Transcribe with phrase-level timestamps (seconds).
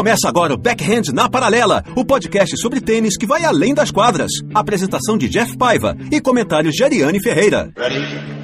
[0.00, 4.32] Começa agora o Backhand na Paralela, o podcast sobre tênis que vai além das quadras.
[4.54, 7.70] Apresentação de Jeff Paiva e comentários de Ariane Ferreira.
[7.76, 8.40] Ready?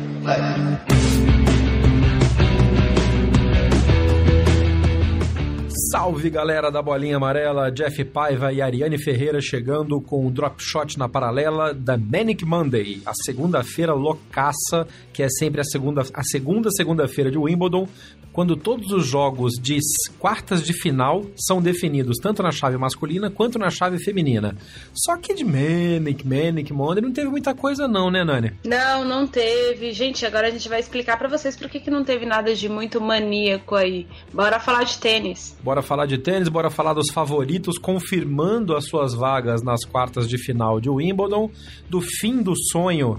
[5.90, 10.98] Salve galera da bolinha amarela, Jeff Paiva e Ariane Ferreira chegando com o drop shot
[10.98, 16.70] na paralela da Manic Monday, a segunda-feira loucaça, que é sempre a segunda a segunda
[16.70, 17.88] segunda-feira de Wimbledon,
[18.36, 19.78] quando todos os jogos de
[20.18, 24.54] quartas de final são definidos tanto na chave masculina quanto na chave feminina.
[24.92, 28.52] Só que de Manic, Manic, Monday não teve muita coisa não, né, Nani?
[28.62, 29.90] Não, não teve.
[29.92, 32.68] Gente, agora a gente vai explicar para vocês por que, que não teve nada de
[32.68, 34.06] muito maníaco aí.
[34.30, 35.56] Bora falar de tênis.
[35.64, 40.36] Bora falar de tênis, bora falar dos favoritos confirmando as suas vagas nas quartas de
[40.36, 41.50] final de Wimbledon,
[41.88, 43.18] do fim do sonho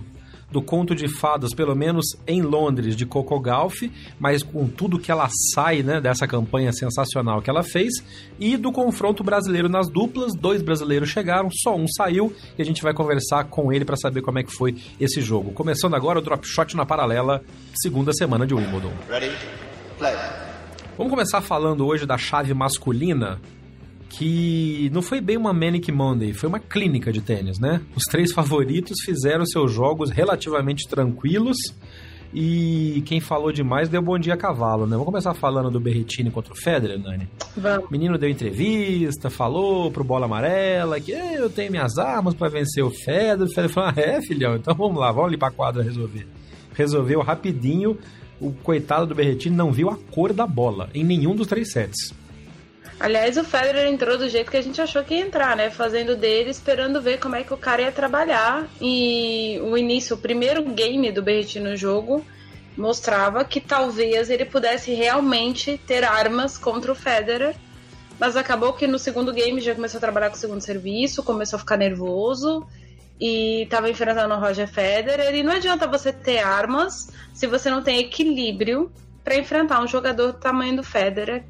[0.51, 5.11] do conto de fadas, pelo menos em Londres, de Coco Gauff, mas com tudo que
[5.11, 7.95] ela sai né, dessa campanha sensacional que ela fez,
[8.39, 10.33] e do confronto brasileiro nas duplas.
[10.33, 14.21] Dois brasileiros chegaram, só um saiu, e a gente vai conversar com ele para saber
[14.21, 15.51] como é que foi esse jogo.
[15.51, 17.43] Começando agora o Drop Shot na paralela,
[17.75, 18.93] segunda semana de Wimbledon.
[19.09, 19.31] Ready?
[19.97, 20.15] Play.
[20.97, 23.39] Vamos começar falando hoje da chave masculina,
[24.09, 27.81] que não foi bem uma Manic Monday, foi uma clínica de tênis, né?
[27.95, 31.57] Os três favoritos fizeram seus jogos relativamente tranquilos
[32.33, 34.91] e quem falou demais deu bom dia a cavalo, né?
[34.91, 37.27] Vamos começar falando do Berrettini contra o Federer, Nani?
[37.55, 37.87] Vamos.
[37.87, 42.83] O menino deu entrevista, falou pro Bola Amarela que eu tenho minhas armas para vencer
[42.83, 43.43] o Federer.
[43.43, 44.55] O Federer falou, ah, é, filhão?
[44.55, 46.27] Então vamos lá, vamos ali pra quadra resolver.
[46.73, 47.97] Resolveu rapidinho.
[48.39, 52.13] O coitado do Berrettini não viu a cor da bola em nenhum dos três sets.
[52.99, 55.69] Aliás, o Federer entrou do jeito que a gente achou que ia entrar, né?
[55.69, 58.67] Fazendo dele, esperando ver como é que o cara ia trabalhar.
[58.81, 62.25] E o início, o primeiro game do Berrettini no jogo
[62.75, 67.55] mostrava que talvez ele pudesse realmente ter armas contra o Federer.
[68.19, 71.57] Mas acabou que no segundo game já começou a trabalhar com o segundo serviço, começou
[71.57, 72.65] a ficar nervoso
[73.19, 75.35] e estava enfrentando o Roger Federer.
[75.35, 78.91] E não adianta você ter armas se você não tem equilíbrio
[79.23, 81.43] para enfrentar um jogador do tamanho do Federer.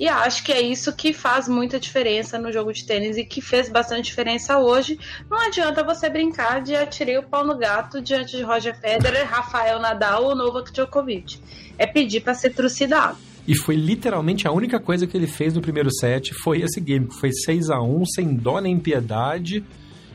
[0.00, 3.42] E acho que é isso que faz muita diferença no jogo de tênis e que
[3.42, 4.98] fez bastante diferença hoje.
[5.30, 9.78] Não adianta você brincar de atirar o pau no gato diante de Roger Federer, Rafael
[9.78, 11.38] Nadal ou Novak Djokovic.
[11.76, 13.18] É pedir para ser trucidado.
[13.46, 17.06] E foi literalmente a única coisa que ele fez no primeiro set foi esse game,
[17.20, 19.62] foi 6 a 1 sem dó nem piedade.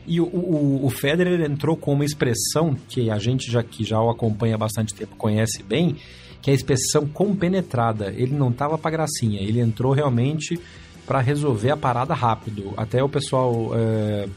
[0.04, 4.00] E o, o, o, Federer entrou com uma expressão que a gente já que já
[4.00, 5.96] o acompanha há bastante tempo conhece bem,
[6.40, 8.12] que é a expressão compenetrada.
[8.16, 10.58] Ele não tava pra gracinha, ele entrou realmente
[11.06, 12.72] para resolver a parada rápido.
[12.76, 14.28] Até o pessoal é,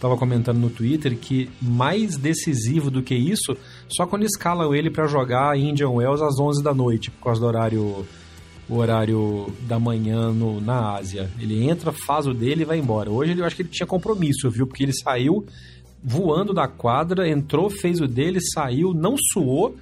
[0.00, 3.56] tava comentando no Twitter que mais decisivo do que isso,
[3.88, 7.46] só quando escalam ele para jogar Indian Wells às 11 da noite, por causa do
[7.46, 8.06] horário
[8.68, 11.30] o horário da manhã no, na Ásia.
[11.38, 13.10] Ele entra, faz o dele e vai embora.
[13.10, 14.66] Hoje eu acho que ele tinha compromisso, viu?
[14.66, 15.44] Porque ele saiu
[16.02, 19.76] voando da quadra, entrou, fez o dele, saiu, não suou,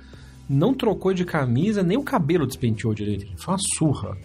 [0.50, 3.24] não trocou de camisa, nem o cabelo despenteou direito.
[3.36, 4.18] Foi uma surra.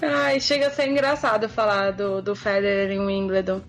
[0.00, 3.60] Ai, chega a ser engraçado falar do, do Federer em Wimbledon.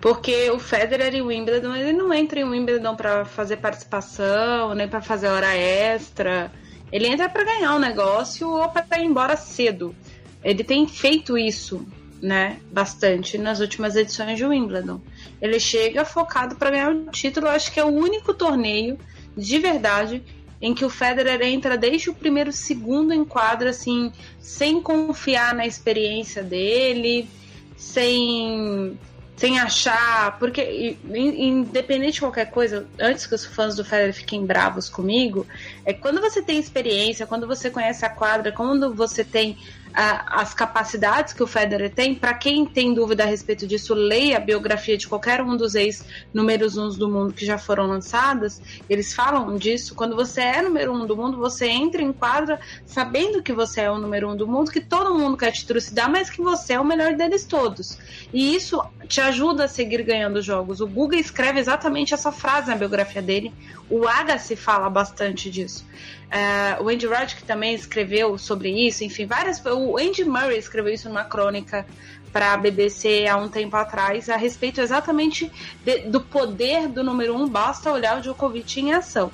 [0.00, 5.00] Porque o Federer em Wimbledon, ele não entra em Wimbledon para fazer participação, nem para
[5.00, 6.50] fazer hora extra.
[6.90, 9.94] Ele entra para ganhar o um negócio ou para ir embora cedo.
[10.42, 11.86] Ele tem feito isso,
[12.20, 15.00] né, bastante nas últimas edições de Wimbledon.
[15.40, 18.98] Ele chega focado para ganhar o título, acho que é o único torneio
[19.36, 20.22] de verdade
[20.60, 25.66] em que o Federer entra desde o primeiro segundo em quadra, assim, sem confiar na
[25.66, 27.28] experiência dele,
[27.76, 28.98] sem
[29.36, 34.86] sem achar, porque independente de qualquer coisa, antes que os fãs do Federer fiquem bravos
[34.90, 35.46] comigo,
[35.82, 39.56] é quando você tem experiência, quando você conhece a quadra, quando você tem
[39.92, 42.14] as capacidades que o Federer tem.
[42.14, 46.76] Para quem tem dúvida a respeito disso, leia a biografia de qualquer um dos ex-números
[46.76, 48.60] uns do mundo que já foram lançadas.
[48.88, 49.94] Eles falam disso.
[49.94, 53.90] Quando você é número um do mundo, você entra em quadra sabendo que você é
[53.90, 56.80] o número um do mundo, que todo mundo quer te trucidar, mas que você é
[56.80, 57.98] o melhor deles todos.
[58.32, 60.80] E isso te ajuda a seguir ganhando jogos.
[60.80, 63.52] O Guga escreve exatamente essa frase na biografia dele.
[63.88, 65.84] O Agassi fala bastante disso.
[66.30, 69.60] Uh, o Andy Roddick também escreveu sobre isso, enfim, várias.
[69.64, 71.84] O Andy Murray escreveu isso numa crônica
[72.32, 75.50] para a BBC há um tempo atrás a respeito exatamente
[75.84, 77.48] de, do poder do número um.
[77.48, 79.32] Basta olhar o Djokovic em ação.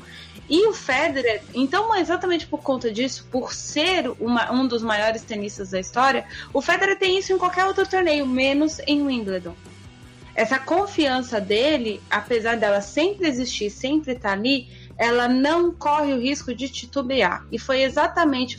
[0.49, 5.71] E o Federer, então, exatamente por conta disso, por ser uma, um dos maiores tenistas
[5.71, 9.55] da história, o Federer tem isso em qualquer outro torneio, menos em Wimbledon.
[10.35, 16.21] Essa confiança dele, apesar dela sempre existir, sempre estar tá ali, ela não corre o
[16.21, 17.47] risco de titubear.
[17.53, 18.59] E foi exatamente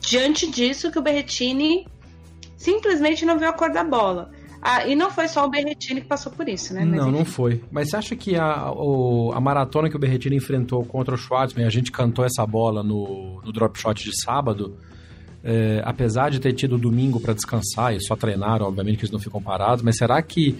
[0.00, 1.86] diante disso que o Berretini
[2.56, 4.30] simplesmente não viu a cor da bola.
[4.62, 6.84] Ah, e não foi só o Berretini que passou por isso, né?
[6.84, 7.18] Mas, não, enfim.
[7.18, 7.64] não foi.
[7.70, 11.66] Mas você acha que a, o, a maratona que o Berretini enfrentou contra o Schwartzman,
[11.66, 14.76] a gente cantou essa bola no, no drop shot de sábado,
[15.42, 19.18] é, apesar de ter tido domingo para descansar e só treinar, obviamente que eles não
[19.18, 20.58] ficam parados, mas será que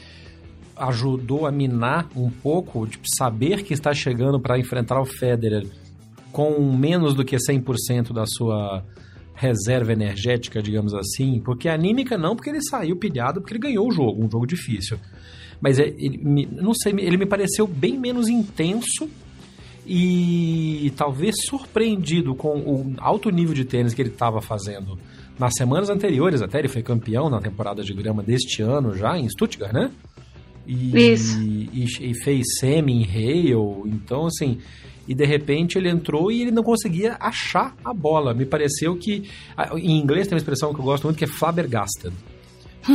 [0.80, 5.66] ajudou a minar um pouco, tipo, saber que está chegando para enfrentar o Federer
[6.32, 8.82] com menos do que 100% da sua
[9.34, 13.90] reserva energética, digamos assim, porque anímica não, porque ele saiu pilhado, porque ele ganhou o
[13.90, 14.98] jogo, um jogo difícil.
[15.60, 19.08] Mas é, ele, não sei, ele me pareceu bem menos intenso
[19.86, 24.98] e talvez surpreendido com o alto nível de tênis que ele estava fazendo
[25.38, 29.28] nas semanas anteriores, até ele foi campeão na temporada de grama deste ano já em
[29.28, 29.90] Stuttgart, né?
[30.70, 30.92] E.
[31.72, 33.52] E, e fez semi em Hale,
[33.86, 34.58] então assim,
[35.08, 38.32] e de repente ele entrou e ele não conseguia achar a bola.
[38.32, 39.28] Me pareceu que.
[39.74, 42.12] Em inglês tem uma expressão que eu gosto muito que é flabbergasted.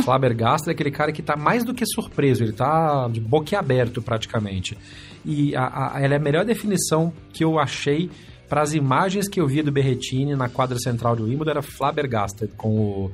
[0.02, 4.76] flabbergasted é aquele cara que está mais do que surpreso, ele está de boquiaberto praticamente.
[5.24, 8.08] E a, a, ela é a melhor definição que eu achei
[8.48, 12.52] para as imagens que eu vi do Berretini na quadra central do Wimbledon era flabbergasted
[12.56, 13.10] com o,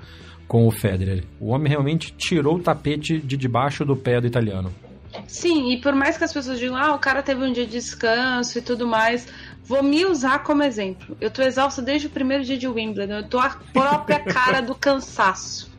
[0.46, 1.24] com o Federer.
[1.40, 4.72] O homem realmente tirou o tapete de debaixo do pé do italiano.
[5.26, 7.72] Sim, e por mais que as pessoas digam, ah, o cara teve um dia de
[7.72, 9.26] descanso e tudo mais,
[9.64, 11.16] vou me usar como exemplo.
[11.20, 14.74] Eu tô exausta desde o primeiro dia de Wimbledon, eu tô a própria cara do
[14.74, 15.70] cansaço.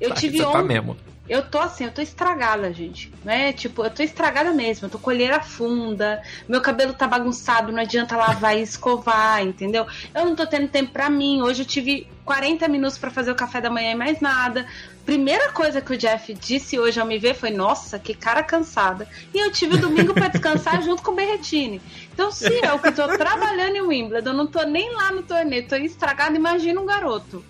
[0.00, 0.96] Eu tá, tive Você tá mesmo.
[1.30, 3.12] Eu tô assim, eu tô estragada, gente.
[3.24, 3.52] Né?
[3.52, 4.86] Tipo, eu tô estragada mesmo.
[4.86, 9.86] Eu tô colheira funda, meu cabelo tá bagunçado, não adianta lavar e escovar, entendeu?
[10.12, 11.40] Eu não tô tendo tempo pra mim.
[11.40, 14.66] Hoje eu tive 40 minutos para fazer o café da manhã e mais nada.
[15.06, 19.08] Primeira coisa que o Jeff disse hoje ao me ver foi: Nossa, que cara cansada.
[19.32, 21.80] E eu tive o domingo para descansar junto com o Berretini.
[22.12, 25.76] Então, se eu que tô trabalhando em Wimbledon, não tô nem lá no torneio, tô
[25.76, 27.44] estragada, imagina um garoto.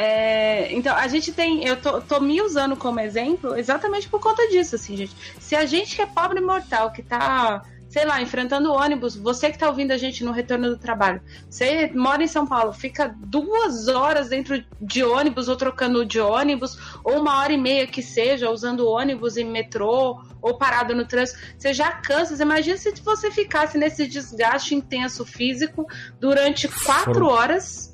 [0.00, 1.66] É, então, a gente tem.
[1.66, 5.12] Eu tô, tô, me usando como exemplo exatamente por conta disso, assim, gente.
[5.40, 9.58] Se a gente que é pobre mortal, que tá, sei lá, enfrentando ônibus, você que
[9.58, 13.88] tá ouvindo a gente no retorno do trabalho, você mora em São Paulo, fica duas
[13.88, 18.52] horas dentro de ônibus ou trocando de ônibus, ou uma hora e meia que seja,
[18.52, 22.36] usando ônibus e metrô, ou parado no trânsito, você já cansa.
[22.36, 25.88] Você imagina se você ficasse nesse desgaste intenso físico
[26.20, 27.26] durante quatro Foram...
[27.26, 27.87] horas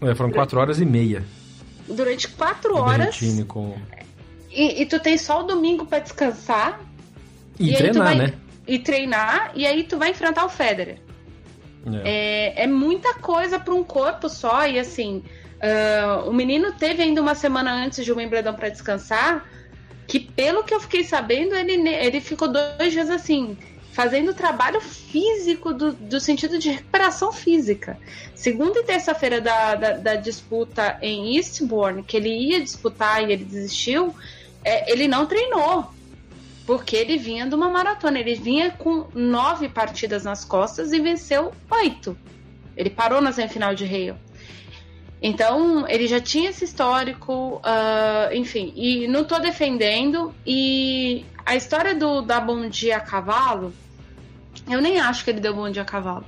[0.00, 1.24] é, foram quatro horas e meia.
[1.86, 3.18] Durante quatro horas.
[3.46, 3.76] Com...
[4.50, 6.80] E, e, tu tem só o domingo para descansar.
[7.58, 8.34] E, e treinar, vai, né?
[8.66, 10.98] E treinar, e aí tu vai enfrentar o Federer.
[12.04, 15.22] É, é, é muita coisa para um corpo só, e assim.
[15.60, 19.46] Uh, o menino teve ainda uma semana antes de o Wimbledon para descansar,
[20.06, 23.58] que pelo que eu fiquei sabendo, ele, ele ficou dois dias assim,
[23.92, 27.98] fazendo trabalho físico do, do sentido de recuperação física.
[28.34, 33.44] Segunda e terça-feira da, da, da, disputa em Eastbourne, que ele ia disputar e ele
[33.44, 34.14] desistiu,
[34.64, 35.90] é, ele não treinou.
[36.66, 38.20] Porque ele vinha de uma maratona.
[38.20, 42.16] Ele vinha com nove partidas nas costas e venceu oito.
[42.76, 44.16] Ele parou na semifinal de Rio.
[45.22, 50.32] Então, ele já tinha esse histórico, uh, enfim, e não tô defendendo.
[50.46, 53.72] E a história do dar bom dia a cavalo,
[54.68, 56.24] eu nem acho que ele deu bom dia a cavalo.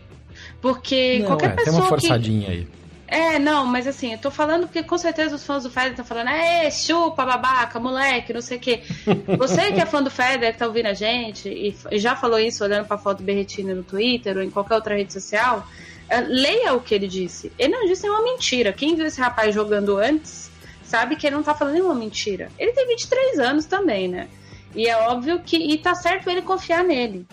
[0.61, 1.65] Porque não, qualquer é, pessoa.
[1.65, 2.53] Tem uma forçadinha que...
[2.53, 2.69] aí.
[3.13, 6.05] É, não, mas assim, eu tô falando porque com certeza os fãs do Federer estão
[6.05, 8.83] falando, é, chupa, babaca, moleque, não sei o quê.
[9.37, 12.39] Você que é fã do Federer, que tá ouvindo a gente, e, e já falou
[12.39, 15.69] isso olhando pra foto do Berretini no Twitter ou em qualquer outra rede social,
[16.09, 17.53] é, leia o que ele disse.
[17.59, 18.73] Ele não disse nenhuma mentira.
[18.73, 20.51] Quem viu esse rapaz jogando antes
[20.83, 22.49] sabe que ele não tá falando nenhuma mentira.
[22.59, 24.29] Ele tem 23 anos também, né?
[24.75, 25.57] E é óbvio que.
[25.57, 27.27] E tá certo ele confiar nele.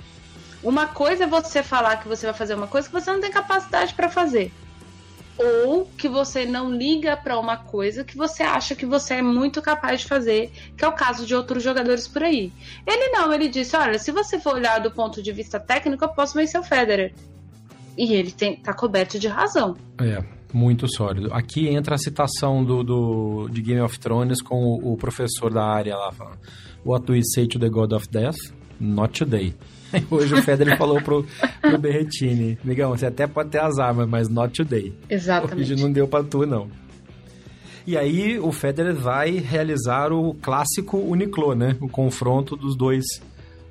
[0.62, 3.32] Uma coisa é você falar que você vai fazer uma coisa que você não tem
[3.32, 4.52] capacidade para fazer.
[5.40, 9.62] ou que você não liga para uma coisa que você acha que você é muito
[9.62, 12.52] capaz de fazer, que é o caso de outros jogadores por aí.
[12.86, 16.10] Ele não, ele disse: olha, se você for olhar do ponto de vista técnico, eu
[16.10, 17.14] posso vencer o Federer.
[17.98, 19.78] E ele tem, tá coberto de razão.
[20.02, 20.22] É,
[20.54, 21.34] muito sólido.
[21.34, 25.64] Aqui entra a citação do, do de Game of Thrones com o, o professor da
[25.64, 26.40] área lá falando:
[26.86, 28.38] What do we say to the God of Death?
[28.80, 29.54] Not today.
[30.10, 31.26] Hoje o Federer falou pro,
[31.62, 34.94] pro Berretini, Migão, você até pode ter as armas, mas not today.
[35.10, 35.74] Exatamente.
[35.74, 36.68] Hoje não deu pra tu, não.
[37.88, 41.76] E aí o Federer vai realizar o clássico Uniclo, né?
[41.82, 43.04] O confronto dos dois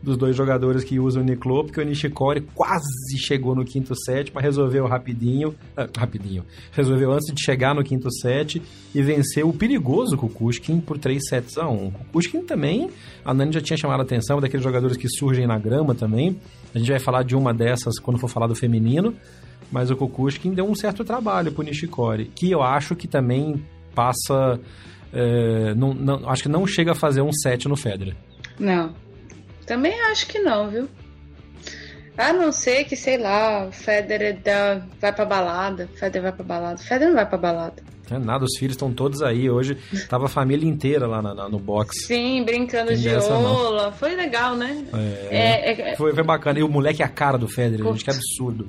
[0.02, 4.30] dos dois jogadores que usam o Niclo, porque o Nishikori quase chegou no quinto set,
[4.32, 8.62] mas resolveu rapidinho, ah, rapidinho, resolveu antes de chegar no quinto set
[8.94, 11.90] e venceu o perigoso Kukushkin por 3 sets a 1.
[11.90, 12.90] Kukushkin também,
[13.24, 16.38] a Nani já tinha chamado a atenção, daqueles jogadores que surgem na grama também.
[16.74, 19.14] A gente vai falar de uma dessas quando for falar do feminino,
[19.70, 23.62] mas o Kukushkin deu um certo trabalho pro Nishikori, que eu acho que também
[23.94, 24.60] passa...
[25.10, 28.14] É, não, não, acho que não chega a fazer um set no Federer.
[28.60, 28.92] Não,
[29.68, 30.88] também acho que não, viu?
[32.16, 35.88] A não ser que, sei lá, o Federer dá, vai pra balada.
[35.94, 36.78] Federer vai pra balada.
[36.78, 37.82] Federer não vai pra balada.
[38.10, 39.48] É nada, os filhos estão todos aí.
[39.50, 39.76] Hoje
[40.08, 42.06] tava a família inteira lá na, na, no box.
[42.06, 43.92] Sim, brincando Tem de ola.
[43.92, 44.84] Foi legal, né?
[45.30, 46.58] É, é, é, foi, foi bacana.
[46.58, 48.66] E o moleque é a cara do Federer, gente, que absurdo.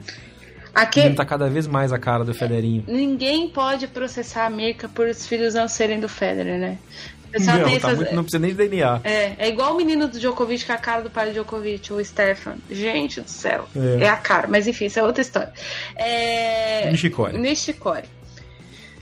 [0.75, 0.99] Aqui...
[0.99, 2.83] Ele tá cada vez mais a cara do Federinho.
[2.87, 6.77] Ninguém pode processar a Mirka por os filhos não serem do Federer, né?
[7.37, 9.01] Não, tá muito, não precisa nem de DNA.
[9.03, 12.03] É, é igual o menino do Djokovic com a cara do pai do Djokovic, o
[12.03, 12.55] Stefan.
[12.69, 13.67] Gente do céu.
[13.75, 14.47] É, é a cara.
[14.47, 15.53] Mas enfim, isso é outra história.
[15.95, 16.89] É...
[16.91, 17.37] Nishikori.
[17.37, 18.07] Nishikori.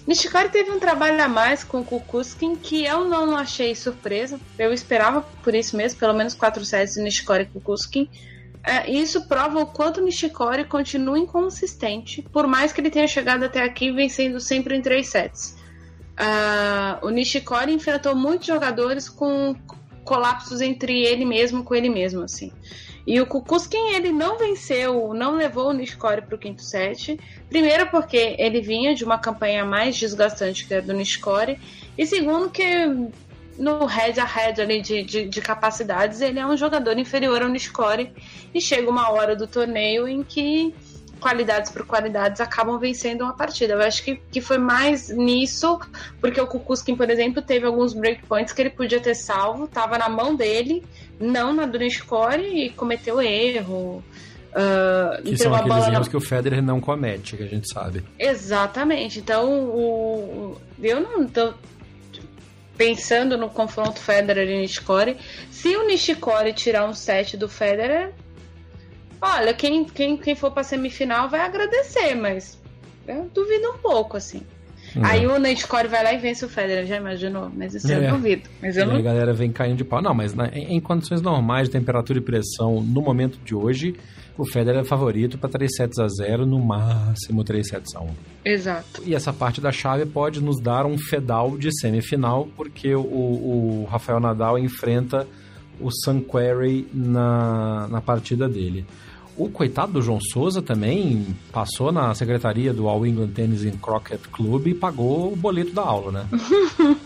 [0.08, 4.40] Nishikori teve um trabalho a mais com o Kukuskin que eu não achei surpresa.
[4.58, 8.10] Eu esperava por isso mesmo, pelo menos quatro sets de Nishikori e Kukuskin.
[8.64, 13.44] É, isso prova o quanto o Nishikori continua inconsistente, por mais que ele tenha chegado
[13.44, 15.57] até aqui vencendo sempre em três sets.
[16.20, 19.56] Uh, o Nishikori enfrentou muitos jogadores com
[20.04, 22.52] colapsos entre ele mesmo com ele mesmo, assim.
[23.06, 27.18] E o Kukuskin, ele não venceu, não levou o Nishikori para o quinto set.
[27.48, 31.58] Primeiro porque ele vinha de uma campanha mais desgastante que a do Nishikori.
[31.98, 32.66] E segundo que
[33.58, 37.48] no head a head ali de, de, de, capacidades, ele é um jogador inferior ao
[37.48, 38.12] Nishikori.
[38.54, 40.76] E chega uma hora do torneio em que
[41.20, 43.74] qualidades por qualidades acabam vencendo uma partida.
[43.74, 45.80] Eu acho que, que foi mais nisso,
[46.22, 50.10] porque o Kukuskin, por exemplo, teve alguns breakpoints que ele podia ter salvo, tava na
[50.10, 50.84] mão dele,
[51.20, 54.04] não na do Nishikori, e cometeu erro.
[54.52, 56.12] Uh, que são aqueles erros na...
[56.12, 58.04] que o Federer não comete, que a gente sabe.
[58.18, 59.20] Exatamente.
[59.20, 61.54] Então, o, eu não tô
[62.78, 65.18] pensando no confronto Federer e Nishikori.
[65.52, 68.14] Se o Nishikori tirar um set do Federer,
[69.22, 72.60] Olha, quem, quem, quem for pra semifinal vai agradecer, mas
[73.08, 74.42] eu duvido um pouco, assim.
[74.96, 75.06] Uhum.
[75.06, 77.52] Aí o Nate vai lá e vence o Federer, já imaginou?
[77.56, 78.08] Mas isso é.
[78.08, 78.50] eu duvido.
[78.62, 78.96] Mas eu não...
[78.96, 80.02] a galera vem caindo de pau.
[80.02, 83.96] Não, mas né, em, em, condições normais de temperatura e pressão, no momento de hoje,
[84.38, 88.10] o Federer é favorito para 3 sets a 0, no máximo 3 sets a 1.
[88.46, 89.04] Exato.
[89.06, 93.88] E essa parte da chave pode nos dar um fedal de semifinal, porque o, o
[93.90, 95.28] Rafael Nadal enfrenta
[95.80, 98.86] o Sam Querrey na, na partida dele.
[99.38, 104.18] O coitado do João Souza também passou na secretaria do All England Tennis and Croquet
[104.32, 106.28] Club e pagou o boleto da aula, né?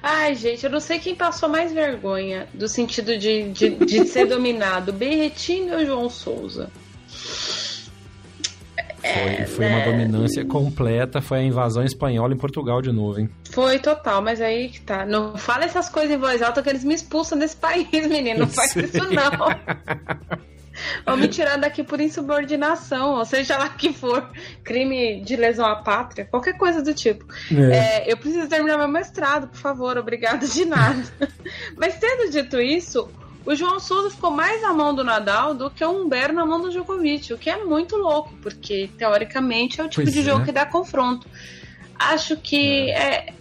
[0.00, 4.26] Ai, gente, eu não sei quem passou mais vergonha do sentido de, de, de ser
[4.30, 6.70] dominado, Berretini ou João Souza?
[9.02, 9.76] É, foi, foi né?
[9.76, 13.28] uma dominância completa, foi a invasão espanhola em Portugal de novo, hein?
[13.50, 15.04] Foi total, mas aí que tá.
[15.04, 18.40] Não fala essas coisas em voz alta que eles me expulsam desse país, menino.
[18.40, 20.46] Não faz isso, não.
[21.04, 24.30] Vão me tirar daqui por insubordinação, ou seja lá que for,
[24.64, 27.24] crime de lesão à pátria, qualquer coisa do tipo.
[27.52, 28.06] É.
[28.06, 31.02] É, eu preciso terminar meu mestrado, por favor, obrigado de nada.
[31.76, 33.08] Mas tendo dito isso,
[33.44, 36.60] o João Souza ficou mais na mão do Nadal do que o Humber na mão
[36.60, 40.42] do Djokovic, o que é muito louco, porque teoricamente é o tipo pois de jogo
[40.42, 40.44] é.
[40.46, 41.28] que dá confronto.
[41.98, 43.28] Acho que é.
[43.30, 43.34] é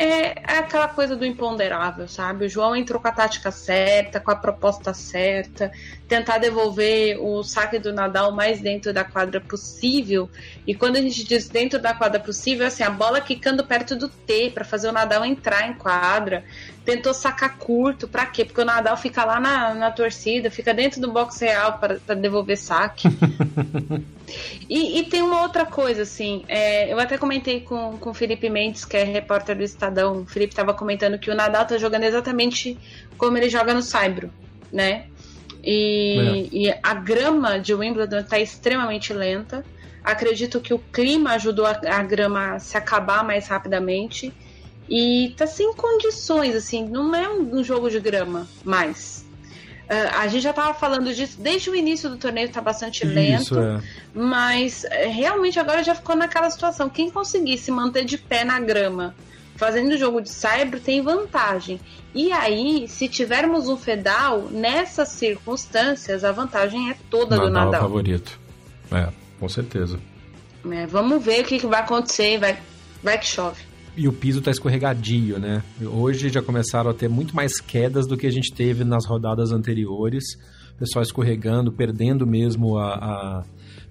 [0.00, 2.46] é, é aquela coisa do imponderável, sabe?
[2.46, 5.70] O João entrou com a tática certa, com a proposta certa,
[6.10, 10.28] tentar devolver o saque do Nadal mais dentro da quadra possível.
[10.66, 14.08] E quando a gente diz dentro da quadra possível, assim, a bola quicando perto do
[14.08, 16.44] T para fazer o Nadal entrar em quadra.
[16.84, 18.44] Tentou sacar curto, para quê?
[18.44, 22.58] Porque o Nadal fica lá na, na torcida, fica dentro do box real para devolver
[22.58, 23.08] saque.
[24.68, 28.48] E, e, tem uma outra coisa, assim, é, eu até comentei com, com o Felipe
[28.48, 30.20] Mendes, que é repórter do Estadão.
[30.20, 32.78] O Felipe estava comentando que o Nadal tá jogando exatamente
[33.18, 34.30] como ele joga no Saibro,
[34.72, 35.09] né?
[35.62, 36.56] E, é.
[36.56, 39.64] e, a grama de Wimbledon está extremamente lenta.
[40.02, 44.32] Acredito que o clima ajudou a, a grama a se acabar mais rapidamente.
[44.88, 49.24] E tá sem condições, assim, não é um, jogo de grama mais.
[49.84, 53.42] Uh, a gente já tava falando disso desde o início do torneio, tá bastante lento.
[53.42, 53.80] Isso, é.
[54.12, 56.88] Mas é, realmente agora já ficou naquela situação.
[56.88, 59.14] Quem conseguir se manter de pé na grama
[59.60, 61.78] fazendo jogo de cyber tem vantagem.
[62.14, 67.74] E aí, se tivermos um Fedal, nessas circunstâncias, a vantagem é toda Nadal do Nadal.
[67.74, 68.40] É favorito.
[68.90, 70.00] É, com certeza.
[70.70, 72.58] É, vamos ver o que, que vai acontecer, vai,
[73.02, 73.62] vai que chove.
[73.94, 75.62] E o piso tá escorregadio, né?
[75.82, 79.52] Hoje já começaram a ter muito mais quedas do que a gente teve nas rodadas
[79.52, 80.24] anteriores.
[80.74, 83.44] O pessoal escorregando, perdendo mesmo a, a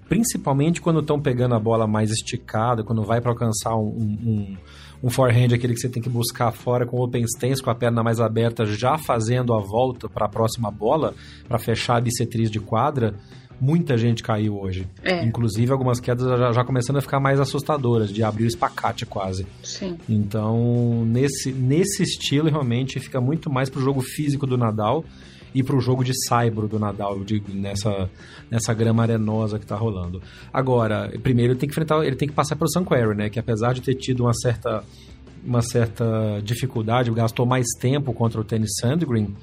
[0.08, 4.56] principalmente quando estão pegando a bola mais esticada, quando vai para alcançar um, um,
[5.02, 8.02] um forehand, aquele que você tem que buscar fora com open stance, com a perna
[8.02, 11.14] mais aberta, já fazendo a volta para a próxima bola,
[11.48, 13.14] para fechar a bissetriz de quadra,
[13.60, 14.86] muita gente caiu hoje.
[15.02, 15.24] É.
[15.24, 19.46] Inclusive, algumas quedas já, já, começando a ficar mais assustadoras, de abrir o espacate quase.
[19.62, 19.98] Sim.
[20.08, 25.04] Então, nesse, nesse estilo, realmente, fica muito mais pro jogo físico do Nadal
[25.54, 27.18] e para o jogo de saibro do Nadal,
[27.52, 28.10] nessa,
[28.50, 30.22] nessa grama arenosa que está rolando.
[30.52, 33.28] Agora, primeiro ele tem que enfrentar, ele tem que passar pelo Sanquary, né?
[33.28, 34.84] Que apesar de ter tido uma certa,
[35.44, 39.34] uma certa dificuldade, gastou mais tempo contra o Tennis Sandgren,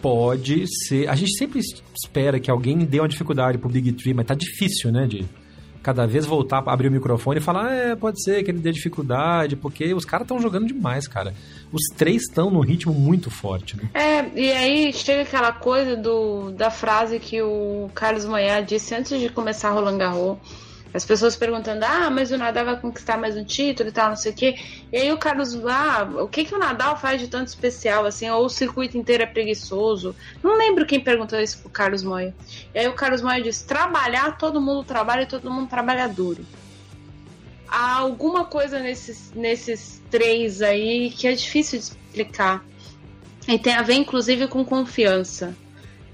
[0.00, 1.08] pode ser.
[1.08, 4.90] A gente sempre espera que alguém dê uma dificuldade pro Big Tree, mas tá difícil,
[4.90, 5.06] né?
[5.06, 5.24] De
[5.82, 9.56] cada vez voltar, abrir o microfone e falar, é, pode ser que ele dê dificuldade,
[9.56, 11.34] porque os caras estão jogando demais, cara.
[11.72, 13.90] Os três estão num ritmo muito forte, né?
[13.94, 19.18] É, e aí chega aquela coisa do, da frase que o Carlos Moyá disse antes
[19.18, 20.38] de começar Roland Garros
[20.94, 24.16] as pessoas perguntando, ah, mas o Nadal vai conquistar mais um título e tal, não
[24.16, 24.56] sei o quê.
[24.92, 28.28] E aí o Carlos, ah, o que, que o Nadal faz de tanto especial, assim,
[28.28, 30.14] ou o circuito inteiro é preguiçoso?
[30.42, 32.34] Não lembro quem perguntou isso pro Carlos Moia.
[32.74, 36.44] E aí o Carlos Moia disse, trabalhar, todo mundo trabalha e todo mundo trabalha duro.
[37.66, 42.62] Há alguma coisa nesses, nesses três aí que é difícil de explicar.
[43.48, 45.56] E tem a ver, inclusive, com confiança.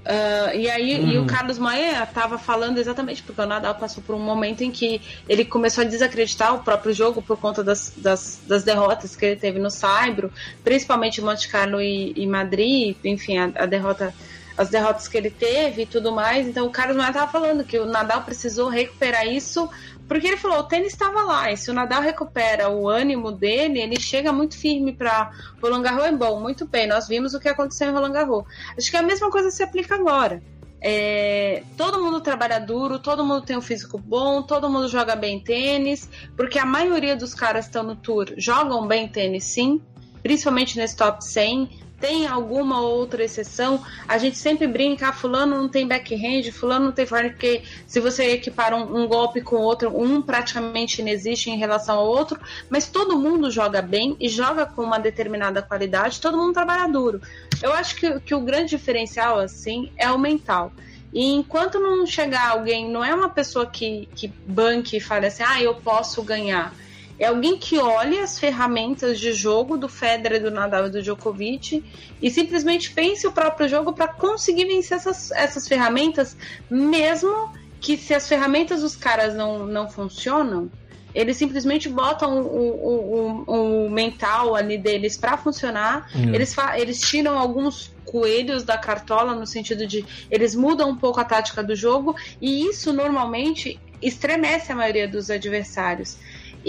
[0.09, 1.07] Uh, e aí uhum.
[1.07, 1.27] e o uhum.
[1.27, 5.45] Carlos Maia estava falando exatamente porque o Nadal passou por um momento em que ele
[5.45, 9.59] começou a desacreditar o próprio jogo por conta das, das, das derrotas que ele teve
[9.59, 14.11] no Saibro, principalmente Monte Carlo e, e Madrid, enfim, a, a derrota
[14.57, 16.47] as derrotas que ele teve e tudo mais.
[16.47, 19.69] Então o Carlos Maia estava falando que o Nadal precisou recuperar isso
[20.09, 23.79] porque ele falou, o tênis estava lá, e se o Nadal recupera o ânimo dele,
[23.79, 25.31] ele chega muito firme para
[25.61, 28.43] Roland Garros é bom, muito bem, nós vimos o que aconteceu em Roland Garros.
[28.75, 30.41] Acho que a mesma coisa se aplica agora.
[30.81, 35.39] É, todo mundo trabalha duro, todo mundo tem um físico bom, todo mundo joga bem
[35.39, 39.79] tênis, porque a maioria dos caras que estão no tour jogam bem tênis sim,
[40.23, 45.67] principalmente nesse top 100, tem alguma outra exceção, a gente sempre brinca, ah, fulano não
[45.67, 49.95] tem backhand, fulano não tem forehand, porque se você equipar um, um, golpe com outro,
[49.95, 54.83] um praticamente inexiste em relação ao outro, mas todo mundo joga bem e joga com
[54.83, 57.21] uma determinada qualidade, todo mundo trabalha duro.
[57.61, 60.71] Eu acho que, que o grande diferencial, assim, é o mental.
[61.11, 65.43] E enquanto não chegar alguém, não é uma pessoa que, que banque e fale assim,
[65.45, 66.73] ah, eu posso ganhar
[67.19, 71.83] é alguém que olhe as ferramentas de jogo do Federer, do Nadal e do Djokovic
[72.21, 76.37] e simplesmente pense o próprio jogo para conseguir vencer essas, essas ferramentas,
[76.69, 77.51] mesmo
[77.81, 80.69] que se as ferramentas dos caras não, não funcionam,
[81.13, 86.07] eles simplesmente botam o, o, o, o mental ali deles para funcionar.
[86.15, 86.33] Hum.
[86.33, 91.23] Eles, eles tiram alguns coelhos da cartola no sentido de eles mudam um pouco a
[91.23, 96.17] tática do jogo e isso normalmente estremece a maioria dos adversários.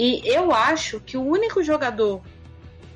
[0.03, 2.23] E eu acho que o único jogador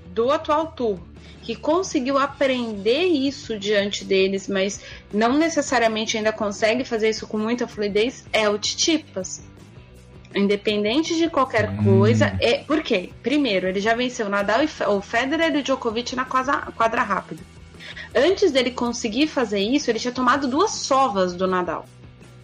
[0.08, 0.98] do atual tour
[1.44, 4.82] que conseguiu aprender isso diante deles, mas
[5.14, 9.44] não necessariamente ainda consegue fazer isso com muita fluidez, é o Titipas.
[10.34, 12.00] Independente de qualquer hum.
[12.00, 13.12] coisa, é por quê?
[13.22, 17.04] Primeiro, ele já venceu o Nadal e o Federer e o Djokovic na quadra, quadra
[17.04, 17.44] rápida.
[18.16, 21.86] Antes dele conseguir fazer isso, ele tinha tomado duas sovas do Nadal.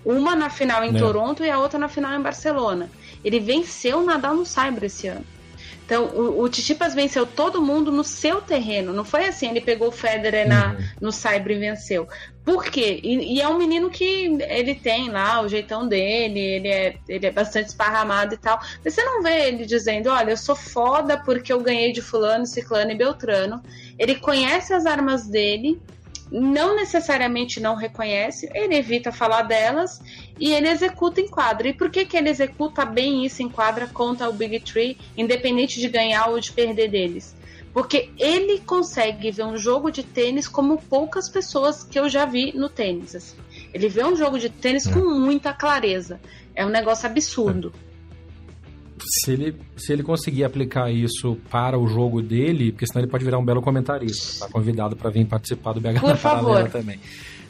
[0.06, 1.00] Uma na final em é.
[1.00, 2.92] Toronto e a outra na final em Barcelona.
[3.24, 5.26] Ele venceu o Nadal no Saibro esse ano.
[5.92, 8.94] Então, o, o Titipas venceu todo mundo no seu terreno.
[8.94, 10.78] Não foi assim, ele pegou o Federer na, uhum.
[11.02, 12.08] no Saibro e venceu.
[12.46, 13.02] Por quê?
[13.04, 17.26] E, e, é um menino que ele tem lá o jeitão dele, ele é, ele
[17.26, 18.58] é bastante esparramado e tal.
[18.84, 22.46] Mas você não vê ele dizendo, olha, eu sou foda porque eu ganhei de fulano,
[22.46, 23.62] ciclano e beltrano.
[24.00, 25.78] Ele conhece as armas dele,
[26.32, 30.02] não necessariamente não reconhece, ele evita falar delas
[30.40, 31.68] e ele executa em quadra.
[31.68, 35.82] E por que, que ele executa bem isso em quadra contra o Big Tree, independente
[35.82, 37.36] de ganhar ou de perder deles?
[37.74, 42.54] Porque ele consegue ver um jogo de tênis como poucas pessoas que eu já vi
[42.56, 43.16] no tênis.
[43.16, 43.38] Assim.
[43.74, 44.94] Ele vê um jogo de tênis é.
[44.94, 46.20] com muita clareza.
[46.56, 47.74] É um negócio absurdo.
[47.88, 47.91] É.
[49.04, 53.26] Se ele, se ele conseguir aplicar isso para o jogo dele, porque senão ele pode
[53.26, 54.46] virar um belo comentarista.
[54.46, 56.70] Tá convidado para vir participar do BH Por favor.
[56.70, 57.00] também.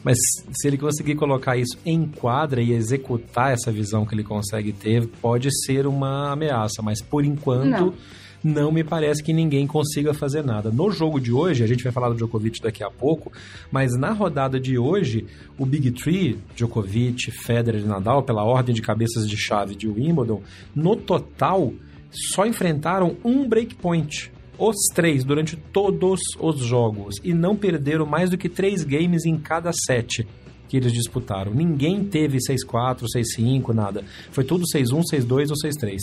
[0.04, 0.16] Mas
[0.52, 5.06] se ele conseguir colocar isso em quadra e executar essa visão que ele consegue ter,
[5.06, 6.82] pode ser uma ameaça.
[6.82, 7.68] Mas por enquanto.
[7.68, 7.94] Não
[8.42, 10.70] não me parece que ninguém consiga fazer nada.
[10.70, 13.32] No jogo de hoje, a gente vai falar do Djokovic daqui a pouco,
[13.70, 15.26] mas na rodada de hoje,
[15.58, 20.42] o Big Three, Djokovic, Federer e Nadal, pela ordem de cabeças de chave de Wimbledon,
[20.74, 21.72] no total
[22.10, 24.30] só enfrentaram um breakpoint.
[24.58, 29.38] Os três durante todos os jogos e não perderam mais do que três games em
[29.38, 30.26] cada set
[30.68, 31.52] que eles disputaram.
[31.52, 33.04] Ninguém teve 6-4,
[33.38, 34.04] 6-5, nada.
[34.30, 35.98] Foi tudo 6-1, 6-2 ou 6-3.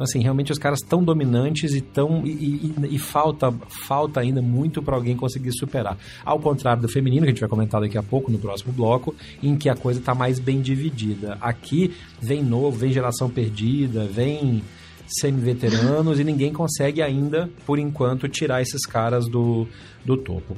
[0.00, 2.26] Então, assim, realmente os caras tão dominantes e tão.
[2.26, 3.52] E, e, e falta,
[3.86, 5.98] falta ainda muito para alguém conseguir superar.
[6.24, 9.14] Ao contrário do feminino, que a gente vai comentar daqui a pouco no próximo bloco,
[9.42, 11.36] em que a coisa está mais bem dividida.
[11.38, 14.62] Aqui vem novo, vem geração perdida, vem
[15.06, 19.68] semi-veteranos e ninguém consegue ainda, por enquanto, tirar esses caras do,
[20.02, 20.56] do topo.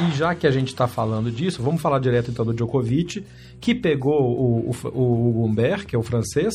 [0.00, 3.22] E já que a gente está falando disso, vamos falar direto então do Djokovic,
[3.60, 6.54] que pegou o, o, o Humbert, que é o francês,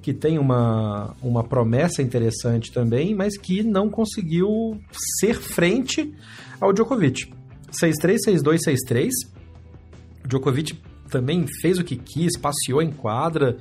[0.00, 4.48] que tem uma, uma promessa interessante também, mas que não conseguiu
[5.20, 6.14] ser frente
[6.60, 7.32] ao Djokovic.
[7.70, 8.58] 6-3, 6-2,
[8.90, 9.10] 6-3.
[10.26, 10.78] Djokovic
[11.10, 13.56] também fez o que quis, passeou em quadra,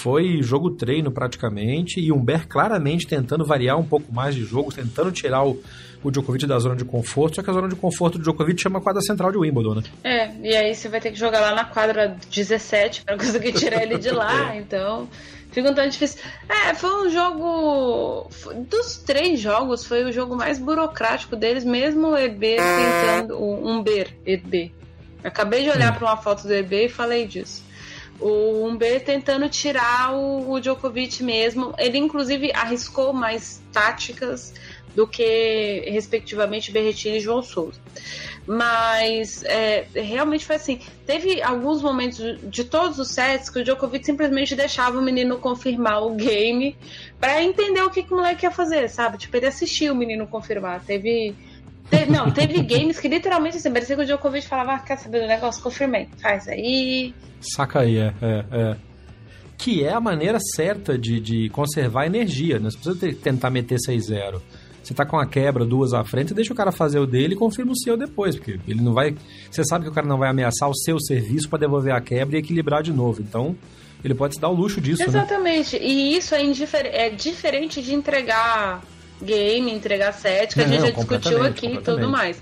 [0.00, 5.10] foi jogo treino praticamente, e Humbert claramente tentando variar um pouco mais de jogo, tentando
[5.12, 5.60] tirar o,
[6.04, 8.78] o Djokovic da zona de conforto, só que a zona de conforto do Djokovic chama
[8.78, 9.82] a quadra central de Wimbledon, né?
[10.04, 13.82] É, e aí você vai ter que jogar lá na quadra 17 para conseguir tirar
[13.82, 15.08] ele de lá, então
[15.50, 16.20] fica um tanto difícil.
[16.48, 18.28] É, foi um jogo.
[18.68, 23.42] Dos três jogos, foi o jogo mais burocrático deles, mesmo o EB tentando.
[23.42, 24.72] Um Ber, EB.
[25.22, 25.96] Acabei de olhar hum.
[25.96, 27.64] para uma foto do EB e falei disso.
[28.20, 31.74] O Umber tentando tirar o, o Djokovic mesmo.
[31.76, 34.54] Ele, inclusive, arriscou mais táticas
[34.94, 37.80] do que, respectivamente, Berretini e João Souza.
[38.46, 40.78] Mas é, realmente foi assim.
[41.06, 46.02] Teve alguns momentos de todos os sets que o Djokovic simplesmente deixava o menino confirmar
[46.02, 46.76] o game
[47.18, 49.16] para entender o que, que o moleque ia fazer, sabe?
[49.16, 50.84] Tipo, ele assistia o menino confirmar.
[50.84, 51.34] Teve.
[51.88, 55.22] teve não, teve games que literalmente assim, parecia que o Djokovic falava: ah, quer saber
[55.22, 55.62] do negócio?
[55.62, 57.14] Confirmei, faz aí.
[57.40, 58.76] Saca aí, é, é, é
[59.56, 62.58] que é a maneira certa de, de conservar energia.
[62.58, 62.68] Né?
[62.70, 64.40] precisa tentar meter 6-0.
[64.84, 67.36] Você tá com a quebra, duas à frente, deixa o cara fazer o dele e
[67.36, 69.16] confirma o seu depois, porque ele não vai.
[69.50, 72.36] Você sabe que o cara não vai ameaçar o seu serviço para devolver a quebra
[72.36, 73.22] e equilibrar de novo.
[73.22, 73.56] Então,
[74.04, 75.00] ele pode se dar o luxo disso.
[75.00, 75.08] Né?
[75.08, 75.78] Exatamente.
[75.78, 75.86] Né?
[75.86, 76.42] E isso é,
[77.06, 78.82] é diferente de entregar
[79.22, 82.40] game, entregar set, que a gente já discutiu aqui e tudo mais.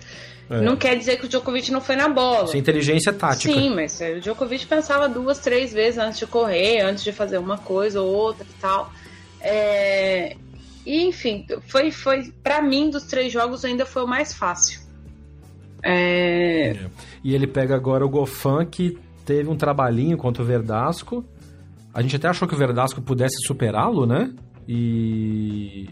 [0.50, 0.60] É.
[0.60, 2.44] Não quer dizer que o Djokovic não foi na bola.
[2.44, 3.52] Isso é inteligência tática.
[3.52, 7.56] Sim, mas o Djokovic pensava duas, três vezes antes de correr, antes de fazer uma
[7.56, 8.92] coisa ou outra e tal.
[9.40, 10.36] É...
[10.84, 14.80] E, enfim, foi, foi para mim, dos três jogos, ainda foi o mais fácil.
[15.82, 16.70] É...
[16.70, 16.90] É.
[17.24, 21.24] E ele pega agora o Gofan, que teve um trabalhinho contra o Verdasco.
[21.94, 24.32] A gente até achou que o Verdasco pudesse superá-lo, né?
[24.66, 25.90] E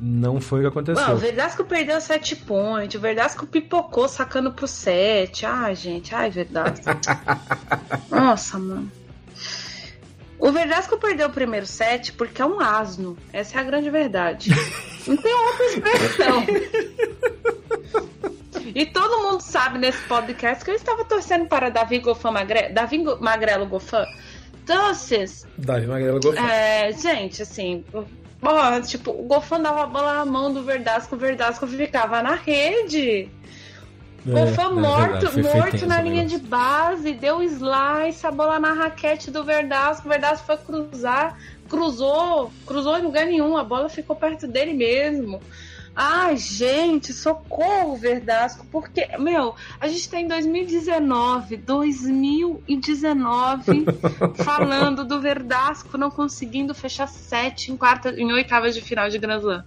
[0.00, 1.06] não foi o que aconteceu.
[1.06, 5.44] Não, o Verdasco perdeu sete pontos, o Verdasco pipocou sacando pro sete.
[5.44, 6.86] Ai, gente, ai, Verdasco.
[8.10, 8.90] Nossa, mano.
[10.38, 13.16] O Verdasco perdeu o primeiro set porque é um asno.
[13.32, 14.50] Essa é a grande verdade.
[15.06, 16.46] Não tem outra expressão.
[18.74, 22.68] E todo mundo sabe nesse podcast que eu estava torcendo para Davi Gofan Magre...
[22.68, 24.06] Davi Magrelo Gofan.
[24.64, 25.46] Doces.
[25.56, 26.40] Davi Magrelo Gofan.
[26.40, 27.84] É, gente, assim,
[28.86, 33.28] tipo, o Gofan dava a bola na mão do Verdasco, o Verdasco ficava na rede.
[34.36, 39.30] É, foi é morto, morto na linha de base, deu slice, a bola na raquete
[39.30, 41.38] do Verdasco, o Verdasco foi cruzar,
[41.68, 45.40] cruzou, cruzou em lugar nenhum, a bola ficou perto dele mesmo.
[46.00, 53.84] Ai, gente, socorro, Verdasco, porque, meu, a gente tá em 2019, 2019,
[54.44, 59.40] falando do Verdasco não conseguindo fechar sete em quarta, em oitavas de final de Grand
[59.40, 59.64] Slam.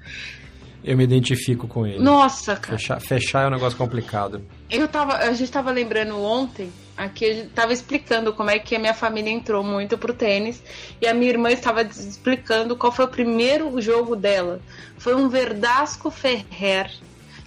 [0.83, 1.99] Eu me identifico com ele.
[1.99, 2.77] Nossa, cara.
[2.77, 4.43] Fechar, fechar é um negócio complicado.
[4.69, 8.79] Eu tava, a gente tava lembrando ontem, aqui gente tava explicando como é que a
[8.79, 10.61] minha família entrou muito pro tênis
[10.99, 14.59] e a minha irmã estava explicando qual foi o primeiro jogo dela.
[14.97, 16.91] Foi um Verdasco Ferrer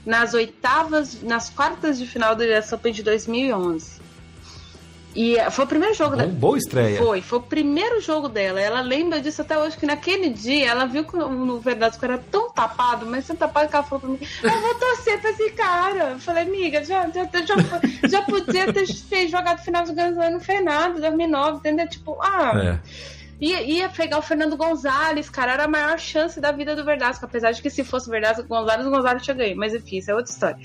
[0.05, 4.04] nas oitavas, nas quartas de final do US Open de 2011.
[5.15, 6.31] E foi o primeiro jogo dela.
[6.31, 6.99] Boa estreia.
[6.99, 8.61] Foi, foi o primeiro jogo dela.
[8.61, 12.51] Ela lembra disso até hoje, que naquele dia ela viu que no Verdasco era tão
[12.51, 16.11] tapado, mas tão tapado que ela falou pra mim: Eu vou torcer pra esse cara.
[16.11, 20.41] Eu falei, amiga, já, já, já, já podia ter, ter jogado final de Guns não
[20.41, 21.89] fez nada, 2009, entendeu?
[21.89, 22.53] Tipo, ah.
[22.57, 22.79] É.
[23.41, 27.25] Ia, ia pegar o Fernando Gonzalez, cara, era a maior chance da vida do Verdasco,
[27.25, 30.15] apesar de que se fosse Verdasco Gonzalez, o Gonzalez tinha ganho, mas enfim, isso é
[30.15, 30.59] outra história.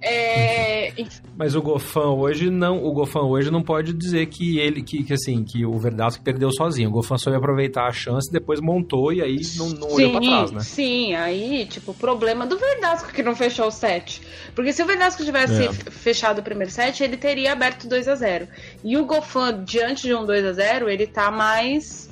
[0.00, 0.92] É...
[1.36, 5.12] Mas o Gofan hoje não, o Gofan hoje não pode dizer que ele, que, que
[5.12, 9.20] assim, que o Verdasco perdeu sozinho, o Gofan soube aproveitar a chance, depois montou e
[9.20, 10.60] aí não, não sim, olhou pra trás, né?
[10.60, 14.22] Sim, aí, tipo, o problema do Verdasco que não fechou o set,
[14.54, 15.72] porque se o Verdasco tivesse é.
[15.72, 18.46] fechado o primeiro set, ele teria aberto 2 a 0
[18.84, 22.08] e o Gofan, diante de um 2 a 0 ele tá mais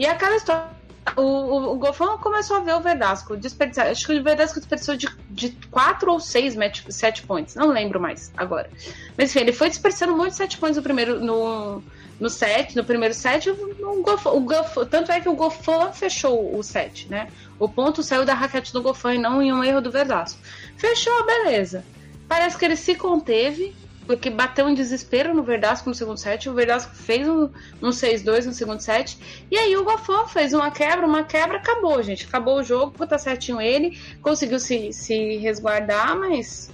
[0.00, 0.80] e aquela história.
[1.16, 3.88] O, o, o começou a ver o Verdasco desperdiçar.
[3.88, 7.54] Acho que o Verdasco desperdiçou de, de quatro ou seis match, set points.
[7.54, 8.70] Não lembro mais agora.
[9.16, 11.20] Mas enfim, ele foi desperdiçando um monte de points no primeiro.
[11.20, 11.82] No,
[12.18, 17.08] no set, no primeiro set, o, o, tanto é que o Gofan fechou o set,
[17.08, 17.28] né?
[17.58, 20.38] O ponto saiu da raquete do Gofan e não em um erro do Verdasco.
[20.76, 21.84] Fechou, beleza.
[22.28, 23.74] Parece que ele se conteve,
[24.10, 26.48] porque bateu um desespero no Verdasco no segundo set.
[26.48, 27.48] O Verdasco fez um,
[27.80, 29.16] um 6-2 no segundo set.
[29.48, 32.26] E aí o Gofão fez uma quebra, uma quebra, acabou, gente.
[32.26, 36.72] Acabou o jogo, tá certinho ele, conseguiu se, se resguardar, mas.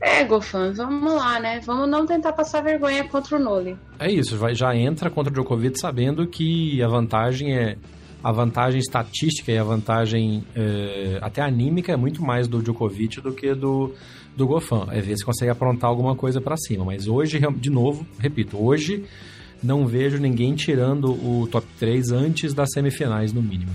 [0.00, 1.58] É, Gofan, vamos lá, né?
[1.58, 3.76] Vamos não tentar passar vergonha contra o Nole.
[3.98, 7.76] É isso, vai, já entra contra o Djokovic sabendo que a vantagem é.
[8.22, 13.32] A vantagem estatística e a vantagem é, até anímica é muito mais do Djokovic do
[13.32, 13.92] que do,
[14.36, 14.88] do Gofan.
[14.90, 16.84] É ver se consegue aprontar alguma coisa para cima.
[16.84, 19.04] Mas hoje, de novo, repito, hoje
[19.62, 23.72] não vejo ninguém tirando o top 3 antes das semifinais, no mínimo.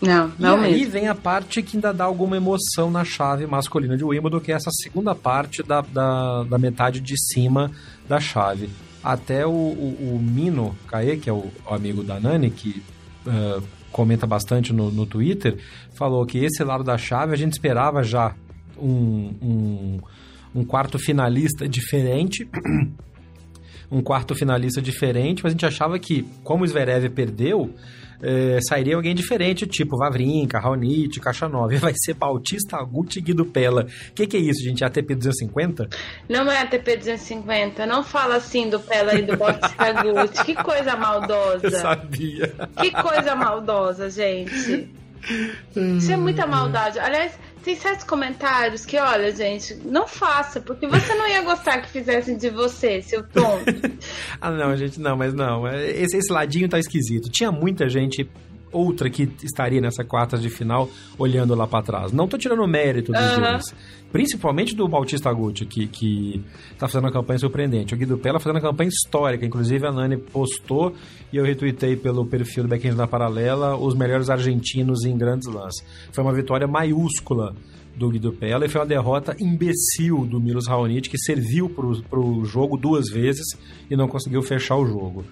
[0.00, 0.92] Não, não e aí mesmo.
[0.92, 4.54] vem a parte que ainda dá alguma emoção na chave masculina de Wimbledon, que é
[4.54, 7.70] essa segunda parte da, da, da metade de cima
[8.08, 8.70] da chave.
[9.02, 12.82] Até o, o, o Mino Kae, que é o, o, amigo da Nani, que
[13.26, 15.58] uh, comenta bastante no, no Twitter,
[15.94, 18.34] falou que esse lado da chave a gente esperava já
[18.80, 20.00] um, um,
[20.54, 22.48] um quarto finalista diferente.
[23.90, 27.74] um quarto finalista diferente, mas a gente achava que, como o Zverev perdeu,
[28.20, 31.76] é, sairia alguém diferente, tipo Vavrinka, Raonic, Caixa 9.
[31.76, 33.86] Vai ser Bautista, Agut e Guido Pella.
[34.10, 34.82] O que, que, é isso, gente?
[34.82, 35.88] É ATP 250?
[36.28, 37.86] Não é ATP 250.
[37.86, 40.44] Não fala assim do Pella e do Bautista Agut.
[40.44, 41.60] Que coisa maldosa.
[41.66, 42.52] Eu sabia.
[42.80, 44.88] Que coisa maldosa, gente.
[45.96, 46.98] Isso é muita maldade.
[46.98, 51.88] Aliás, tem certos comentários que, olha, gente, não faça, porque você não ia gostar que
[51.88, 53.98] fizessem de você, seu tonto.
[54.40, 55.66] ah, não, gente, não, mas não.
[55.68, 57.28] Esse, esse ladinho tá esquisito.
[57.30, 58.28] Tinha muita gente
[58.72, 62.12] outra que estaria nessa quarta de final olhando lá para trás.
[62.12, 63.40] Não tô tirando o mérito dos uhum.
[63.40, 63.74] dois.
[64.10, 66.42] Principalmente do Bautista Gucci, que, que
[66.78, 67.94] tá fazendo uma campanha surpreendente.
[67.94, 69.44] O Guido Pella fazendo uma campanha histórica.
[69.44, 70.94] Inclusive, a Nani postou
[71.30, 75.84] e eu retuitei pelo perfil do Backhand na Paralela os melhores argentinos em grandes lances.
[76.10, 77.54] Foi uma vitória maiúscula
[77.98, 82.44] do Guido Pella e foi uma derrota imbecil do Milos Raonic, que serviu pro, pro
[82.44, 83.46] jogo duas vezes
[83.90, 85.24] e não conseguiu fechar o jogo.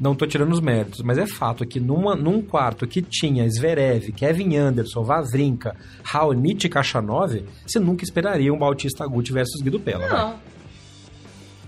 [0.00, 4.12] Não tô tirando os méritos, mas é fato que numa, num quarto que tinha Zverev,
[4.12, 10.08] Kevin Anderson, Vavrinka, Raonic e Kachanov, você nunca esperaria um Bautista Agut versus Guido Pella.
[10.08, 10.30] Não.
[10.30, 10.38] Vai.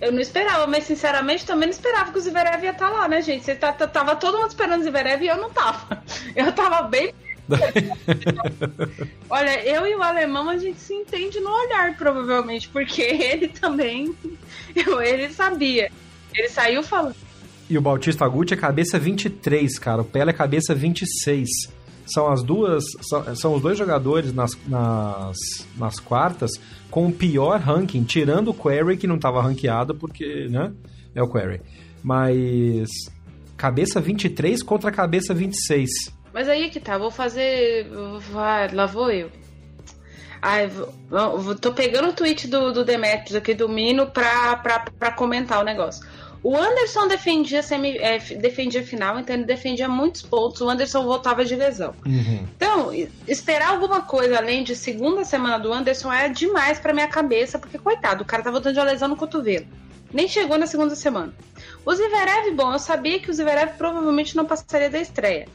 [0.01, 3.09] Eu não esperava, mas sinceramente também não esperava que o Zverev ia estar tá lá,
[3.09, 3.45] né, gente?
[3.45, 6.03] Você tá, tá, tava todo mundo esperando o Zverev e eu não tava.
[6.35, 7.15] Eu tava bem
[9.29, 14.15] Olha, eu e o alemão a gente se entende no olhar, provavelmente, porque ele também.
[14.75, 15.91] Ele sabia.
[16.35, 17.17] Ele saiu falando.
[17.73, 20.03] E o Bautista Agut é cabeça 23, cara.
[20.03, 21.49] O Pele é cabeça 26.
[22.05, 22.85] São as duas.
[23.01, 25.39] São, são os dois jogadores nas, nas,
[25.75, 26.51] nas quartas
[26.91, 30.71] com o pior ranking, tirando o Query, que não estava ranqueado, porque, né?
[31.15, 31.63] É o Query.
[32.05, 32.91] Mas.
[33.57, 35.89] Cabeça 23 contra cabeça 26.
[36.31, 37.89] Mas aí que tá, vou fazer.
[38.33, 39.31] Vai, lá vou eu.
[40.43, 45.13] Ai, vou, tô pegando o tweet do, do Demetrius aqui do Mino pra, pra, pra
[45.13, 46.07] comentar o negócio.
[46.43, 50.61] O Anderson defendia, semi, é, defendia final, então ele defendia muitos pontos.
[50.61, 51.95] O Anderson voltava de lesão.
[52.05, 52.47] Uhum.
[52.57, 52.93] Então,
[53.29, 57.79] esperar alguma coisa além de segunda semana do Anderson é demais para minha cabeça, porque,
[57.79, 59.67] coitado, o cara tá voltando de uma lesão no cotovelo.
[60.13, 61.33] Nem chegou na segunda semana.
[61.87, 65.47] O Zverev, bom, eu sabia que o Zverev provavelmente não passaria da estreia.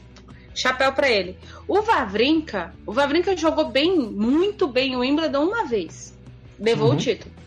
[0.54, 1.38] Chapéu para ele.
[1.68, 6.16] O Vavrinka, o Vavrinka jogou bem, muito bem o Wimbledon uma vez.
[6.58, 6.94] Levou uhum.
[6.94, 7.37] o título.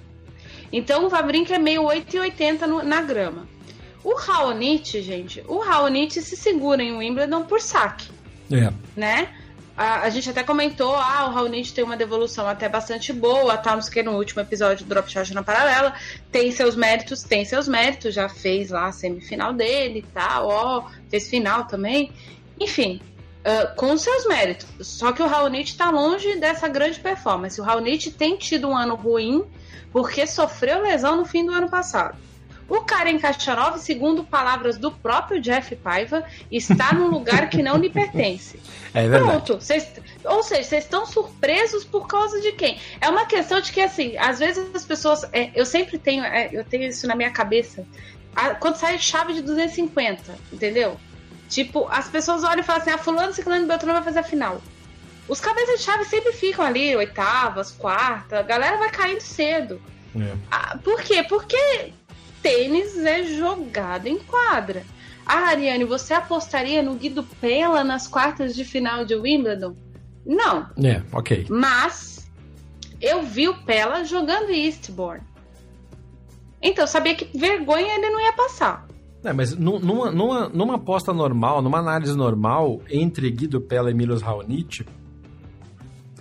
[0.71, 3.47] Então o Vavrinka é meio 8,80 na grama.
[4.03, 8.09] O Raonic, gente, o Raonic se segura em Wimbledon por saque.
[8.51, 8.71] É.
[8.95, 9.29] Né?
[9.81, 13.75] a, a, gente até comentou, ah, o Raonic tem uma devolução até bastante boa, tal,
[13.75, 15.95] não sei que no último episódio do Drop Shot na Paralela,
[16.31, 20.89] tem seus méritos, tem seus méritos, já fez lá a semifinal dele e tal, ó,
[21.09, 22.11] fez final também.
[22.59, 23.01] Enfim,
[23.41, 24.67] uh, com seus méritos.
[24.81, 27.59] Só que o Raonic tá longe dessa grande performance.
[27.59, 29.43] O Raonic tem tido um ano ruim
[29.91, 32.17] porque sofreu lesão no fim do ano passado.
[32.71, 37.89] O Karen Kachanov, segundo palavras do próprio Jeff Paiva, está num lugar que não lhe
[37.89, 38.57] pertence.
[38.93, 39.45] É verdade.
[39.45, 39.61] Pronto.
[39.61, 39.91] Cês,
[40.23, 42.79] ou seja, vocês estão surpresos por causa de quem?
[43.01, 45.25] É uma questão de que, assim, às vezes as pessoas.
[45.33, 46.23] É, eu sempre tenho.
[46.23, 47.85] É, eu tenho isso na minha cabeça.
[48.33, 50.97] A, quando sai chave de 250, entendeu?
[51.51, 54.23] Tipo, as pessoas olham e falam assim: ah, Fulano, Ciclano e Beltrano vai fazer a
[54.23, 54.61] final.
[55.27, 59.81] Os cabeças de chave sempre ficam ali, oitavas, quartas, a galera vai caindo cedo.
[60.15, 60.33] É.
[60.49, 61.23] Ah, por quê?
[61.23, 61.91] Porque
[62.41, 64.83] tênis é jogado em quadra.
[65.25, 69.75] Ah, Ariane, você apostaria no Guido Pella nas quartas de final de Wimbledon?
[70.25, 70.69] Não.
[70.81, 71.47] É, ok.
[71.49, 72.31] Mas
[73.01, 75.23] eu vi o Pella jogando Eastbourne.
[76.61, 78.87] Então eu sabia que vergonha ele não ia passar.
[79.23, 84.21] É, mas numa, numa, numa aposta normal, numa análise normal entre Guido Pella e Milos
[84.21, 84.83] Raonic,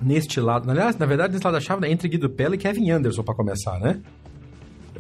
[0.03, 2.91] neste lado, aliás, na verdade, nesse lado da chave, né, entre Guido Pella e Kevin
[2.91, 4.01] Anderson para começar, né?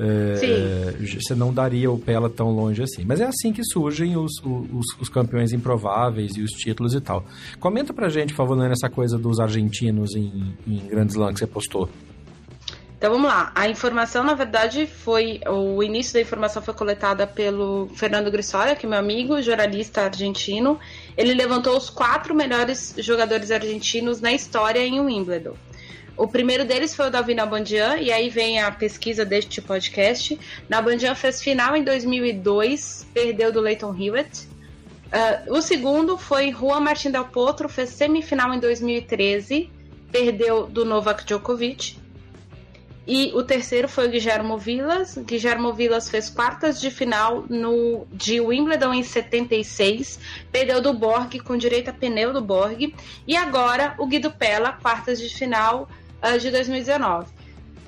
[0.02, 3.04] É, você não daria o Pela tão longe assim.
[3.04, 7.22] Mas é assim que surgem os, os, os, campeões improváveis e os títulos e tal.
[7.58, 11.40] Comenta pra gente, por favor, Nani, essa coisa dos argentinos em, em Grand Slam que
[11.40, 11.86] você postou.
[13.00, 13.50] Então vamos lá.
[13.54, 15.40] A informação, na verdade, foi.
[15.48, 20.78] O início da informação foi coletada pelo Fernando Grissoia, que é meu amigo, jornalista argentino.
[21.16, 25.54] Ele levantou os quatro melhores jogadores argentinos na história em Wimbledon.
[26.14, 30.38] O primeiro deles foi o Davi Nabandian, e aí vem a pesquisa deste podcast.
[30.68, 34.46] Nabandian fez final em 2002, perdeu do Leighton Hewitt.
[35.06, 39.70] Uh, o segundo foi Juan Martín Del Potro, fez semifinal em 2013,
[40.12, 41.99] perdeu do Novak Djokovic.
[43.12, 45.18] E o terceiro foi o Guilhermo Vilas.
[45.18, 50.20] Guilhermo Vilas fez quartas de final no de Wimbledon em 76,
[50.52, 52.94] perdeu do Borg com direito a pneu do Borg.
[53.26, 55.90] E agora o Guido Pella, quartas de final
[56.22, 57.26] uh, de 2019.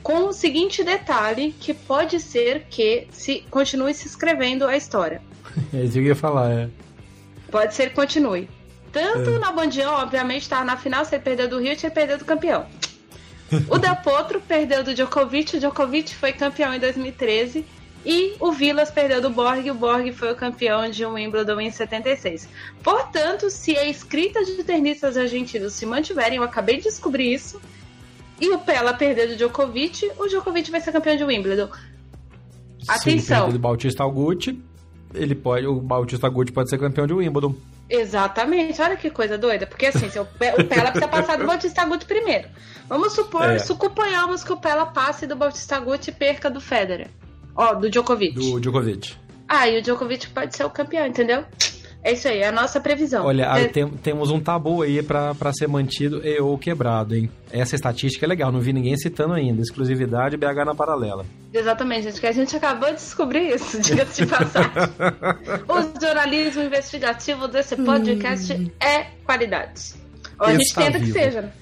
[0.02, 5.22] Com o seguinte detalhe, que pode ser que se continue se escrevendo a história.
[5.72, 6.68] É isso que eu ia falar, é.
[7.48, 8.50] Pode ser que continue.
[8.90, 9.38] Tanto é.
[9.38, 12.66] na Bandião, obviamente, tá na final, você perdeu do Rio, você perdeu do campeão.
[13.68, 17.64] O Del Potro perdeu do Djokovic, o Djokovic foi campeão em 2013
[18.04, 21.70] e o Vilas perdeu do Borg, o Borg foi o campeão de um Wimbledon em
[21.70, 22.48] 76.
[22.82, 27.60] Portanto, se a escrita de tenistas argentinos se mantiverem, eu acabei de descobrir isso,
[28.40, 31.68] e o Pella perder do Djokovic, o Djokovic vai ser campeão de Wimbledon.
[32.88, 33.46] Atenção.
[33.46, 34.58] Se do Bautista Agut,
[35.14, 37.54] ele pode, o Bautista Agut pode ser campeão de Wimbledon.
[37.94, 39.66] Exatamente, olha que coisa doida.
[39.66, 42.48] Porque assim, o, o Pella precisa passar do Bautista Agut primeiro.
[42.88, 43.59] Vamos supor, é.
[43.59, 47.11] suponhamos que o Pella passe do Bautista Agut e perca do Federer.
[47.55, 48.35] Ó, do Djokovic.
[48.35, 49.14] Do Djokovic.
[49.46, 51.44] Ah, e o Djokovic pode ser o campeão, entendeu?
[52.04, 53.24] É isso aí, é a nossa previsão.
[53.24, 53.68] Olha, é...
[53.68, 57.30] tem, temos um tabu aí para ser mantido e ou quebrado, hein?
[57.52, 59.62] Essa estatística é legal, não vi ninguém citando ainda.
[59.62, 61.24] Exclusividade BH na paralela.
[61.52, 64.70] Exatamente, gente, que a gente acabou de descobrir isso, diga-se de passagem.
[65.68, 68.68] o jornalismo investigativo desse podcast hum.
[68.80, 69.94] é qualidade.
[70.40, 71.52] Ou a gente tenta que seja, né?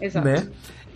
[0.00, 0.28] Exato.
[0.28, 0.48] Né?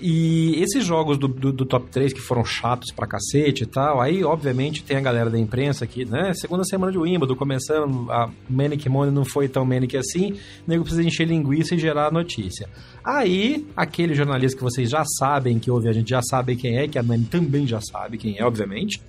[0.04, 4.00] E esses jogos do, do, do, top 3 que foram chatos pra cacete e tal,
[4.00, 8.28] aí obviamente tem a galera da imprensa que, né, segunda semana de Wimbledon, começando, a
[8.50, 10.36] Manic Money não foi tão manic assim, o
[10.66, 12.68] nego precisa encher linguiça e gerar a notícia.
[13.04, 16.88] Aí, aquele jornalista que vocês já sabem que ouve, a gente já sabe quem é,
[16.88, 19.00] que a Nani também já sabe quem é, obviamente.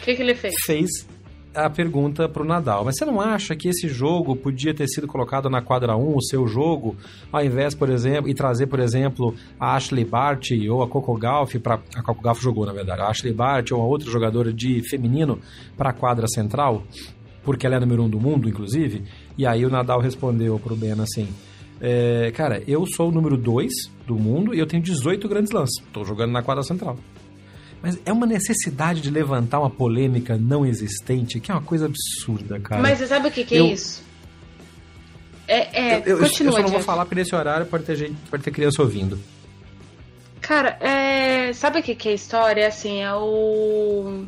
[0.00, 0.54] O que, que ele fez?
[0.66, 0.90] Fez
[1.54, 2.84] a pergunta para o Nadal.
[2.84, 6.22] Mas você não acha que esse jogo podia ter sido colocado na quadra 1, o
[6.22, 6.96] seu jogo,
[7.32, 11.58] ao invés, por exemplo, e trazer, por exemplo, a Ashley Bart ou a Coco Gauff
[11.58, 14.82] para a Coco Gauff jogou, na verdade, a Ashley Bart ou a outra jogadora de
[14.88, 15.38] feminino
[15.76, 16.84] para a quadra central,
[17.42, 19.04] porque ela é número um do mundo, inclusive.
[19.36, 21.28] E aí o Nadal respondeu para o Ben assim:
[21.80, 23.72] é, cara, eu sou o número 2
[24.06, 25.82] do mundo e eu tenho 18 grandes lances.
[25.82, 26.96] Estou jogando na quadra central.
[27.82, 32.60] Mas é uma necessidade de levantar uma polêmica não existente, que é uma coisa absurda,
[32.60, 32.82] cara.
[32.82, 33.66] Mas você sabe o que, que é eu...
[33.66, 34.02] é isso?
[35.48, 37.96] É, é, eu, eu, continua, eu só não vou falar porque nesse horário pode ter
[37.96, 39.18] gente, pode ter criança ouvindo.
[40.40, 42.68] Cara, é, sabe o que, que é a história?
[42.68, 44.24] Assim, é o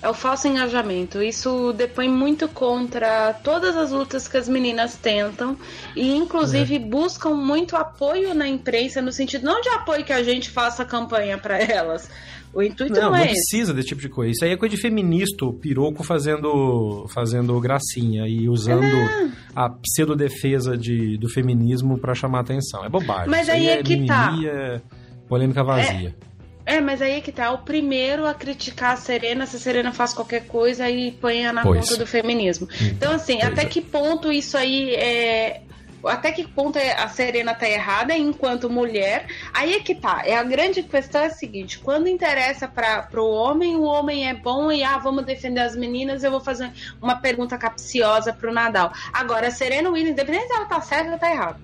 [0.00, 1.22] é o falso engajamento.
[1.22, 5.56] Isso depõe muito contra todas as lutas que as meninas tentam
[5.96, 6.78] e, inclusive, é.
[6.78, 11.36] buscam muito apoio na imprensa, no sentido não de apoio que a gente faça campanha
[11.38, 12.08] para elas,
[12.52, 14.32] O intuito não, não, é não precisa desse tipo de coisa.
[14.32, 19.32] Isso aí é coisa de feministo, piroco fazendo, fazendo gracinha e usando não.
[19.54, 22.84] a pseudo-defesa de, do feminismo para chamar atenção.
[22.84, 23.28] É bobagem.
[23.28, 24.34] Mas aí, aí, é, é que tá.
[24.44, 24.80] É
[25.28, 26.08] polêmica vazia.
[26.08, 26.28] É,
[26.68, 27.50] é, mas aí é que tá.
[27.50, 31.62] O primeiro a criticar a Serena, se a Serena faz qualquer coisa e põe na
[31.62, 31.80] pois.
[31.80, 32.68] conta do feminismo.
[32.70, 33.64] Hum, então, assim, pois até é.
[33.64, 35.62] que ponto isso aí é,
[36.04, 39.26] até que ponto é a Serena tá errada enquanto mulher.
[39.52, 40.22] Aí é que tá.
[40.24, 44.34] É a grande questão é a seguinte: quando interessa para o homem, o homem é
[44.34, 46.22] bom e ah, vamos defender as meninas.
[46.22, 48.92] Eu vou fazer uma pergunta capciosa pro Nadal.
[49.12, 51.58] Agora, a Serena Williams, independente se ela tá certa ou tá errada.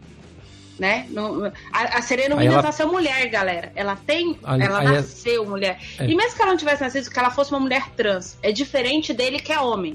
[0.79, 1.07] Né?
[1.73, 2.63] a, a Serena Williams ela...
[2.65, 3.71] nasceu mulher, galera.
[3.77, 4.37] Ela tem.
[4.43, 5.47] Ela é- nasceu é...
[5.47, 5.81] mulher.
[5.99, 6.05] É.
[6.05, 9.13] E mesmo que ela não tivesse nascido, que ela fosse uma mulher trans, é diferente
[9.13, 9.95] dele que é homem.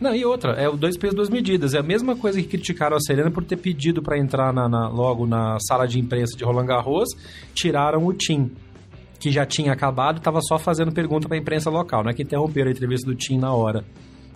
[0.00, 1.72] Não, e outra, é o dois pesos, duas medidas.
[1.72, 4.88] É a mesma coisa que criticaram a Serena por ter pedido para entrar na, na,
[4.88, 7.08] logo na sala de imprensa de Roland Garros,
[7.54, 8.50] tiraram o Tim,
[9.18, 12.22] que já tinha acabado, estava só fazendo pergunta para a imprensa local, não é que
[12.22, 13.84] interromperam a entrevista do Tim na hora.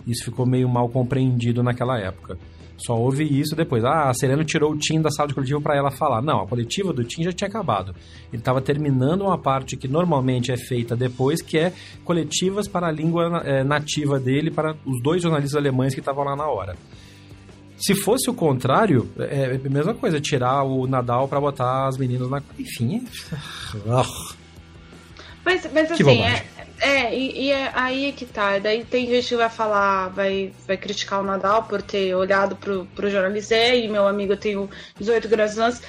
[0.07, 2.39] Isso ficou meio mal compreendido naquela época.
[2.85, 3.83] Só houve isso depois.
[3.83, 6.21] Ah, a Serena tirou o Tim da sala de coletivo para ela falar.
[6.21, 7.95] Não, a coletiva do Tim já tinha acabado.
[8.31, 11.73] Ele estava terminando uma parte que normalmente é feita depois, que é
[12.03, 16.35] coletivas para a língua é, nativa dele, para os dois jornalistas alemães que estavam lá
[16.35, 16.75] na hora.
[17.77, 21.97] Se fosse o contrário, é, é a mesma coisa, tirar o Nadal para botar as
[21.97, 22.41] meninas na.
[22.57, 23.03] Enfim.
[25.43, 26.45] mas, mas assim, é,
[26.81, 28.57] é, e, e é aí é que tá.
[28.57, 32.87] Daí tem gente que vai falar, vai, vai criticar o Nadal por ter olhado pro,
[32.95, 33.55] pro jornalista.
[33.55, 34.67] E meu amigo, eu tenho
[34.97, 35.83] 18 grandes lances.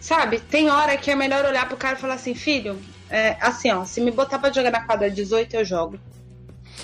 [0.00, 2.78] Sabe, tem hora que é melhor olhar pro cara e falar assim, filho,
[3.10, 5.98] é, assim, ó, se me botar pra jogar na quadra 18, eu jogo.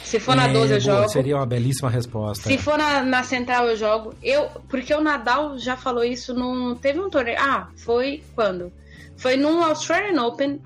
[0.03, 1.09] Se for na 12, é, eu boa, jogo.
[1.09, 2.49] Seria uma belíssima resposta.
[2.49, 4.15] Se for na, na central, eu jogo.
[4.23, 6.75] Eu, porque o Nadal já falou isso num.
[6.75, 7.39] Teve um torneio.
[7.41, 8.71] Ah, foi quando?
[9.17, 10.61] Foi num Australian Open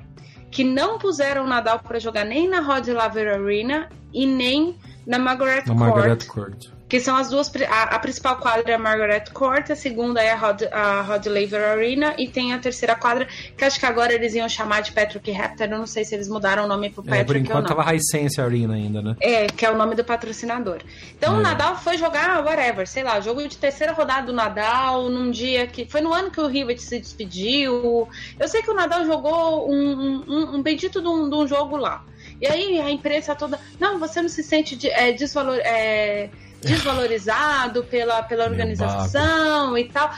[0.51, 4.77] que não puseram o Nadal para jogar nem na Rod Laver Arena e nem
[5.07, 5.79] na Margaret Court.
[5.79, 7.53] Margaret Court que são as duas.
[7.69, 11.27] A, a, principal quadra é a Margaret Court, a segunda é a Rod, a Rod
[11.27, 14.93] Laver Arena, e tem a terceira quadra, que acho que agora eles iam chamar de
[14.93, 15.69] Patrick Raptor.
[15.71, 17.21] Eu não sei se eles mudaram o nome pro Patrick.
[17.21, 17.85] É, por enquanto ou não.
[17.85, 19.17] tava Hisense Arena ainda, né?
[19.21, 20.79] É, que é o nome do patrocinador.
[21.17, 21.39] Então é.
[21.39, 25.67] o Nadal foi jogar, whatever, sei lá, jogo de terceira rodada do Nadal, num dia
[25.67, 25.87] que.
[25.89, 28.09] Foi no ano que o Rivet se despediu.
[28.39, 31.77] Eu sei que o Nadal jogou um, um, um bendito de um, de um jogo
[31.77, 32.05] lá.
[32.41, 33.59] E aí a imprensa toda.
[33.79, 35.59] Não, você não se sente de, é, desvalor.
[35.59, 36.31] É,
[36.61, 40.11] desvalorizado pela, pela organização e tal.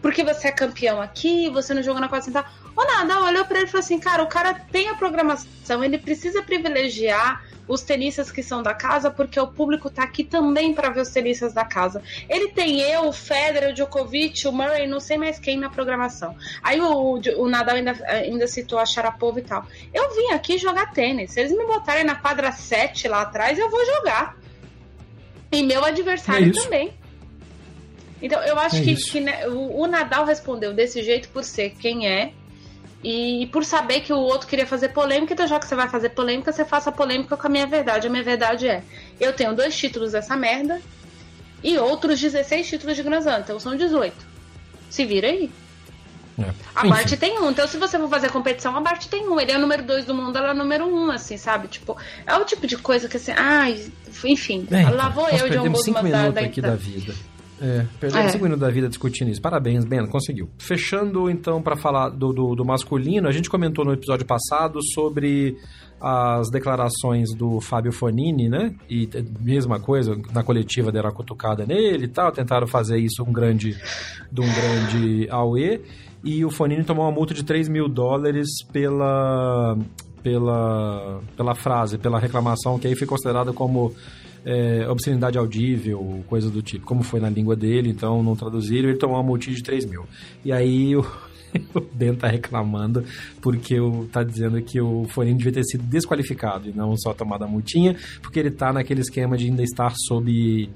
[0.00, 2.44] Porque você é campeão aqui, você não jogou na quadra central.
[2.76, 5.98] Ou nada, olhou pra ele e falou assim: cara, o cara tem a programação, ele
[5.98, 10.88] precisa privilegiar os tenistas que são da casa, porque o público tá aqui também para
[10.88, 12.02] ver os tenistas da casa.
[12.28, 16.34] Ele tem eu, o Federer, o Djokovic, o Murray, não sei mais quem na programação.
[16.62, 19.66] Aí o, o Nadal ainda, ainda citou a Sharapova e tal.
[19.92, 21.32] Eu vim aqui jogar tênis.
[21.32, 24.36] Se eles me botarem na quadra 7 lá atrás, eu vou jogar.
[25.50, 26.92] E meu adversário é também.
[28.20, 31.70] Então, eu acho é que, que né, o, o, Nadal respondeu desse jeito por ser
[31.70, 32.32] quem é
[33.02, 35.32] e por saber que o outro queria fazer polêmica.
[35.32, 38.06] Então, já que você vai fazer polêmica, você faça polêmica com a minha verdade.
[38.06, 38.82] A minha verdade é:
[39.20, 40.80] eu tenho dois títulos dessa merda
[41.62, 43.40] e outros 16 títulos de Grand Slam.
[43.40, 44.14] Então, são 18.
[44.90, 45.50] Se vira aí.
[46.38, 46.52] É.
[46.74, 46.88] A Enfim.
[46.90, 47.50] Bart tem um.
[47.50, 49.40] Então, se você for fazer competição, a Bart tem um.
[49.40, 51.66] Ele é o número dois do mundo, ela é o número um, assim, sabe?
[51.68, 53.90] Tipo, é o tipo de coisa que assim, ai,
[54.24, 57.14] enfim, é, lá vou eu de um cinco minutos da, aqui da vida.
[57.60, 58.28] É, perdemos é.
[58.30, 59.42] cinco minutos da vida discutindo isso.
[59.42, 60.48] Parabéns, Ben, conseguiu.
[60.58, 65.56] Fechando então para falar do, do, do, masculino, a gente comentou no episódio passado sobre
[66.00, 68.72] as declarações do Fábio Fonini, né?
[68.88, 69.08] E
[69.40, 73.76] mesma coisa, na coletiva deram a cutucada nele e tal, tentaram fazer isso um grande,
[74.30, 75.80] de um grande AUE
[76.24, 79.78] e o Fonini tomou uma multa de 3 mil dólares pela,
[80.22, 83.94] pela, pela frase, pela reclamação, que aí foi considerada como
[84.44, 88.98] é, obscenidade audível, coisa do tipo, como foi na língua dele, então não traduziram, ele
[88.98, 90.06] tomou uma multa de 3 mil.
[90.44, 91.00] E aí o,
[91.74, 93.04] o Ben tá reclamando
[93.40, 97.44] porque o, tá dizendo que o Fonini devia ter sido desqualificado e não só tomado
[97.44, 100.68] a multinha, porque ele tá naquele esquema de ainda estar sob.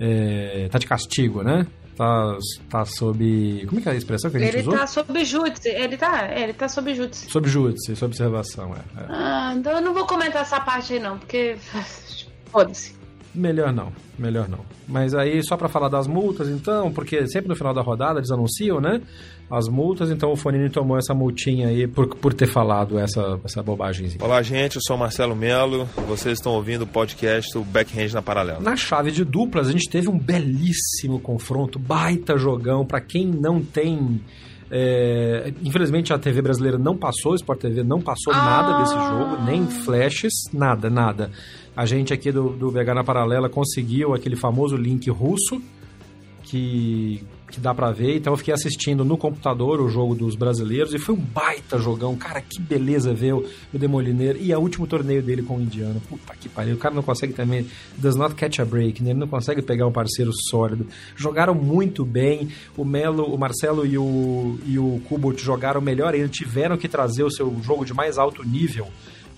[0.00, 1.66] É, tá de castigo, né?
[1.98, 2.38] Tá,
[2.70, 3.66] tá sob.
[3.66, 4.72] Como é que é a expressão que a gente ele usou?
[4.72, 5.68] Ele tá sob júdice.
[5.68, 7.28] Ele tá, ele tá sob júdice.
[7.28, 9.00] Sob júdice, sob observação, é.
[9.00, 9.06] é.
[9.08, 11.56] Ah, então eu não vou comentar essa parte aí não, porque.
[12.46, 12.96] Foda-se.
[13.34, 14.60] Melhor não, melhor não.
[14.86, 18.30] Mas aí, só para falar das multas, então, porque sempre no final da rodada eles
[18.30, 19.02] anunciam, né?
[19.50, 23.62] As multas, então o Fonini tomou essa multinha aí por, por ter falado essa, essa
[23.62, 24.10] bobagem.
[24.20, 25.88] Olá, gente, eu sou o Marcelo Melo.
[26.06, 28.60] Vocês estão ouvindo o podcast do Backhand na Paralela.
[28.60, 32.84] Na chave de duplas, a gente teve um belíssimo confronto, baita jogão.
[32.84, 34.20] para quem não tem
[34.70, 38.36] É, infelizmente a TV brasileira não passou, o Sport TV não passou ah.
[38.36, 41.30] nada desse jogo, nem flashes, nada, nada.
[41.74, 45.62] A gente aqui do, do BH na Paralela conseguiu aquele famoso link russo
[46.42, 48.16] que que dá para ver.
[48.16, 52.16] Então eu fiquei assistindo no computador o jogo dos brasileiros e foi um baita jogão.
[52.16, 54.36] Cara, que beleza ver o, o Demoliner.
[54.40, 56.00] E é o último torneio dele com o Indiano.
[56.08, 56.74] Puta que pariu.
[56.74, 57.66] O cara não consegue também.
[57.96, 59.10] Does not catch a break, né?
[59.10, 60.86] Ele não consegue pegar um parceiro sólido.
[61.16, 62.48] Jogaram muito bem.
[62.76, 66.14] O Melo, o Marcelo e o, e o Kubot jogaram melhor.
[66.14, 68.86] Eles tiveram que trazer o seu jogo de mais alto nível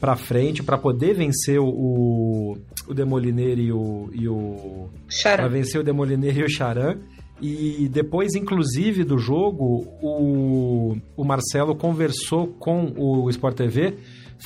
[0.00, 2.56] para frente para poder vencer o,
[2.88, 4.88] o Demoliner e o, e o
[5.22, 6.98] para vencer o Demoliner e o Charan
[7.42, 13.96] e depois, inclusive, do jogo, o, o Marcelo conversou com o Sport TV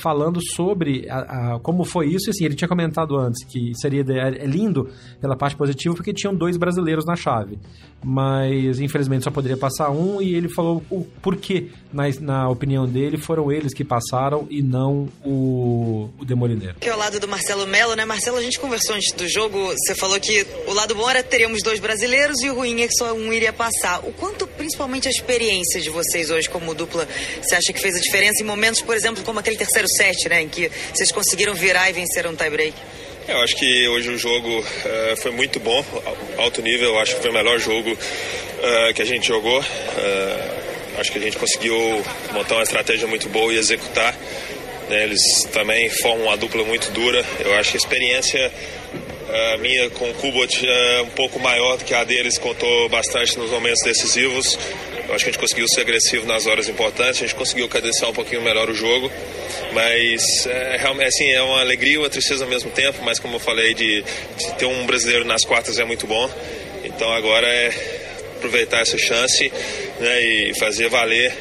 [0.01, 2.29] falando sobre a, a, como foi isso.
[2.29, 4.89] E, assim, ele tinha comentado antes que seria é lindo
[5.19, 7.57] pela parte positiva porque tinham dois brasileiros na chave.
[8.03, 10.21] Mas, infelizmente, só poderia passar um.
[10.21, 15.07] E ele falou o porquê, na, na opinião dele, foram eles que passaram e não
[15.23, 16.75] o, o Demolineiro.
[16.79, 18.05] Que é o lado do Marcelo Melo, né?
[18.05, 19.71] Marcelo, a gente conversou antes do jogo.
[19.71, 22.93] Você falou que o lado bom era teríamos dois brasileiros e o ruim é que
[22.93, 23.99] só um iria passar.
[24.05, 27.07] O quanto, principalmente, a experiência de vocês hoje como dupla,
[27.41, 30.27] você acha que fez a diferença em momentos, por exemplo, como aquele terceiro primeiro set,
[30.29, 32.73] né, em que vocês conseguiram virar e vencer um tie-break?
[33.27, 35.83] Eu acho que hoje o jogo uh, foi muito bom,
[36.37, 36.89] alto nível.
[36.89, 39.59] Eu acho que foi o melhor jogo uh, que a gente jogou.
[39.59, 41.75] Uh, acho que a gente conseguiu
[42.31, 44.15] montar uma estratégia muito boa e executar.
[44.89, 45.03] Né?
[45.03, 45.21] Eles
[45.51, 47.25] também formam uma dupla muito dura.
[47.39, 48.51] Eu acho que a experiência
[49.59, 53.49] minha com o Kubot é um pouco maior do que a deles, contou bastante nos
[53.51, 54.57] momentos decisivos.
[55.07, 58.09] Eu acho que a gente conseguiu ser agressivo nas horas importantes, a gente conseguiu cadenciar
[58.09, 59.11] um pouquinho melhor o jogo,
[59.73, 63.35] mas é, realmente assim, é uma alegria e uma tristeza ao mesmo tempo, mas como
[63.35, 66.29] eu falei, de, de ter um brasileiro nas quartas é muito bom.
[66.83, 67.69] Então agora é
[68.37, 69.51] aproveitar essa chance
[69.99, 71.33] né, e fazer valer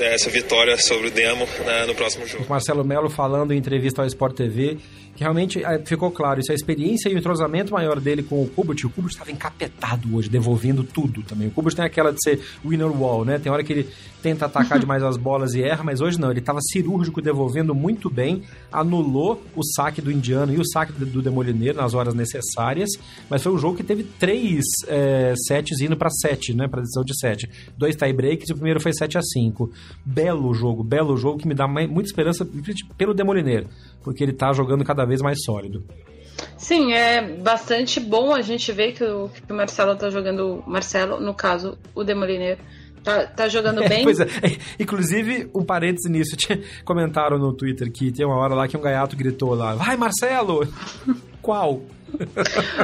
[0.00, 2.46] essa vitória sobre o Demo né, no próximo jogo.
[2.48, 4.78] Marcelo Melo falando em entrevista ao Sport TV
[5.20, 8.48] que realmente é, ficou claro isso, a experiência e o entrosamento maior dele com o
[8.48, 8.86] Kubot.
[8.86, 11.48] O Kubot estava encapetado hoje, devolvendo tudo também.
[11.48, 13.38] O Kubot tem aquela de ser winner wall, né?
[13.38, 13.88] Tem hora que ele
[14.20, 16.30] tenta atacar demais as bolas e erra, mas hoje não.
[16.30, 18.42] Ele estava cirúrgico, devolvendo muito bem,
[18.72, 22.90] anulou o saque do indiano e o saque do demolineiro nas horas necessárias,
[23.28, 26.68] mas foi um jogo que teve três é, sets indo para sete, né?
[26.68, 27.48] Para decisão de sete.
[27.76, 29.70] Dois tie breaks e o primeiro foi 7 a 5
[30.04, 32.46] Belo jogo, belo jogo que me dá muita esperança
[32.96, 33.68] pelo demolineiro
[34.02, 35.84] porque ele está jogando cada vez mais sólido.
[36.56, 40.62] Sim, é bastante bom a gente ver que o, que o Marcelo está jogando.
[40.66, 42.60] Marcelo, no caso, o Demolineiro.
[43.14, 44.00] Tá, tá jogando bem.
[44.00, 44.26] É, pois é.
[44.78, 46.36] Inclusive, um parênteses nisso.
[46.84, 50.66] Comentaram no Twitter que tem uma hora lá que um gaiato gritou lá: Vai, Marcelo!
[51.42, 51.82] Qual?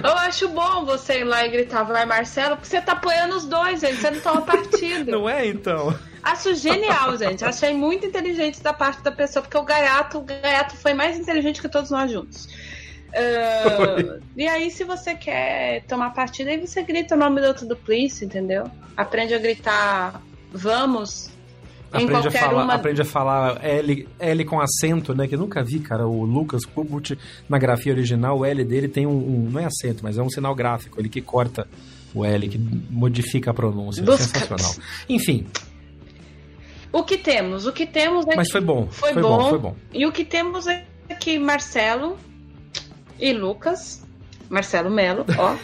[0.02, 3.44] Eu acho bom você ir lá e gritar, vai Marcelo, porque você tá apoiando os
[3.44, 3.96] dois, gente.
[3.96, 5.10] Você não toma partido.
[5.10, 5.94] Não é, então?
[6.22, 7.44] Acho genial, gente.
[7.44, 11.60] Achei muito inteligente da parte da pessoa, porque o Gaiato, o Gaiato foi mais inteligente
[11.60, 12.48] que todos nós juntos.
[13.08, 17.66] Uh, e aí, se você quer tomar partida, aí você grita o nome do outro
[17.66, 18.64] duplice, entendeu?
[18.96, 21.30] Aprende a gritar vamos
[21.92, 22.74] aprende a falar, uma...
[22.74, 25.26] aprende a falar L, L com acento, né?
[25.26, 26.06] Que eu nunca vi, cara.
[26.06, 30.02] O Lucas Kubut, na grafia original, o L dele tem um, um, Não é acento,
[30.02, 31.66] mas é um sinal gráfico, ele que corta
[32.14, 34.02] o L, que modifica a pronúncia.
[34.02, 34.74] É sensacional.
[35.08, 35.46] Enfim.
[36.92, 37.66] O que temos?
[37.66, 38.88] O que temos é Mas foi bom.
[38.90, 39.76] Foi, foi bom, bom, foi bom.
[39.92, 40.84] E o que temos é
[41.20, 42.16] que Marcelo
[43.18, 44.04] e Lucas,
[44.48, 45.56] Marcelo Melo, ó,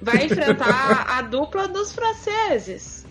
[0.00, 3.02] vai enfrentar a dupla dos franceses.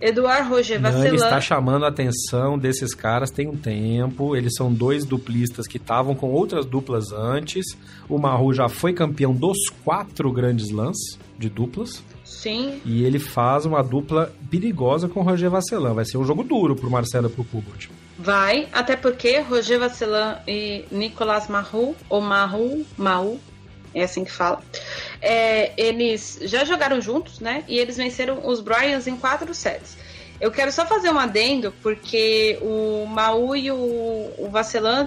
[0.00, 1.06] Eduardo Roger Vasselin.
[1.06, 4.36] Ele está chamando a atenção desses caras tem um tempo.
[4.36, 7.64] Eles são dois duplistas que estavam com outras duplas antes.
[8.08, 10.96] O Maru já foi campeão dos quatro grandes lãs
[11.38, 12.02] de duplas.
[12.22, 12.80] Sim.
[12.84, 15.94] E ele faz uma dupla perigosa com o Roger Vasselin.
[15.94, 17.90] Vai ser um jogo duro pro Marcelo e pro Kubot.
[18.18, 23.40] Vai, até porque Roger Vasselin e Nicolas Maru, ou Maru, Maru,
[23.92, 24.62] é assim que fala.
[25.20, 27.64] É, eles já jogaram juntos, né?
[27.66, 29.96] E eles venceram os Bryans em quatro sets.
[30.40, 34.50] Eu quero só fazer um adendo, porque o Maú e o, o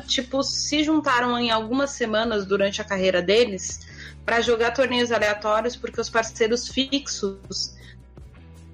[0.08, 3.86] tipo, se juntaram em algumas semanas durante a carreira deles
[4.26, 7.74] para jogar torneios aleatórios, porque os parceiros fixos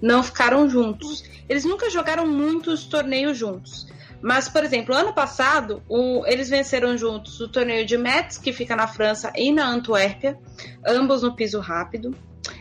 [0.02, 1.24] não ficaram juntos.
[1.50, 3.88] Eles nunca jogaram muitos torneios juntos.
[4.24, 8.74] Mas, por exemplo, ano passado, o, eles venceram juntos o torneio de Metz, que fica
[8.74, 10.40] na França, e na Antuérpia,
[10.88, 12.16] ambos no piso rápido.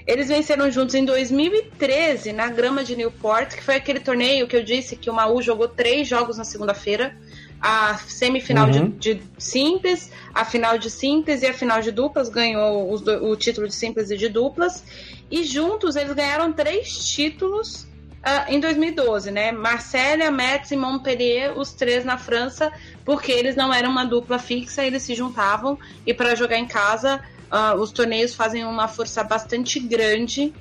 [0.05, 4.65] Eles venceram juntos em 2013 na grama de Newport, que foi aquele torneio que eu
[4.65, 7.17] disse que o Maú jogou três jogos na segunda-feira.
[7.61, 8.89] A semifinal uhum.
[8.91, 13.37] de, de, simples, a final de simples e a final de duplas, ganhou os, o
[13.37, 14.83] título de simples e de duplas.
[15.31, 17.87] E juntos eles ganharam três títulos
[18.25, 19.53] uh, em 2012, né?
[19.53, 22.73] Marcella, Metz e Montpellier, os três na França,
[23.05, 27.21] porque eles não eram uma dupla fixa, eles se juntavam e para jogar em casa,
[27.51, 30.53] uh, os torneios fazem uma força bastante grande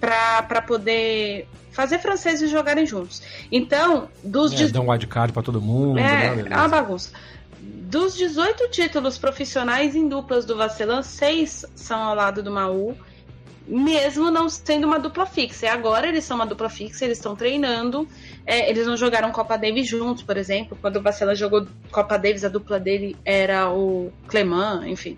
[0.00, 3.22] para poder fazer franceses jogarem juntos.
[3.50, 4.52] Então, dos...
[4.60, 5.98] É, dá um wildcard para todo mundo.
[5.98, 6.44] É, né?
[6.50, 7.12] é uma bagunça.
[7.60, 12.96] Dos 18 títulos profissionais em duplas do Vacelan, seis são ao lado do Maú,
[13.66, 15.66] mesmo não sendo uma dupla fixa.
[15.66, 18.06] E agora eles são uma dupla fixa, eles estão treinando.
[18.46, 20.76] É, eles não jogaram Copa Davis juntos, por exemplo.
[20.80, 25.16] Quando o Vacelan jogou Copa Davis, a dupla dele era o Clemã, enfim.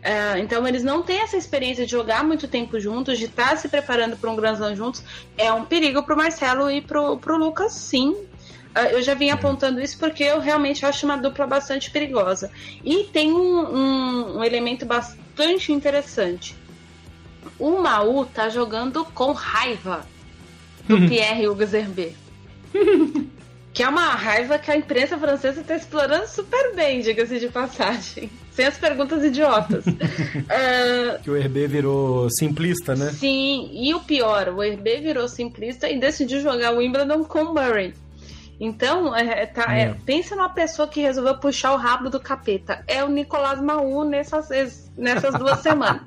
[0.00, 3.56] Uh, então eles não têm essa experiência de jogar muito tempo juntos, de estar tá
[3.56, 5.02] se preparando para um Grand Slam juntos.
[5.36, 8.10] É um perigo para o Marcelo e para o Lucas, sim.
[8.10, 9.32] Uh, eu já vim é.
[9.32, 12.50] apontando isso porque eu realmente acho uma dupla bastante perigosa.
[12.84, 16.56] E tem um, um, um elemento bastante interessante.
[17.58, 20.06] O Maú tá jogando com raiva
[20.86, 21.08] do uhum.
[21.08, 22.16] Pierre Hugo Zerbe.
[23.72, 28.30] que é uma raiva que a imprensa francesa está explorando super bem, diga-se de passagem
[28.60, 29.86] sem as perguntas idiotas.
[29.86, 33.10] uh, que o RB virou simplista, né?
[33.12, 37.54] Sim, e o pior, o RB virou simplista e decidiu jogar o Wimbledon com o
[37.54, 37.94] Murray.
[38.60, 39.84] Então, é, tá, é.
[39.84, 42.84] É, pensa numa pessoa que resolveu puxar o rabo do capeta.
[42.86, 46.02] É o Nicolás Maú nessas, nessas duas semanas.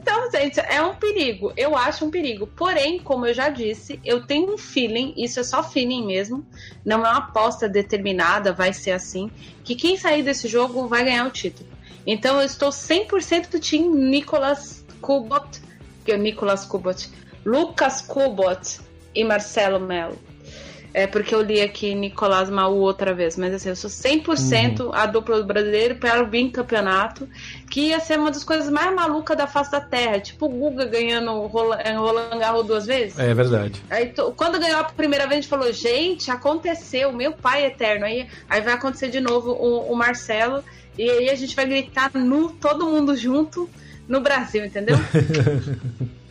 [0.00, 1.52] Então, gente, é um perigo.
[1.56, 2.46] Eu acho um perigo.
[2.46, 6.46] Porém, como eu já disse, eu tenho um feeling, isso é só feeling mesmo,
[6.84, 9.28] não é uma aposta determinada, vai ser assim,
[9.64, 11.68] que quem sair desse jogo vai ganhar o título.
[12.06, 15.60] Então, eu estou 100% do time Nicolas Kubot,
[16.04, 17.10] que é Nicolas Kubot,
[17.44, 18.80] Lucas Kubot
[19.14, 20.18] e Marcelo Melo.
[20.94, 24.94] É porque eu li aqui Nicolás Maú outra vez, mas assim, eu sou 100% uhum.
[24.94, 27.28] a dupla do brasileiro para o bicampeonato,
[27.68, 30.20] que ia ser uma das coisas mais malucas da face da terra.
[30.20, 33.18] Tipo o Guga ganhando o Roland Garros duas vezes.
[33.18, 33.82] É verdade.
[33.90, 38.06] Aí, quando ganhou a primeira vez, a gente falou: gente, aconteceu, meu pai eterno.
[38.06, 40.62] Aí, aí vai acontecer de novo o, o Marcelo,
[40.96, 43.68] e aí a gente vai gritar nu, todo mundo junto
[44.06, 44.96] no Brasil, entendeu?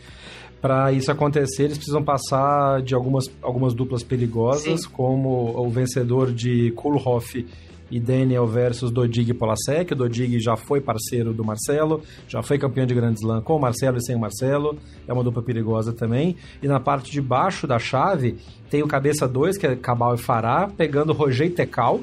[0.64, 4.88] para isso acontecer, eles precisam passar de algumas, algumas duplas perigosas, Sim.
[4.94, 7.46] como o vencedor de Kulhoff
[7.90, 9.92] e Daniel versus Dodig e Polasek.
[9.92, 13.60] O Dodig já foi parceiro do Marcelo, já foi campeão de Grand Slam com o
[13.60, 14.78] Marcelo e sem o Marcelo.
[15.06, 16.34] É uma dupla perigosa também.
[16.62, 18.38] E na parte de baixo da chave
[18.70, 22.00] tem o cabeça 2, que é Cabal e Fará, pegando Roger Tecal,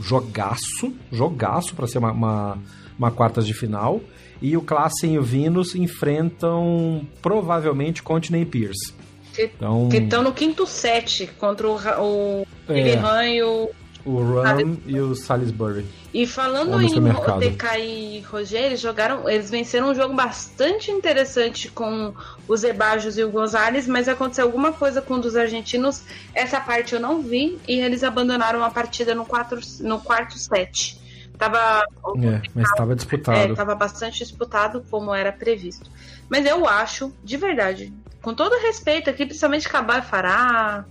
[0.00, 2.58] jogaço, jogaço para ser uma, uma,
[2.98, 4.00] uma quartas de final
[4.40, 8.94] e o Klassen e o Vinus enfrentam provavelmente Continent Pierce.
[9.34, 13.70] Que então, estão no quinto set contra o, o é, e o.
[14.04, 15.84] O Ram e o Salisbury.
[16.12, 19.28] E falando em TK e Roger, eles jogaram.
[19.28, 22.12] Eles venceram um jogo bastante interessante com
[22.48, 26.02] os Ebajos e o Gonzalez, mas aconteceu alguma coisa com um dos argentinos.
[26.34, 30.98] Essa parte eu não vi e eles abandonaram a partida no, quatro, no quarto set.
[31.40, 31.86] Tava.
[32.22, 33.52] É, mas estava disputado.
[33.52, 35.90] Estava é, bastante disputado, como era previsto.
[36.28, 40.84] Mas eu acho, de verdade, com todo respeito aqui, principalmente Cabal e Fará,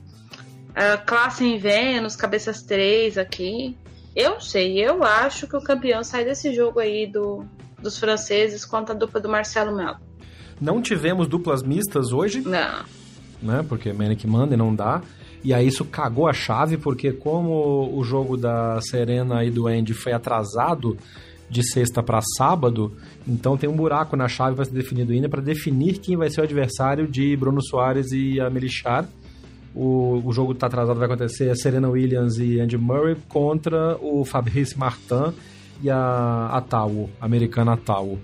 [1.05, 3.77] classe em Vênus, cabeças 3 aqui.
[4.15, 7.45] Eu sei, eu acho que o campeão sai desse jogo aí do,
[7.79, 9.97] dos franceses contra a dupla do Marcelo Melo.
[10.59, 12.41] Não tivemos duplas mistas hoje?
[12.41, 12.83] Não.
[13.39, 15.03] Né, porque Manic manda e não dá.
[15.43, 19.93] E aí isso cagou a chave, porque como o jogo da Serena e do Andy
[19.93, 20.97] foi atrasado
[21.49, 22.93] de sexta para sábado,
[23.27, 26.41] então tem um buraco na chave para ser definido ainda para definir quem vai ser
[26.41, 29.07] o adversário de Bruno Soares e a Melichar.
[29.73, 34.23] O, o jogo está atrasado, vai acontecer a Serena Williams e Andy Murray contra o
[34.25, 35.33] Fabrice Martin
[35.81, 38.19] e a Ataú, a americana Ataú.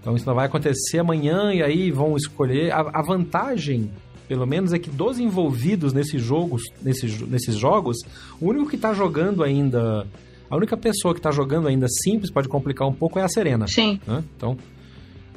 [0.00, 2.72] Então isso não vai acontecer amanhã e aí vão escolher.
[2.72, 3.90] A, a vantagem
[4.30, 7.96] pelo menos, é que dos envolvidos nesses jogos, nesses, nesses jogos,
[8.40, 10.06] o único que está jogando ainda.
[10.48, 13.66] A única pessoa que está jogando ainda simples, pode complicar um pouco, é a Serena.
[13.66, 13.98] Sim.
[14.06, 14.22] Né?
[14.36, 14.56] Então,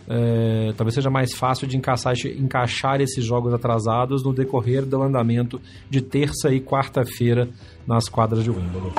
[0.07, 5.59] é, talvez seja mais fácil de encaixar, encaixar esses jogos atrasados no decorrer do andamento
[5.89, 7.49] de terça e quarta-feira
[7.87, 8.93] nas quadras de Wimbledon.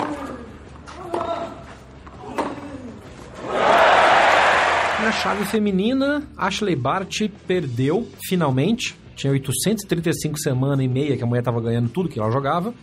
[5.00, 11.42] Na chave feminina, Ashley Bart perdeu finalmente tinha 835 semanas e meia que a mulher
[11.42, 12.74] tava ganhando tudo que ela jogava.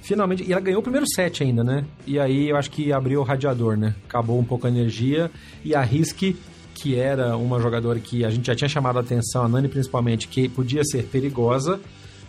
[0.00, 1.84] Finalmente, e ela ganhou o primeiro set ainda, né?
[2.06, 3.94] E aí eu acho que abriu o radiador, né?
[4.08, 5.30] Acabou um pouco a energia
[5.64, 6.34] e a Risk,
[6.74, 10.28] que era uma jogadora que a gente já tinha chamado a atenção, a Nani principalmente,
[10.28, 11.80] que podia ser perigosa,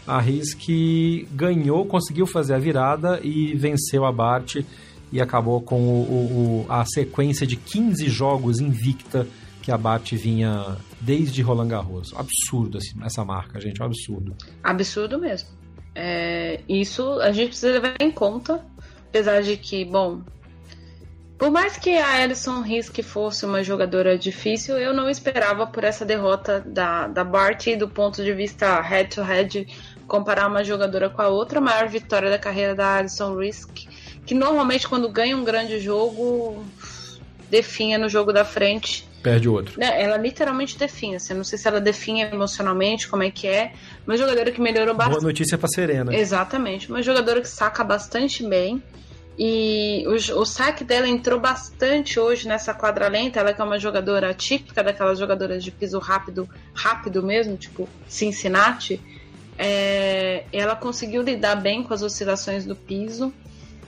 [0.08, 0.68] a Risk
[1.32, 4.58] ganhou, conseguiu fazer a virada e venceu a Bart
[5.12, 9.28] e acabou com o, o, a sequência de 15 jogos invicta
[9.62, 12.14] que a Bart vinha desde Roland Garros.
[12.16, 14.36] Absurdo assim, essa marca, gente, é um absurdo.
[14.64, 15.50] Absurdo mesmo.
[15.96, 18.64] É, isso a gente precisa levar em conta,
[19.10, 20.22] apesar de que, bom,
[21.40, 26.06] por mais que a Alison Risk fosse uma jogadora difícil, eu não esperava por essa
[26.06, 29.66] derrota da, da Bart do ponto de vista head-to-head,
[30.06, 31.60] comparar uma jogadora com a outra.
[31.60, 33.88] A maior vitória da carreira da Alison Risk,
[34.26, 36.62] que normalmente quando ganha um grande jogo,
[37.50, 39.08] definha no jogo da frente.
[39.22, 39.80] Perde outro.
[39.80, 41.18] Né, ela literalmente definha.
[41.18, 43.74] Assim, não sei se ela definha emocionalmente, como é que é.
[44.08, 45.20] Uma jogadora que melhorou bastante.
[45.20, 46.16] Boa notícia pra Serena.
[46.16, 46.90] Exatamente.
[46.90, 48.82] Uma jogadora que saca bastante bem.
[49.38, 53.40] E o, o saque dela entrou bastante hoje nessa quadra lenta.
[53.40, 59.02] Ela que é uma jogadora típica daquelas jogadoras de piso rápido, rápido mesmo, tipo Cincinnati.
[59.58, 63.34] É, ela conseguiu lidar bem com as oscilações do piso,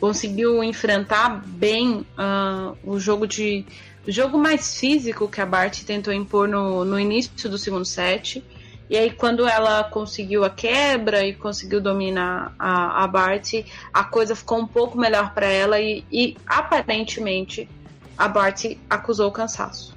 [0.02, 6.14] conseguiu enfrentar bem uh, o jogo de o jogo mais físico que a Bart tentou
[6.14, 8.44] impor no, no início do segundo set.
[8.90, 13.54] E aí, quando ela conseguiu a quebra e conseguiu dominar a, a Bart,
[13.94, 17.70] a coisa ficou um pouco melhor para ela e, e, aparentemente,
[18.18, 19.96] a Bart acusou o cansaço.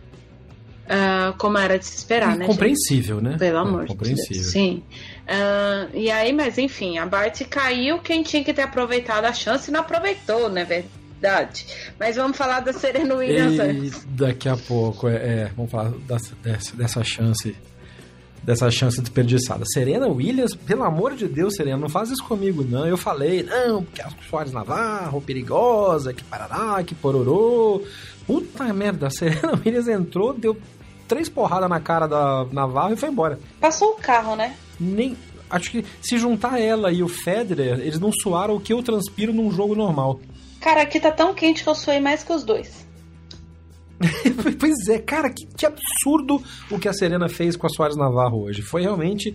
[0.84, 2.46] Uh, como era de se esperar, né?
[2.46, 3.36] Compreensível, né?
[3.38, 4.46] Pelo amor é, de Deus.
[4.46, 4.82] Sim.
[5.22, 7.98] Uh, e aí, mas enfim, a Bart caiu.
[7.98, 10.64] Quem tinha que ter aproveitado a chance não aproveitou, né,
[11.98, 14.06] Mas vamos falar da Serena Williams e antes.
[14.10, 17.56] Daqui a pouco, é, é vamos falar dessa, dessa, dessa chance
[18.44, 19.64] dessa chance desperdiçada.
[19.64, 22.86] Serena Williams, pelo amor de Deus, Serena, não faz isso comigo, não.
[22.86, 27.82] Eu falei, não, porque a Soares Navarro, perigosa, que parará, que pororô.
[28.26, 30.56] Puta merda, a Serena Williams entrou, deu
[31.08, 33.38] três porradas na cara da Navarro e foi embora.
[33.60, 34.54] Passou o carro, né?
[34.78, 35.16] Nem.
[35.48, 39.32] Acho que se juntar ela e o Federer, eles não suaram o que eu transpiro
[39.32, 40.20] num jogo normal.
[40.64, 42.86] Cara, aqui tá tão quente que eu suei mais que os dois.
[44.58, 48.44] pois é, cara, que, que, absurdo o que a Serena fez com a Soares Navarro
[48.44, 48.62] hoje.
[48.62, 49.34] Foi realmente.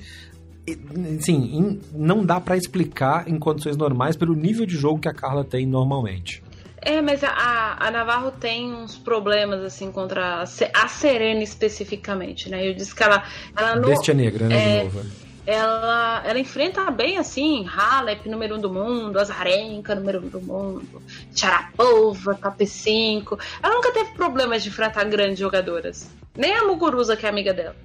[1.20, 5.44] Sim, não dá para explicar em condições normais pelo nível de jogo que a Carla
[5.44, 6.44] tem normalmente.
[6.82, 12.68] É, mas a, a Navarro tem uns problemas, assim, contra a, a Serena especificamente, né?
[12.68, 13.24] Eu disse que ela.
[13.56, 14.78] ela no, Bestia negra, né?
[14.78, 19.96] É, de novo ela, ela enfrenta bem assim, Halep, número 1 um do mundo, Azarenka,
[19.96, 21.02] número 1 um do mundo,
[21.36, 23.40] Sharapova, top 5.
[23.64, 26.08] Ela nunca teve problemas de enfrentar grandes jogadoras.
[26.38, 27.76] Nem a Muguruza, que é amiga dela.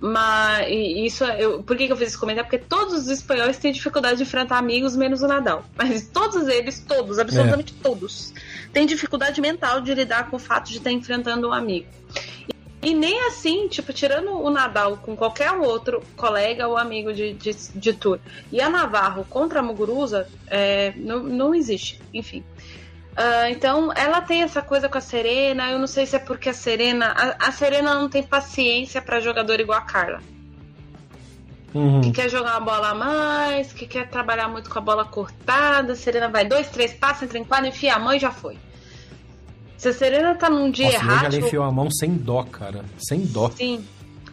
[0.00, 2.50] Mas isso eu, por que, que eu fiz esse comentário?
[2.50, 5.64] Porque todos os espanhóis têm dificuldade de enfrentar amigos, menos o Nadal.
[5.76, 7.82] Mas todos eles, todos, absolutamente é.
[7.82, 8.34] todos,
[8.72, 11.86] têm dificuldade mental de lidar com o fato de estar enfrentando um amigo.
[12.80, 17.52] E nem assim, tipo, tirando o Nadal com qualquer outro colega ou amigo de, de,
[17.74, 18.20] de tour
[18.52, 22.44] e a Navarro contra a Muguruza, é, não, não existe, enfim.
[23.18, 25.68] Uh, então, ela tem essa coisa com a Serena.
[25.72, 27.06] Eu não sei se é porque a Serena.
[27.16, 30.20] A, a Serena não tem paciência para jogador igual a Carla.
[31.74, 32.00] Uhum.
[32.00, 35.94] Que quer jogar a bola a mais, que quer trabalhar muito com a bola cortada.
[35.94, 38.56] A Serena vai dois, três passos, entra em quadro, enfia a mão e já foi.
[39.78, 41.24] Se a Serena tá num dia Nossa, errado.
[41.26, 42.84] Ela enfiou a mão sem dó, cara.
[42.98, 43.48] Sem dó.
[43.50, 43.84] Sim.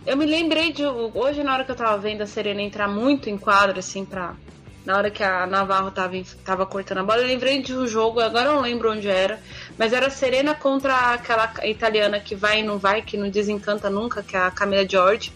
[0.06, 0.84] Eu me lembrei de.
[0.84, 4.36] Hoje, na hora que eu tava vendo a Serena entrar muito em quadro, assim, pra.
[4.84, 8.20] Na hora que a Navarro tava, tava cortando a bola, eu lembrei de um jogo,
[8.20, 9.40] agora eu não lembro onde era,
[9.80, 13.90] mas era a Serena contra aquela italiana que vai e não vai, que não desencanta
[13.90, 15.34] nunca, que é a Camila George.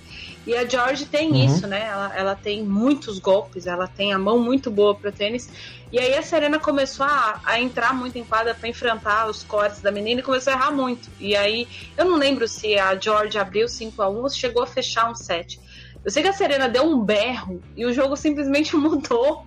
[0.48, 1.46] E a George tem uhum.
[1.46, 1.86] isso, né?
[1.86, 5.50] Ela, ela tem muitos golpes, ela tem a mão muito boa para tênis.
[5.92, 9.82] E aí a Serena começou a, a entrar muito em quadra para enfrentar os cortes
[9.82, 11.10] da menina e começou a errar muito.
[11.20, 11.68] E aí
[11.98, 15.16] eu não lembro se a George abriu 5 a 1 ou chegou a fechar um
[15.16, 15.60] set.
[16.04, 19.46] Eu sei que a Serena deu um berro e o jogo simplesmente mudou.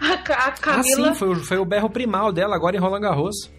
[0.00, 1.08] A, a Camila...
[1.10, 3.50] Ah, sim, foi, o, foi o berro primal dela agora em Roland Garros.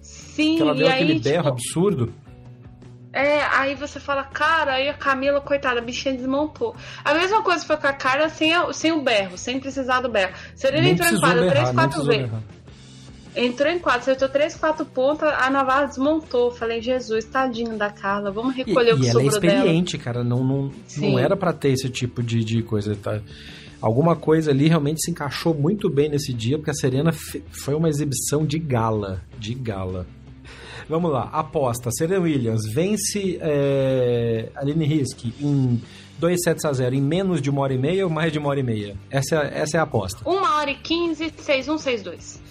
[0.00, 2.14] Sim, que ela deu e aquele aí, berro tipo, absurdo.
[3.18, 6.76] É, aí você fala, cara, aí a Camila, coitada, a bichinha desmontou.
[7.04, 10.08] A mesma coisa foi com a cara sem, a, sem o berro, sem precisar do
[10.08, 10.32] berro.
[10.54, 12.30] Serena entrou em quadra três, quatro vezes.
[13.34, 16.52] Entrou em quadro, acertou três, quatro pontas, a Navarra desmontou.
[16.52, 19.96] Falei, Jesus, tadinho da Carla, vamos recolher e, o que e sobrou ela é experiente,
[19.96, 20.04] dela.
[20.04, 23.20] cara, não, não, não era para ter esse tipo de, de coisa, tá?
[23.80, 27.88] Alguma coisa ali realmente se encaixou muito bem nesse dia, porque a Serena foi uma
[27.88, 30.06] exibição de gala, de gala.
[30.88, 31.90] Vamos lá, aposta.
[31.90, 35.82] Serena Williams vence é, Aline Risk em
[36.18, 38.48] 2 sets a 0 em menos de uma hora e meia ou mais de uma
[38.48, 38.96] hora e meia?
[39.10, 40.28] Essa, é, essa é a aposta.
[40.28, 42.42] 1 hora e 15, 6 1, 6 2.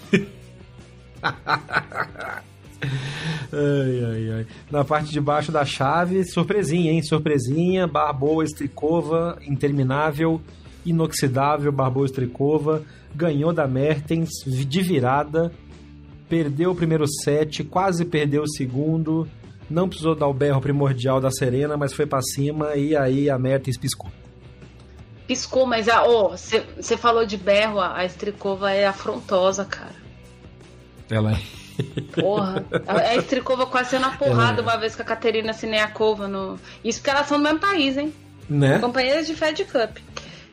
[3.51, 4.45] ai, ai, ai.
[4.69, 7.01] Na parte de baixo da chave, surpresinha, hein?
[7.01, 10.39] Surpresinha, Barboa, Strikova, interminável,
[10.85, 12.83] inoxidável, Barboa, Strikova,
[13.15, 15.51] ganhou da Mertens de virada,
[16.30, 19.28] perdeu o primeiro set, quase perdeu o segundo,
[19.69, 23.38] não precisou dar o berro primordial da Serena, mas foi para cima e aí a
[23.38, 24.09] Mertens piscou.
[25.28, 25.88] Piscou, mas
[26.32, 29.95] você oh, falou de berro, a Strikova é afrontosa, cara.
[31.09, 32.21] Ela é.
[32.21, 34.63] Porra, a Strikova quase sendo a porrada é.
[34.63, 36.57] uma vez com a Katerina Sineakova no.
[36.84, 38.13] Isso porque elas são do mesmo país, hein?
[38.49, 38.80] Né?
[38.80, 39.97] Companheiras de Fed Cup.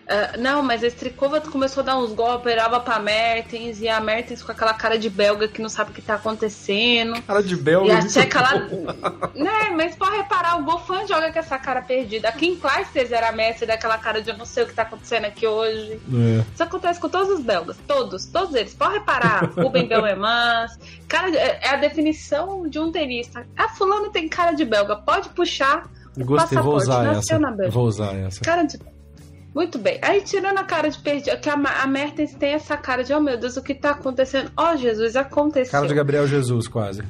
[0.05, 4.01] Uh, não, mas a Strikova começou a dar uns golpes, operava pra Mertens, e a
[4.01, 7.23] Mertens com aquela cara de belga que não sabe o que tá acontecendo.
[7.23, 7.89] Cara de belga.
[7.89, 8.55] E a Tcheca lá.
[9.35, 12.29] né, mas pode reparar, o Gofan joga com essa cara perdida.
[12.29, 14.83] A Kim Clijsters era a Messi daquela cara de eu não sei o que tá
[14.83, 15.93] acontecendo aqui hoje.
[15.93, 16.45] É.
[16.53, 18.75] Isso acontece com todos os belgas, todos, todos eles.
[18.75, 20.79] Pode reparar, Ruben Bellemans.
[21.09, 23.47] Cara, é, é a definição de um tenista.
[23.57, 25.89] A fulano tem cara de belga, pode puxar.
[26.17, 27.39] Gostei, vou usar essa.
[27.71, 28.41] Vou usar essa.
[28.41, 28.79] Cara de
[29.55, 29.99] muito bem.
[30.03, 33.21] Aí, tirando a cara de perdido, que a, a Mertens tem essa cara de, oh
[33.21, 34.51] meu Deus, o que tá acontecendo?
[34.57, 35.71] Ó, oh, Jesus, aconteceu.
[35.71, 37.03] Cara de Gabriel Jesus, quase.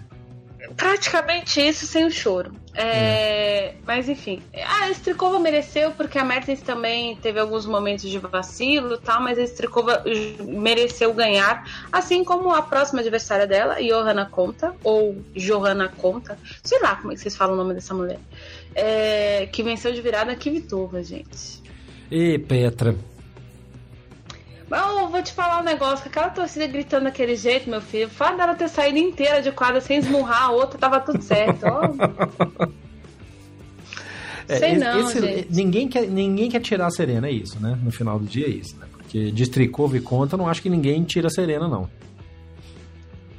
[0.77, 2.53] Praticamente isso sem o choro.
[2.75, 3.83] É, hum.
[3.87, 4.43] Mas enfim,
[4.81, 9.43] a Strikova mereceu porque a Mertens também teve alguns momentos de vacilo, tal, mas a
[9.43, 10.03] Strikova
[10.41, 16.97] mereceu ganhar, assim como a próxima adversária dela, Johanna Conta ou Johanna Conta, sei lá
[16.97, 18.19] como é que vocês falam o nome dessa mulher,
[18.75, 21.64] é, que venceu de virada a Kvitova, gente.
[22.15, 22.95] E Petra.
[24.71, 28.55] Mas vou te falar um negócio, aquela torcida gritando daquele jeito, meu filho, fato dela
[28.55, 31.65] ter saído inteira de quadra sem esmurrar a outra, tava tudo certo.
[34.47, 35.49] É, Sei não, esse, gente.
[35.51, 37.79] Ninguém quer, ninguém quer tirar a Serena, é isso, né?
[37.83, 38.87] No final do dia é isso, né?
[38.93, 41.89] Porque de Strikova e conta, não acho que ninguém tira a Serena, não.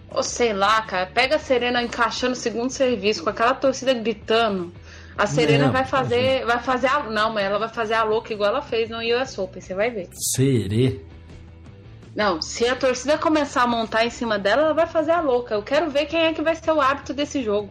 [0.09, 4.73] Ou sei lá, cara, pega a Serena encaixando o segundo serviço, com aquela torcida gritando.
[5.17, 8.33] A Serena não, vai fazer, vai fazer a, não, mas ela vai fazer a louca
[8.33, 10.09] igual ela fez no US Open, você vai ver.
[10.11, 10.99] Serê?
[12.13, 15.55] Não, se a torcida começar a montar em cima dela, ela vai fazer a louca.
[15.55, 17.69] Eu quero ver quem é que vai ser o hábito desse jogo.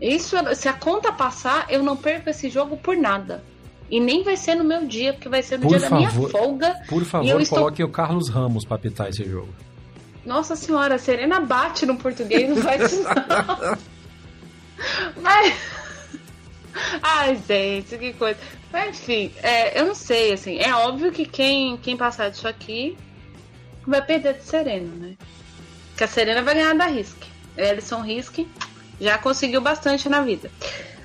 [0.00, 3.42] Isso, se a conta passar, eu não perco esse jogo por nada.
[3.90, 5.96] E nem vai ser no meu dia, porque vai ser no por dia favor, da
[5.96, 6.76] minha folga.
[6.88, 7.86] Por favor, coloque estou...
[7.86, 9.52] o Carlos Ramos para apitar esse jogo.
[10.24, 13.78] Nossa senhora, a Serena bate no português, não faz isso não.
[15.22, 15.79] Mas...
[17.02, 18.38] Ai, gente, que coisa.
[18.72, 20.58] Mas, enfim, é, eu não sei, assim.
[20.58, 22.96] É óbvio que quem, quem passar disso aqui
[23.86, 25.16] vai perder de Serena, né?
[25.96, 27.22] Que a Serena vai ganhar da Risk.
[27.56, 28.46] Ellison Risk
[29.00, 30.50] já conseguiu bastante na vida.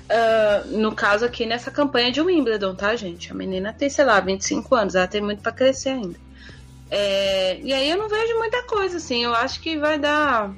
[0.06, 3.32] Uh, no caso aqui, nessa campanha de Wimbledon, tá, gente?
[3.32, 6.18] A menina tem, sei lá, 25 anos, ela tem muito para crescer ainda.
[6.88, 9.24] É, e aí eu não vejo muita coisa, assim.
[9.24, 10.54] Eu acho que vai dar.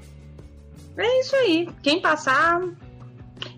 [0.97, 1.69] É isso aí.
[1.83, 2.61] Quem passar,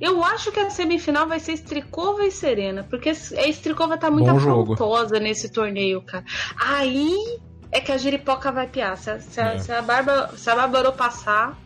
[0.00, 4.30] eu acho que a semifinal vai ser Strikova e Serena, porque a Strikova tá muito
[4.30, 6.24] afrontosa nesse torneio, cara.
[6.56, 7.38] Aí
[7.72, 8.96] é que a Jeripoca vai piar.
[8.96, 9.58] Se, se, é.
[9.58, 11.58] se, a, Barba, se a Barbarô passar,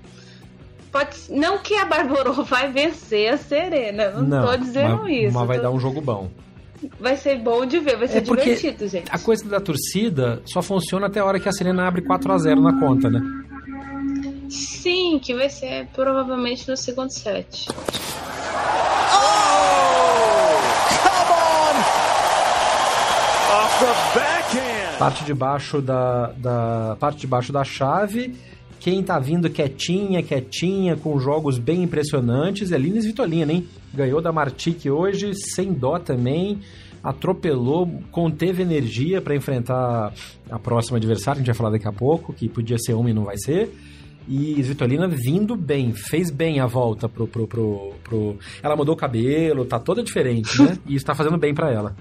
[0.92, 5.34] pode não que a Barbarô vai vencer a Serena, não, não tô dizendo mas, isso.
[5.34, 5.62] Mas vai tô...
[5.62, 6.30] dar um jogo bom.
[7.00, 9.10] Vai ser bom de ver, vai ser é divertido, gente.
[9.10, 12.36] A coisa da torcida só funciona até a hora que a Serena abre 4 a
[12.36, 13.20] 0 na conta, né?
[14.48, 17.68] Sim, que vai ser provavelmente no segundo set.
[24.98, 28.34] Parte de baixo da, da parte de baixo da chave.
[28.78, 33.66] Quem tá vindo quietinha, quietinha, com jogos bem impressionantes é Lines Vitolina, hein?
[33.92, 36.60] Ganhou da Martique hoje, sem dó também
[37.04, 40.14] atropelou, conteve energia para enfrentar
[40.50, 43.12] a próxima adversária, a gente vai falar daqui a pouco, que podia ser uma e
[43.12, 43.70] não vai ser.
[44.26, 48.38] E Svitolina vindo bem, fez bem a volta pro, pro, pro, pro...
[48.62, 50.78] Ela mudou o cabelo, tá toda diferente, né?
[50.86, 51.94] e isso tá fazendo bem para ela.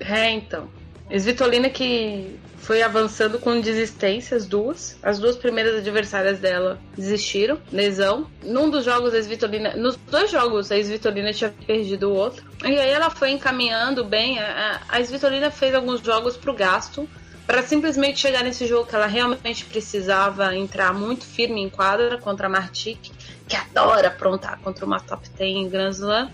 [0.00, 0.68] É, então.
[1.10, 4.98] Svitolina que foi avançando com desistências, duas.
[5.02, 8.28] As duas primeiras adversárias dela desistiram, lesão.
[8.42, 9.76] Num dos jogos, a Svitolina.
[9.76, 12.44] Nos dois jogos, a Svitolina tinha perdido o outro.
[12.64, 14.38] E aí ela foi encaminhando bem.
[14.38, 17.08] A, a Svitolina fez alguns jogos pro gasto
[17.46, 22.46] para simplesmente chegar nesse jogo que ela realmente precisava entrar muito firme em quadra contra
[22.46, 23.10] a Martic,
[23.48, 26.30] que adora aprontar contra uma top 10 em Grand Slam.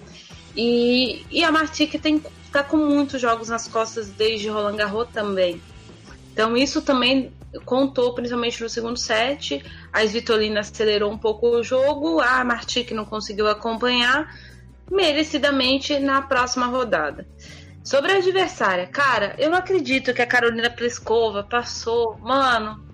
[0.56, 5.60] E, e a Martic tem, tá com muitos jogos nas costas desde Roland Garros também.
[6.32, 7.32] Então isso também
[7.64, 9.64] contou principalmente no segundo set.
[9.92, 14.32] A Svitolina acelerou um pouco o jogo, a Martic não conseguiu acompanhar
[14.90, 17.26] merecidamente na próxima rodada.
[17.88, 22.18] Sobre a adversária, cara, eu não acredito que a Carolina Pliskova passou.
[22.18, 22.84] Mano,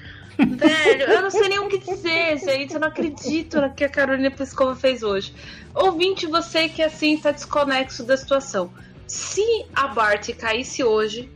[0.36, 2.74] velho, eu não sei nem o que dizer, gente.
[2.74, 5.34] Eu não acredito no que a Carolina Pliskova fez hoje.
[5.74, 8.70] Ouvinte, você que assim tá desconexo da situação.
[9.06, 11.32] Se a Bart caísse hoje,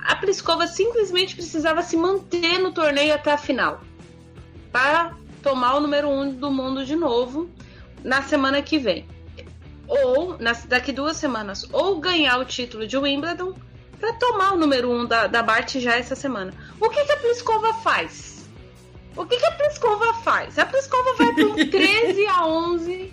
[0.00, 3.82] a Pliskova simplesmente precisava se manter no torneio até a final
[4.72, 5.14] para
[5.44, 7.48] tomar o número um do mundo de novo
[8.02, 9.06] na semana que vem.
[9.86, 11.68] Ou nas, daqui duas semanas.
[11.72, 13.54] Ou ganhar o título de Wimbledon
[13.98, 16.52] para tomar o número um da, da Bart já essa semana.
[16.80, 18.48] O que, que a Pliskova faz?
[19.16, 20.58] O que, que a Pliskova faz?
[20.58, 23.12] A Pliskova vai para um 13 a 11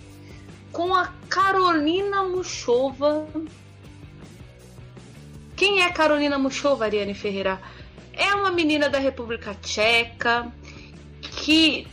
[0.72, 3.26] com a Carolina Muchova.
[5.54, 7.60] Quem é Carolina Muchova, Ariane Ferreira?
[8.12, 10.50] É uma menina da República Tcheca
[11.20, 11.86] que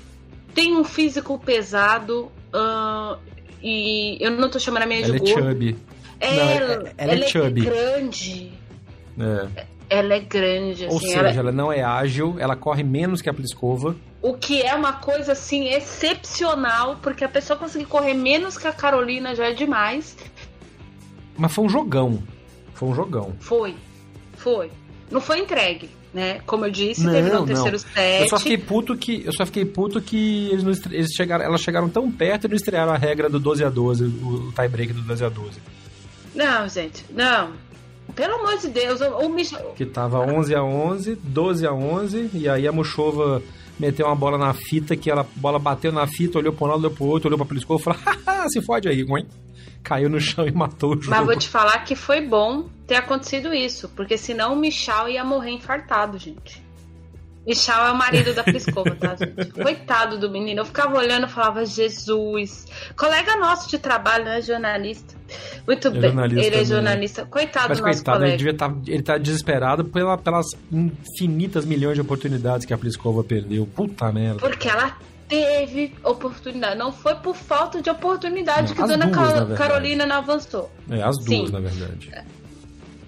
[0.55, 3.19] tem um físico pesado uh,
[3.62, 5.76] e eu não tô chamando a minha ela de é chubby.
[6.20, 7.62] Ela, Não, ela- ela é ela chubby.
[7.62, 8.51] grande.
[9.20, 9.66] É.
[9.89, 11.08] Ela é grande, Ou assim.
[11.08, 13.95] seja, ela- ela não é ágil, ela corre menos que a Pliskova.
[14.22, 18.74] O que é uma coisa assim excepcional, porque a pessoa conseguir correr menos que a
[18.74, 20.18] Carolina já é demais.
[21.38, 22.22] Mas foi um jogão.
[22.74, 23.36] Foi um jogão.
[23.39, 23.76] Foi,
[24.36, 24.72] foi.
[25.10, 26.39] Não foi entregue, né?
[26.45, 27.45] Como eu disse, Não, teve não.
[27.45, 28.22] terceiro set.
[28.24, 29.24] Eu só fiquei puto que.
[29.26, 32.55] Eu só fiquei puto que eles, não eles chegaram, elas chegaram tão perto e não
[32.55, 35.60] estrearam a regra do 12 a 12, o, o tie-break do 12 a 12.
[36.36, 37.51] Não, gente, não.
[38.16, 39.74] Pelo amor de Deus, o, o Michel.
[39.76, 43.41] Que tava 11 a 11, 12 a 11, e aí a Muchova
[43.80, 46.70] meteu uma bola na fita, que ela, a bola bateu na fita, olhou pra um
[46.70, 47.99] lado, olhou pro outro, olhou pra Pliskova e falou,
[48.49, 49.28] se fode aí, hein?
[49.88, 51.15] Caiu no chão e matou o jogo.
[51.15, 55.23] Mas vou te falar que foi bom ter acontecido isso, porque senão o Michal ia
[55.23, 56.61] morrer infartado, gente.
[57.47, 59.49] Michal é o marido da Piscova, tá, gente?
[59.51, 60.59] Coitado do menino.
[60.59, 62.65] Eu ficava olhando e falava, Jesus.
[62.97, 64.41] Colega nosso de trabalho, né?
[64.41, 65.15] Jornalista.
[65.65, 66.01] Muito É bem.
[66.01, 67.25] jornalista Ele é jornalista.
[67.25, 68.38] Coitado Mas do nosso coitado, ele, colega.
[68.38, 73.65] devia tá, ele tá desesperado pela, pelas infinitas milhões de oportunidades que a Pliskova perdeu.
[73.73, 74.39] Puta merda.
[74.39, 74.97] Porque ela
[75.28, 76.78] teve oportunidade.
[76.78, 79.55] Não foi por falta de oportunidade Não, que dona duas, na.
[79.55, 80.71] Carolina não avançou.
[80.89, 81.51] É, as duas, Sim.
[81.51, 82.11] na verdade.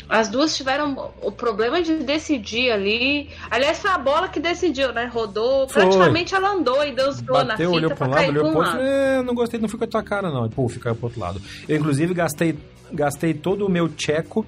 [0.10, 3.30] As duas tiveram o problema de decidir ali.
[3.50, 5.06] Aliás, foi a bola que decidiu, né?
[5.06, 5.70] Rodou.
[5.70, 5.84] Foi.
[5.84, 8.74] Praticamente ela andou e dançou na Bateu, fita olhou pra um lado, olhou pro outro.
[8.74, 8.82] lado.
[8.82, 10.48] É, não gostei, não ficou com a tua cara, não.
[10.48, 11.40] E pô, caiu pro outro lado.
[11.68, 12.58] Eu, inclusive, gastei,
[12.92, 14.44] gastei todo o meu tcheco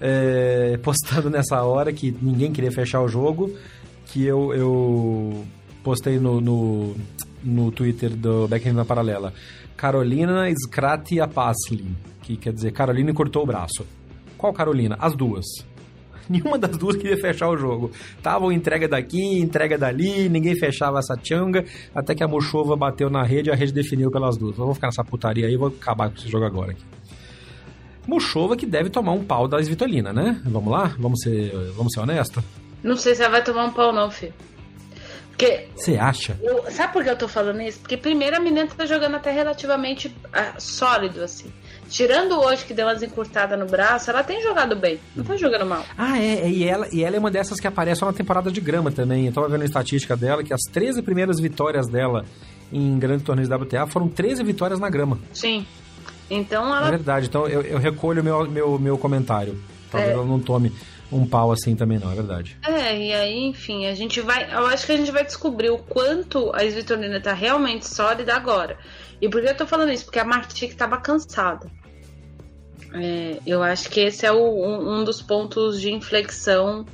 [0.00, 3.56] é, postando nessa hora que ninguém queria fechar o jogo.
[4.06, 5.46] Que eu, eu
[5.82, 6.94] postei no, no,
[7.42, 9.32] no Twitter do Backhand na Paralela.
[9.76, 11.94] Carolina Skratia Pasli.
[12.22, 13.84] Que quer dizer, Carolina cortou o braço.
[14.38, 14.96] Qual Carolina?
[14.98, 15.44] As duas.
[16.28, 17.90] Nenhuma das duas queria fechar o jogo.
[18.22, 21.64] Tava entrega daqui, entrega dali, ninguém fechava essa tchanga,
[21.94, 24.56] até que a Muchova bateu na rede e a rede definiu pelas duas.
[24.56, 26.84] Eu vou ficar nessa putaria aí, vou acabar com esse jogo agora aqui.
[28.06, 30.40] Muchova que deve tomar um pau da Svitolina, né?
[30.44, 30.94] Vamos lá?
[30.98, 32.42] Vamos ser, vamos ser honestos?
[32.82, 34.32] Não sei se ela vai tomar um pau, não, filho.
[35.46, 35.68] Porque.
[35.76, 36.38] Você acha?
[36.42, 37.78] eu- sabe por que eu tô falando isso?
[37.80, 41.52] Porque primeiro a menina tá jogando até relativamente ah, sólido, assim.
[41.88, 44.98] Tirando hoje que deu umas encurtadas no braço, ela tem jogado bem.
[45.14, 45.84] Não tá jogando mal.
[45.98, 48.60] Ah, é, e ela, e ela é uma dessas que aparece só na temporada de
[48.60, 49.26] grama também.
[49.26, 52.24] Eu tava vendo a estatística dela, que as 13 primeiras vitórias dela
[52.72, 55.18] em grandes torneios WTA foram 13 vitórias na grama.
[55.34, 55.66] Sim.
[56.30, 59.60] Então É ela verdade, então eu, eu recolho meu, meu, meu comentário.
[59.90, 60.14] Talvez É.
[60.14, 60.72] ela não tome
[61.12, 62.56] um pau assim também, não, é verdade.
[62.66, 64.52] É, e aí, enfim, a gente vai.
[64.52, 68.76] Eu acho que a gente vai descobrir o quanto a Svitolina tá realmente sólida agora.
[69.20, 70.04] E por que eu tô falando isso?
[70.04, 71.70] Porque a Martic tava cansada.
[72.94, 74.36] É, eu acho que esse é o-
[74.66, 76.84] um, um dos pontos de inflexão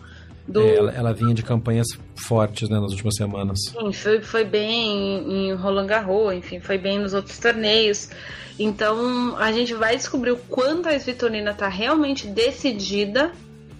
[0.46, 0.60] do.
[0.62, 1.86] É, ela, ela vinha de campanhas
[2.26, 3.58] fortes né, nas últimas semanas.
[3.74, 8.10] Enfim, foi, foi bem em, em Roland Garros, enfim, foi bem nos outros torneios.
[8.58, 13.32] Então a gente vai descobrir o quanto a Svitolina tá realmente decidida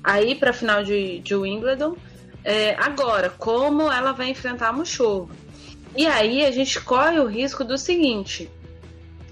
[0.02, 1.96] a ir para a final de, de Wimbledon.
[2.44, 5.34] É, agora, como ela vai enfrentar a Muchova.
[5.96, 8.50] E aí a gente corre o risco do seguinte: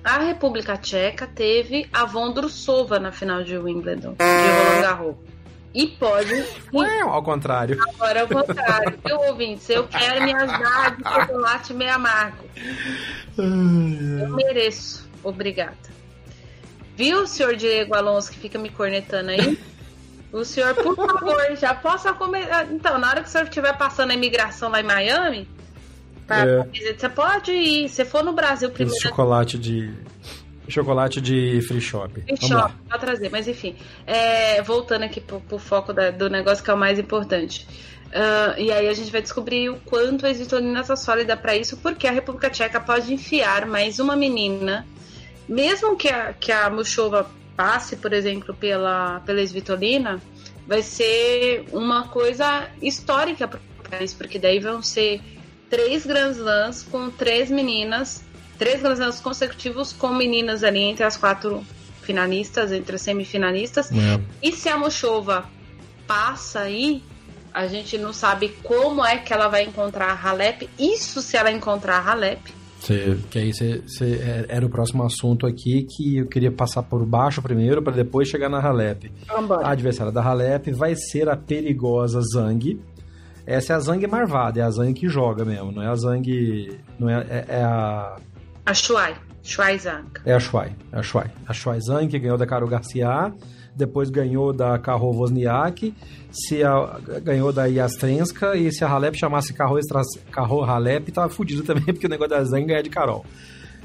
[0.02, 5.16] a República Tcheca teve a Vondrusova na final de Wimbledon, de Roland Garros.
[5.74, 6.32] E pode
[6.72, 7.78] Ué, ao contrário.
[7.88, 8.98] Agora é o contrário.
[9.04, 12.44] Meu ouvinte, eu quero minhas dar de chocolate meio amargo.
[13.36, 15.06] Eu mereço.
[15.22, 15.76] Obrigada.
[16.96, 19.58] Viu, senhor Diego Alonso, que fica me cornetando aí?
[20.32, 22.48] O senhor, por favor, já possa comer.
[22.70, 25.48] Então, na hora que o senhor estiver passando a imigração lá em Miami,
[26.26, 26.62] pra- É.
[26.62, 27.88] pra você pode ir.
[27.88, 29.92] Se for no Brasil primeiro, chocolate de.
[30.68, 32.12] Chocolate de free shop.
[32.14, 33.76] Free Vamos shop, pode trazer, mas enfim.
[34.04, 37.66] É, voltando aqui pro, pro foco da- do negócio que é o mais importante.
[38.12, 41.76] Ah, e aí a gente vai descobrir o quanto a Svitolina está sólida para isso,
[41.76, 44.84] porque a República Tcheca pode enfiar mais uma menina,
[45.48, 50.20] mesmo que a, que a Muchova passe, por exemplo, pela, pela Svitolina,
[50.66, 55.20] vai ser uma coisa histórica para o país, porque daí vão ser
[55.70, 58.24] três Grand Slams com três meninas,
[58.58, 61.64] três Grand Slams consecutivos com meninas ali entre as quatro
[62.02, 63.90] finalistas, entre as semifinalistas.
[63.90, 64.20] É.
[64.42, 65.48] E se a Mochova
[66.06, 67.02] passa aí,
[67.52, 70.68] a gente não sabe como é que ela vai encontrar a Halep.
[70.78, 72.54] Isso se ela encontrar a Halep.
[72.86, 76.84] Cê, que aí cê, cê, é, era o próximo assunto aqui que eu queria passar
[76.84, 79.10] por baixo primeiro para depois chegar na Halep.
[79.28, 82.80] A adversária da Halep vai ser a perigosa Zhang.
[83.44, 86.78] Essa é a Zhang marvada, é a Zhang que joga mesmo, não é a Zhang.
[86.96, 88.18] Não é, é, é a.
[88.64, 89.16] A Shuai.
[89.42, 90.06] Shuai Zhang.
[90.24, 90.72] É a Shuai.
[90.92, 91.30] É a Shuai.
[91.44, 93.32] A Shuai Zhang que ganhou da Caro Garcia
[93.76, 95.94] depois ganhou da Carro Wozniak,
[96.30, 99.78] se a, ganhou da Yastrenska, e se a Halep chamasse Carro,
[100.30, 103.24] Carro Halep, tava fudido também, porque o negócio da Zang é de Carol.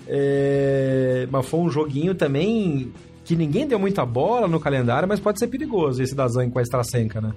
[0.08, 2.92] É, mas foi um joguinho também
[3.26, 6.60] que ninguém deu muita bola no calendário, mas pode ser perigoso esse da Zang com
[6.60, 7.34] a Strasenka, né?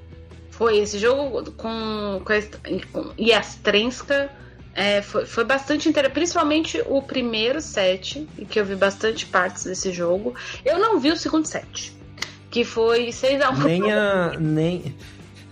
[0.50, 4.30] Foi, esse jogo com, com, com Yastrenska
[4.72, 9.92] é, foi, foi bastante interessante, principalmente o primeiro set, que eu vi bastante partes desse
[9.92, 10.34] jogo.
[10.64, 11.92] Eu não vi o segundo set
[12.54, 13.64] que foi 6x1.
[13.64, 14.38] Nem a.
[14.38, 14.94] Nem,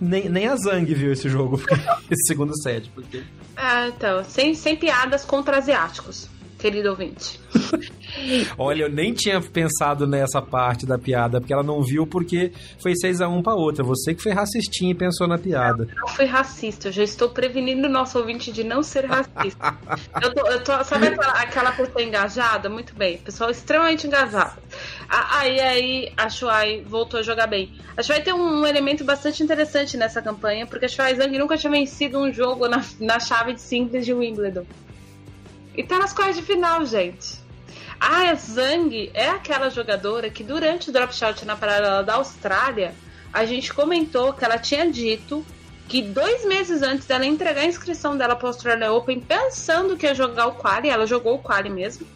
[0.01, 1.61] nem, nem a Zang viu esse jogo,
[2.09, 2.89] esse segundo set.
[2.95, 3.25] Porque...
[3.57, 4.23] Ah, então.
[4.23, 6.29] Sem, sem piadas contra asiáticos,
[6.61, 7.41] querido ouvinte.
[8.57, 12.95] Olha, eu nem tinha pensado nessa parte da piada, porque ela não viu porque foi
[12.95, 13.83] 6 a 1 para outra.
[13.83, 15.87] Você que foi racistinha e pensou na piada.
[15.87, 19.77] Não, não fui racista, eu já estou prevenindo o nosso ouvinte de não ser racista.
[20.23, 22.69] eu tô, eu tô, sabe aquela, aquela pessoa engajada?
[22.69, 24.61] Muito bem, pessoal extremamente engajado.
[25.15, 27.71] Aí, aí a Shuai voltou a jogar bem.
[27.95, 31.59] A Shuai tem um, um elemento bastante interessante nessa campanha, porque a Shuai Zhang nunca
[31.59, 34.65] tinha vencido um jogo na, na chave de simples de Wimbledon.
[35.77, 37.43] E tá nas quartas de final, gente.
[38.01, 42.95] A Zhang é aquela jogadora que durante o drop shot na paralela da Austrália,
[43.31, 45.45] a gente comentou que ela tinha dito
[45.89, 50.07] que dois meses antes dela entregar a inscrição dela para o Australia Open, pensando que
[50.07, 52.07] ia jogar o quali, ela jogou o quali mesmo,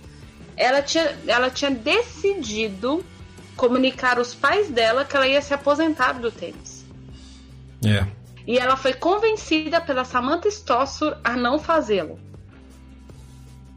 [0.57, 3.05] ela tinha, ela tinha decidido
[3.57, 6.85] comunicar aos pais dela que ela ia se aposentar do tênis.
[7.85, 8.07] É.
[8.47, 12.19] E ela foi convencida pela Samantha Stossur a não fazê-lo.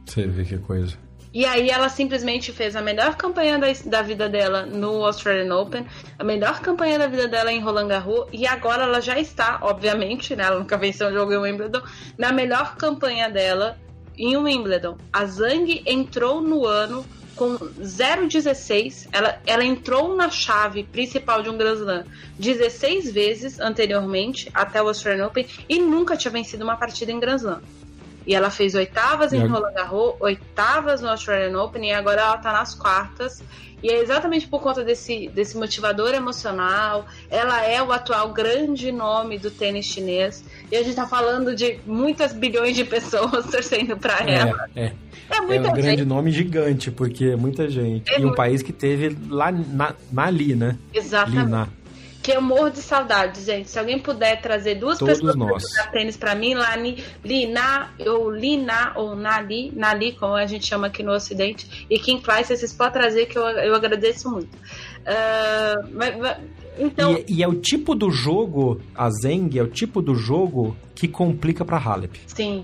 [0.05, 0.97] Você vê que coisa.
[1.32, 5.86] E aí ela simplesmente fez a melhor campanha da, da vida dela no Australian Open,
[6.17, 10.36] a melhor campanha da vida dela em Roland Garros, e agora ela já está, obviamente,
[10.36, 11.84] né, ela nunca venceu um jogo em Wimbledon,
[12.17, 13.77] na melhor campanha dela
[14.20, 14.97] em Wimbledon.
[15.11, 17.05] A Zhang entrou no ano
[17.36, 19.07] com 0,16.
[19.13, 22.03] Ela, ela entrou na chave principal de um Grand Slam
[22.38, 27.38] 16 vezes anteriormente, até o Australian Open, e nunca tinha vencido uma partida em Grand
[27.38, 27.61] Slam.
[28.28, 32.51] E ela fez oitavas em Roland Garros, oitavas no Australian Open e agora ela tá
[32.51, 33.41] nas quartas.
[33.82, 37.05] E é exatamente por conta desse, desse motivador emocional.
[37.30, 40.43] Ela é o atual grande nome do tênis chinês.
[40.71, 44.69] E a gente tá falando de muitas bilhões de pessoas torcendo para é, ela.
[44.75, 44.91] É,
[45.30, 45.41] é.
[45.41, 45.82] muita é um gente.
[45.82, 48.11] grande nome gigante, porque é muita gente.
[48.11, 50.77] É e um país que teve lá na, na ali, né?
[50.93, 51.78] Exatamente.
[52.30, 53.71] Que eu morro de saudade, gente.
[53.71, 55.63] Se alguém puder trazer duas Todos pessoas nós.
[55.73, 60.88] para tênis para mim, Lani, Lina, ou Lina, ou Nali, Nali, como a gente chama
[60.88, 64.53] aqui no Ocidente, e Kim Kleiss, vocês podem trazer que eu, eu agradeço muito.
[64.53, 66.38] Uh, mas, mas,
[66.77, 67.13] então...
[67.27, 71.07] E, e, é o tipo do jogo, a Zeng é o tipo do jogo que
[71.07, 72.19] complica para Halep.
[72.27, 72.63] Sim.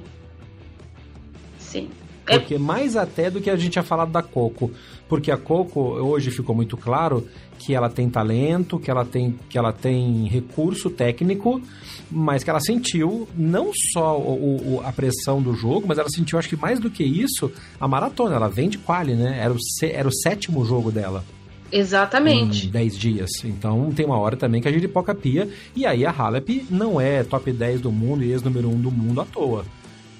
[1.57, 1.89] Sim.
[2.23, 2.59] Porque é...
[2.59, 4.71] mais até do que a gente tinha falado da Coco.
[5.07, 7.27] Porque a Coco, hoje ficou muito claro
[7.59, 11.61] que ela tem talento, que ela tem, que ela tem recurso técnico,
[12.11, 16.39] mas que ela sentiu não só o, o, a pressão do jogo, mas ela sentiu,
[16.39, 18.35] acho que mais do que isso, a maratona.
[18.35, 19.39] Ela vem de quali, né?
[19.39, 21.23] Era o, era o sétimo jogo dela.
[21.71, 22.67] Exatamente.
[22.67, 23.29] Em 10 dias.
[23.43, 25.49] Então tem uma hora também que a gente poca pia.
[25.75, 29.21] E aí a Halep não é top 10 do mundo e ex-número 1 do mundo
[29.21, 29.65] à toa.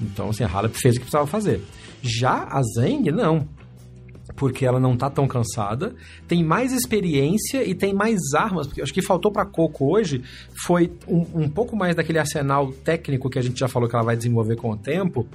[0.02, 1.62] Então, assim, a Halep fez o que precisava fazer.
[2.02, 3.48] Já a Zeng, não.
[4.36, 5.96] Porque ela não tá tão cansada,
[6.28, 8.68] tem mais experiência e tem mais armas.
[8.68, 10.24] Porque acho que faltou para Coco hoje
[10.66, 14.04] foi um, um pouco mais daquele arsenal técnico que a gente já falou que ela
[14.04, 15.26] vai desenvolver com o tempo,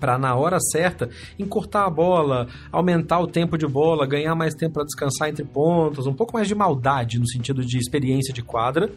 [0.00, 4.74] para na hora certa encurtar a bola, aumentar o tempo de bola, ganhar mais tempo
[4.74, 8.90] para descansar entre pontos, um pouco mais de maldade no sentido de experiência de quadra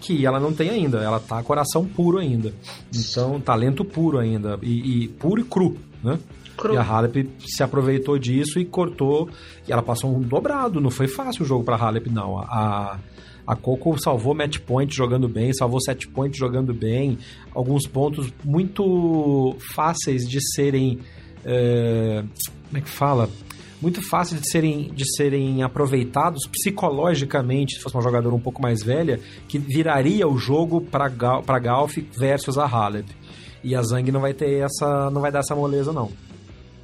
[0.00, 0.98] que ela não tem ainda.
[0.98, 2.52] Ela tá coração puro ainda.
[2.94, 4.58] Então, talento puro ainda.
[4.62, 6.18] E, e puro e cru, né?
[6.56, 6.74] Cru.
[6.74, 9.28] E a Halep se aproveitou disso e cortou.
[9.66, 10.80] E ela passou um dobrado.
[10.80, 12.38] Não foi fácil o jogo pra Halep, não.
[12.38, 12.98] A,
[13.46, 17.18] a Coco salvou match point jogando bem, salvou set point jogando bem.
[17.54, 20.98] Alguns pontos muito fáceis de serem.
[21.44, 22.24] É,
[22.68, 23.28] como é que fala?
[23.80, 28.82] muito fáceis de serem, de serem aproveitados psicologicamente, se fosse uma jogadora um pouco mais
[28.82, 33.06] velha, que viraria o jogo para Galf versus a Halep.
[33.62, 35.10] E a Zhang não vai ter essa.
[35.10, 36.10] não vai dar essa moleza, não.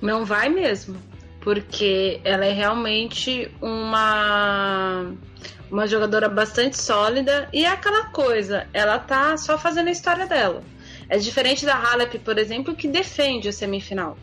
[0.02, 0.96] Não vai mesmo.
[1.40, 5.06] Porque ela é realmente uma
[5.70, 10.62] uma jogadora bastante sólida e é aquela coisa, ela tá só fazendo a história dela.
[11.08, 14.18] É diferente da Halep, por exemplo, que defende a semifinal.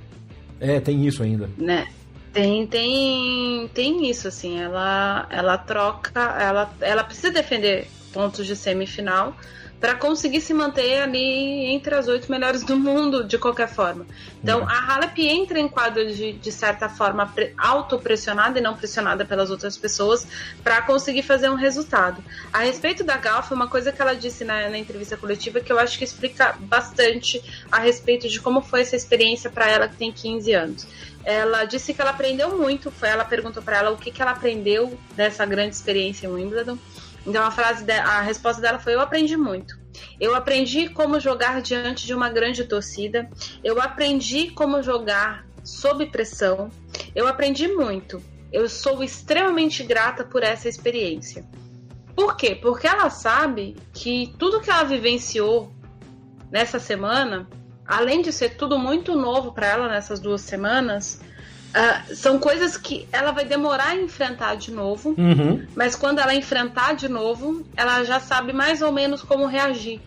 [0.59, 1.49] É, tem isso ainda.
[1.57, 1.87] Né?
[2.31, 4.59] Tem, tem, tem isso, assim.
[4.59, 9.35] Ela, ela troca, ela, ela precisa defender pontos de semifinal
[9.79, 14.05] para conseguir se manter ali entre as oito melhores do mundo, de qualquer forma.
[14.43, 14.69] Então, uhum.
[14.69, 19.77] a Halep entra em quadro de, de certa forma autopressionada e não pressionada pelas outras
[19.77, 20.27] pessoas
[20.63, 22.21] para conseguir fazer um resultado.
[22.51, 25.79] A respeito da Galfa, uma coisa que ela disse na, na, entrevista coletiva que eu
[25.79, 27.41] acho que explica bastante
[27.71, 30.87] a respeito de como foi essa experiência para ela que tem 15 anos.
[31.23, 34.31] Ela disse que ela aprendeu muito, foi ela perguntou para ela o que, que ela
[34.31, 36.77] aprendeu dessa grande experiência em Wimbledon.
[37.25, 39.77] Então a frase, de, a resposta dela foi: eu aprendi muito.
[40.19, 43.29] Eu aprendi como jogar diante de uma grande torcida.
[43.63, 46.69] Eu aprendi como jogar sob pressão.
[47.15, 48.21] Eu aprendi muito.
[48.51, 51.45] Eu sou extremamente grata por essa experiência.
[52.15, 52.55] Por quê?
[52.55, 55.71] Porque ela sabe que tudo que ela vivenciou
[56.51, 57.47] nessa semana,
[57.85, 61.21] além de ser tudo muito novo para ela nessas duas semanas,
[61.69, 65.67] Uh, são coisas que ela vai demorar a enfrentar de novo, uhum.
[65.75, 70.01] mas quando ela enfrentar de novo, ela já sabe mais ou menos como reagir.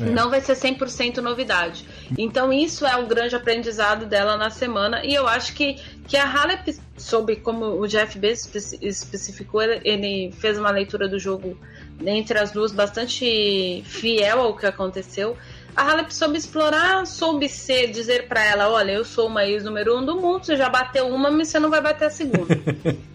[0.00, 0.04] É.
[0.04, 1.84] Não vai ser 100% novidade.
[2.16, 5.04] Então, isso é o grande aprendizado dela na semana.
[5.04, 5.76] E eu acho que,
[6.08, 11.58] que a Halep soube, como o Jeff Bezos especificou, ele fez uma leitura do jogo
[12.04, 15.36] entre as duas bastante fiel ao que aconteceu
[15.74, 19.98] a Halep soube explorar, soube ser, dizer para ela, olha, eu sou uma ex número
[19.98, 22.56] um do mundo, você já bateu uma, mas você não vai bater a segunda.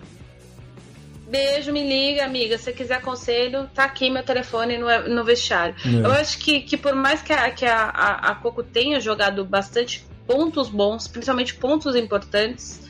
[1.30, 2.58] Beijo, me liga, amiga.
[2.58, 5.76] Se quiser conselho, tá aqui meu telefone no, no vestiário.
[5.86, 6.06] É.
[6.06, 9.44] Eu acho que, que por mais que, a, que a, a, a Coco tenha jogado
[9.44, 12.82] bastante pontos bons, principalmente pontos importantes,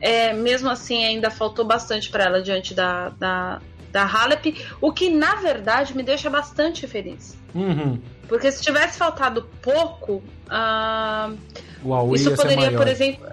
[0.00, 5.08] é, mesmo assim ainda faltou bastante para ela diante da, da, da Halep, o que
[5.08, 7.38] na verdade me deixa bastante feliz.
[7.54, 7.98] Uhum.
[8.28, 13.26] Porque se tivesse faltado pouco, uh, isso poderia, por exemplo.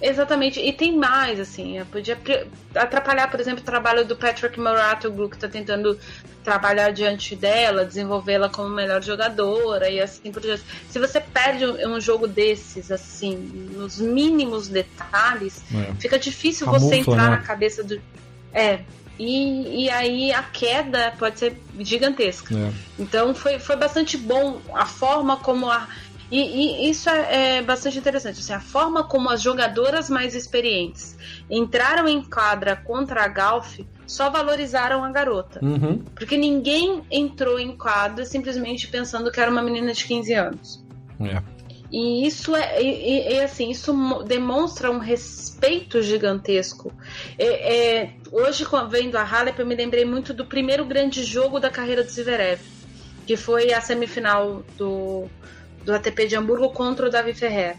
[0.00, 2.18] Exatamente, e tem mais, assim, podia
[2.74, 5.98] atrapalhar, por exemplo, o trabalho do Patrick Moratoglu, que está tentando
[6.44, 10.62] trabalhar diante dela, desenvolvê-la como melhor jogadora e assim por diante.
[10.90, 13.36] Se você perde um, jogo desses, assim,
[13.74, 15.94] nos mínimos detalhes, é.
[15.94, 17.30] fica difícil você entrar né?
[17.30, 17.98] na cabeça do.
[18.52, 18.80] É,
[19.18, 22.54] e, e aí a queda pode ser gigantesca.
[22.54, 22.72] É.
[22.98, 25.88] Então foi, foi bastante bom a forma como a.
[26.30, 28.40] E, e isso é, é, bastante interessante.
[28.40, 31.16] Assim, a forma como as jogadoras mais experientes
[31.48, 35.60] entraram em quadra contra a Galf só valorizaram a garota.
[35.64, 35.98] Uhum.
[36.14, 40.84] Porque ninguém entrou em quadra simplesmente pensando que era uma menina de 15 anos.
[41.20, 41.55] É.
[41.90, 43.92] E isso é, e, e, assim, isso
[44.24, 46.92] demonstra um respeito gigantesco.
[47.38, 51.70] É, é, hoje, vendo a Halep, eu me lembrei muito do primeiro grande jogo da
[51.70, 52.60] carreira do Zverev,
[53.26, 55.26] que foi a semifinal do,
[55.84, 57.76] do ATP de Hamburgo contra o Davi Ferrer.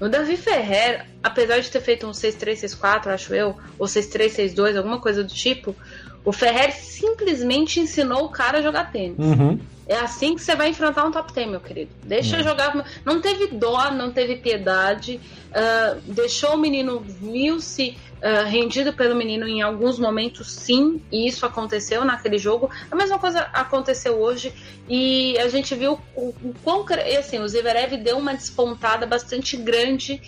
[0.00, 4.76] O Davi Ferrer, apesar de ter feito um 6-3, 6-4, acho eu, ou 6-3, 6-2,
[4.76, 5.76] alguma coisa do tipo,
[6.24, 9.16] o Ferrer simplesmente ensinou o cara a jogar tênis.
[9.18, 9.60] Uhum.
[9.92, 11.90] É assim que você vai enfrentar um top 10, meu querido.
[12.02, 12.72] Deixa eu jogar.
[13.04, 15.20] Não teve dó, não teve piedade.
[15.50, 21.02] Uh, deixou o menino, viu-se uh, rendido pelo menino em alguns momentos, sim.
[21.12, 22.70] E isso aconteceu naquele jogo.
[22.90, 24.54] A mesma coisa aconteceu hoje.
[24.88, 26.86] E a gente viu o, o quão.
[27.18, 30.22] Assim, o Zverev deu uma despontada bastante grande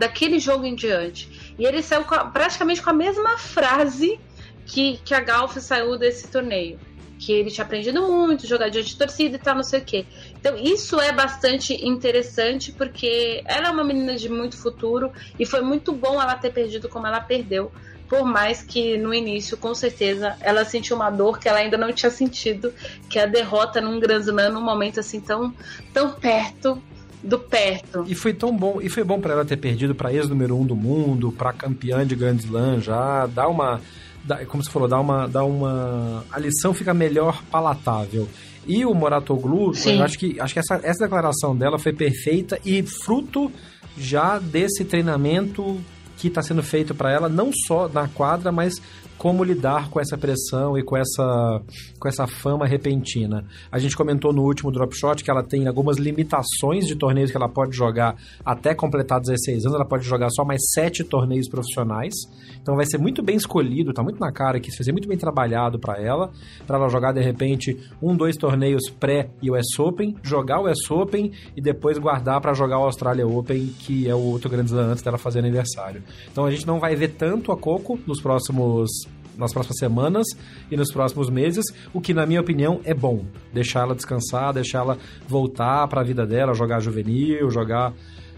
[0.00, 1.54] daquele jogo em diante.
[1.56, 4.18] E ele saiu com, praticamente com a mesma frase
[4.66, 6.80] que, que a Galf saiu desse torneio
[7.22, 10.04] que ele tinha aprendido muito, jogar de torcida e tal, não sei o quê.
[10.40, 15.60] Então, isso é bastante interessante porque ela é uma menina de muito futuro e foi
[15.60, 17.70] muito bom ela ter perdido como ela perdeu.
[18.08, 21.92] Por mais que no início, com certeza, ela sentiu uma dor que ela ainda não
[21.92, 22.74] tinha sentido,
[23.08, 25.54] que é a derrota num Grand Slam num momento assim tão,
[25.94, 26.82] tão perto
[27.22, 28.04] do perto.
[28.08, 30.66] E foi tão bom, e foi bom para ela ter perdido para ex número um
[30.66, 33.80] do mundo, para campeã de Grand Slam já, dá uma
[34.24, 36.24] dá, como você falou, dá uma, dá uma.
[36.30, 38.28] A lição fica melhor palatável.
[38.66, 39.98] E o Moratoglu, Sim.
[39.98, 43.50] eu acho que, acho que essa, essa declaração dela foi perfeita e fruto
[43.98, 45.80] já desse treinamento
[46.16, 48.80] que está sendo feito para ela, não só na quadra, mas
[49.22, 51.62] como lidar com essa pressão e com essa,
[52.00, 53.44] com essa fama repentina.
[53.70, 57.36] A gente comentou no último Drop Shot que ela tem algumas limitações de torneios que
[57.36, 62.12] ela pode jogar até completar 16 anos, ela pode jogar só mais 7 torneios profissionais.
[62.60, 65.06] Então vai ser muito bem escolhido, tá muito na cara que isso vai ser muito
[65.06, 66.32] bem trabalhado para ela,
[66.66, 70.90] para ela jogar de repente um, dois torneios pré e US Open, jogar o US
[70.90, 74.90] Open e depois guardar para jogar o Australia Open, que é o outro grande slam
[74.90, 76.02] antes dela fazer aniversário.
[76.28, 78.90] Então a gente não vai ver tanto a Coco nos próximos
[79.36, 80.26] nas próximas semanas
[80.70, 83.24] e nos próximos meses, o que na minha opinião é bom.
[83.52, 87.92] Deixar ela descansar, deixar ela voltar para a vida dela, jogar juvenil, jogar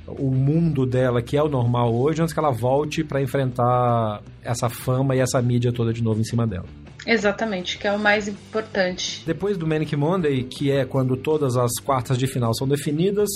[0.06, 4.68] o mundo dela, que é o normal hoje, antes que ela volte para enfrentar essa
[4.68, 6.66] fama e essa mídia toda de novo em cima dela.
[7.06, 9.22] Exatamente, que é o mais importante.
[9.26, 13.28] Depois do Manic Monday, que é quando todas as quartas de final são definidas,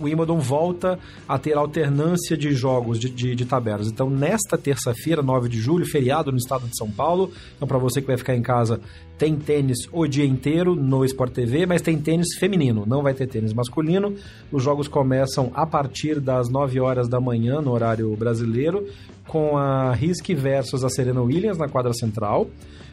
[0.00, 0.98] o Wimbledon volta
[1.28, 3.88] a ter alternância de jogos, de, de, de tabelas.
[3.88, 7.30] Então, nesta terça-feira, 9 de julho, feriado no estado de São Paulo.
[7.56, 8.80] Então, para você que vai ficar em casa,
[9.18, 13.26] tem tênis o dia inteiro no Sport TV, mas tem tênis feminino, não vai ter
[13.26, 14.14] tênis masculino.
[14.52, 18.86] Os jogos começam a partir das 9 horas da manhã, no horário brasileiro,
[19.26, 22.48] com a Risk versus a Serena Williams na quadra central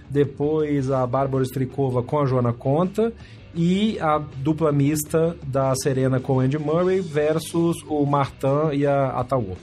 [0.09, 3.11] depois a Bárbara Strikova com a Joana Conta
[3.55, 9.55] e a dupla mista da Serena com Andy Murray versus o Martin e a Ataú.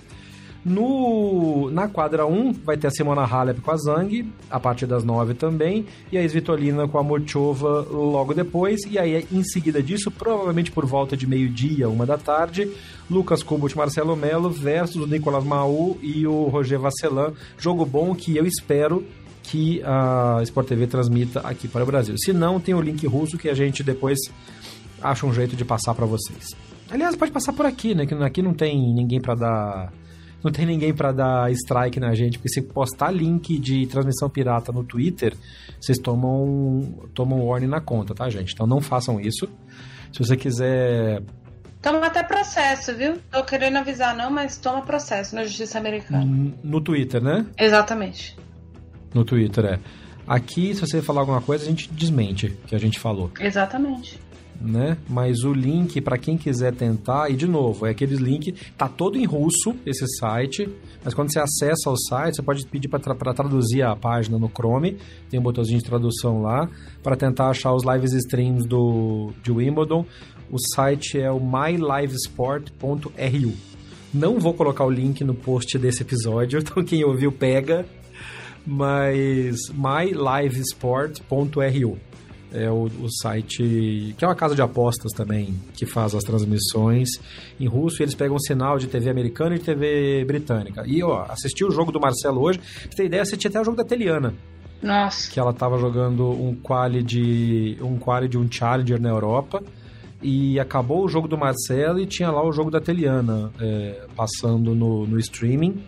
[0.62, 5.02] No, na quadra 1 vai ter a Simona Halep com a Zhang, a partir das
[5.02, 10.10] 9 também, e a Svitolina com a Morchova logo depois, e aí em seguida disso,
[10.10, 12.70] provavelmente por volta de meio-dia, uma da tarde,
[13.10, 17.32] Lucas Kubot Marcelo Melo versus o Nicolas Maú e o Roger Vasselan.
[17.56, 19.04] Jogo bom que eu espero
[19.50, 22.16] que a Sport TV transmita aqui para o Brasil.
[22.16, 24.18] Se não, tem o link russo que a gente depois
[25.02, 26.54] acha um jeito de passar para vocês.
[26.88, 28.06] Aliás, pode passar por aqui, né?
[28.06, 29.92] Que aqui não tem ninguém para dar
[30.42, 34.72] não tem ninguém para dar strike na gente, porque se postar link de transmissão pirata
[34.72, 35.34] no Twitter,
[35.78, 38.54] vocês tomam tomam warning na conta, tá, gente?
[38.54, 39.48] Então não façam isso.
[40.12, 41.22] Se você quiser
[41.82, 43.18] Toma até processo, viu?
[43.30, 46.54] Tô querendo avisar não, mas toma processo na justiça americana.
[46.62, 47.46] No Twitter, né?
[47.58, 48.36] Exatamente
[49.14, 49.78] no Twitter, é.
[50.26, 53.30] Aqui, se você falar alguma coisa, a gente desmente o que a gente falou.
[53.40, 54.18] Exatamente.
[54.60, 54.98] Né?
[55.08, 59.16] Mas o link para quem quiser tentar, e de novo, é aqueles link, tá todo
[59.16, 60.68] em russo esse site,
[61.02, 64.48] mas quando você acessa o site, você pode pedir para tra traduzir a página no
[64.48, 64.98] Chrome,
[65.30, 66.68] tem um botãozinho de tradução lá,
[67.02, 70.04] para tentar achar os lives streams do de Wimbledon.
[70.50, 73.54] O site é o mylivesport.ru.
[74.12, 77.86] Não vou colocar o link no post desse episódio, então quem ouviu pega
[78.70, 81.98] mas mylivesport.ru
[82.52, 87.08] é o, o, site que é uma casa de apostas também que faz as transmissões
[87.58, 90.84] em russo e eles pegam sinal de TV americana e de TV britânica.
[90.86, 93.76] E ó, assisti o jogo do Marcelo hoje, pra ter ideia, assisti até o jogo
[93.76, 94.32] da Teliana.
[94.80, 95.30] Nossa.
[95.30, 99.62] Que ela tava jogando um quali de um quali de um challenger na Europa
[100.22, 104.74] e acabou o jogo do Marcelo e tinha lá o jogo da Teliana é, passando
[104.74, 105.82] no, no streaming.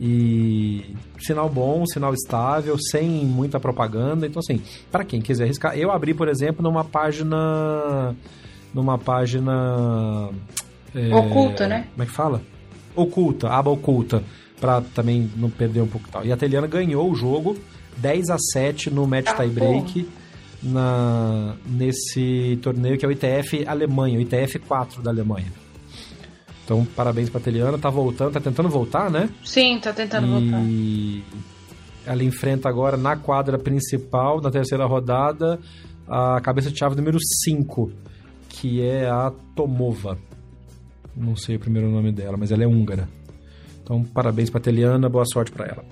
[0.00, 4.26] E sinal bom, sinal estável, sem muita propaganda.
[4.26, 4.60] Então, assim,
[4.90, 8.14] para quem quiser arriscar, eu abri, por exemplo, numa página.
[8.72, 10.30] Numa página.
[10.94, 11.86] É, oculta, né?
[11.92, 12.42] Como é que fala?
[12.96, 14.22] Oculta, aba oculta,
[14.60, 16.24] para também não perder um pouco tal.
[16.24, 17.56] E a Teliana ganhou o jogo
[17.96, 20.08] 10 a 7 no match ah, tie break
[20.62, 25.63] na, nesse torneio que é o ITF Alemanha, o ITF 4 da Alemanha.
[26.64, 27.78] Então, parabéns pra Teliana.
[27.78, 29.28] Tá voltando, tá tentando voltar, né?
[29.44, 30.30] Sim, tá tentando e...
[30.30, 30.62] voltar.
[30.64, 31.24] E
[32.06, 35.60] ela enfrenta agora na quadra principal, na terceira rodada,
[36.08, 37.90] a cabeça de chave número 5,
[38.48, 40.18] que é a Tomova.
[41.16, 43.08] Não sei o primeiro nome dela, mas ela é húngara.
[43.82, 45.84] Então, parabéns pra Teliana, boa sorte para ela.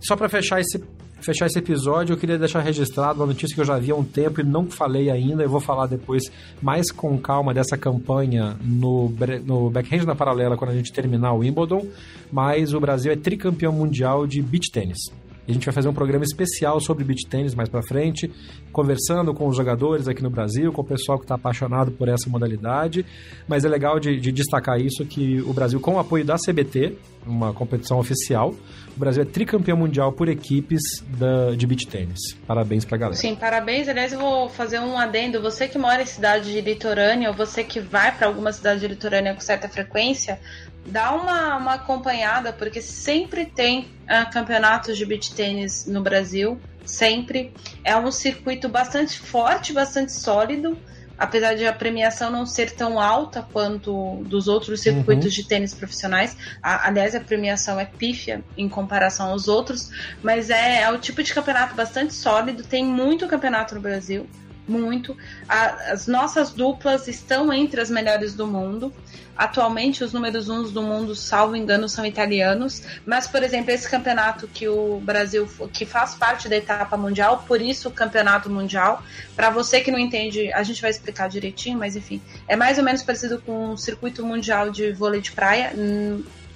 [0.00, 0.82] Só para fechar esse
[1.20, 4.04] fechar esse episódio, eu queria deixar registrado uma notícia que eu já vi há um
[4.04, 5.42] tempo e não falei ainda.
[5.42, 6.24] Eu vou falar depois
[6.62, 9.12] mais com calma dessa campanha no,
[9.44, 11.86] no Backhand na Paralela quando a gente terminar o Wimbledon.
[12.30, 14.98] Mas o Brasil é tricampeão mundial de beach tênis.
[15.48, 18.30] A gente vai fazer um programa especial sobre beach tênis mais para frente,
[18.72, 22.28] conversando com os jogadores aqui no Brasil, com o pessoal que está apaixonado por essa
[22.28, 23.06] modalidade.
[23.46, 26.96] Mas é legal de, de, destacar isso que o Brasil, com o apoio da CBT,
[27.24, 28.54] uma competição oficial,
[28.96, 30.80] o Brasil é tricampeão mundial por equipes
[31.18, 32.34] da, de beach tênis.
[32.46, 33.16] Parabéns pra galera.
[33.16, 33.88] Sim, parabéns.
[33.88, 35.40] Aliás, eu vou fazer um adendo.
[35.42, 38.88] Você que mora em cidade de litorânea, ou você que vai para alguma cidade de
[38.88, 40.40] litorânea com certa frequência,
[40.86, 46.60] dá uma, uma acompanhada, porque sempre tem uh, campeonatos de beach tênis no Brasil.
[46.84, 47.52] Sempre.
[47.82, 50.78] É um circuito bastante forte, bastante sólido
[51.18, 55.30] apesar de a premiação não ser tão alta quanto dos outros circuitos uhum.
[55.30, 59.90] de tênis profissionais, a, aliás, a premiação é pífia em comparação aos outros,
[60.22, 64.28] mas é, é o tipo de campeonato bastante sólido, tem muito campeonato no Brasil,
[64.66, 65.16] muito.
[65.48, 68.92] A, as nossas duplas estão entre as melhores do mundo.
[69.36, 72.82] Atualmente, os números uns do mundo, salvo engano, são italianos.
[73.04, 77.60] Mas, por exemplo, esse campeonato que o Brasil, que faz parte da etapa mundial, por
[77.60, 79.02] isso o campeonato mundial.
[79.34, 82.84] Para você que não entende, a gente vai explicar direitinho, mas enfim, é mais ou
[82.84, 85.72] menos parecido com o circuito mundial de vôlei de praia.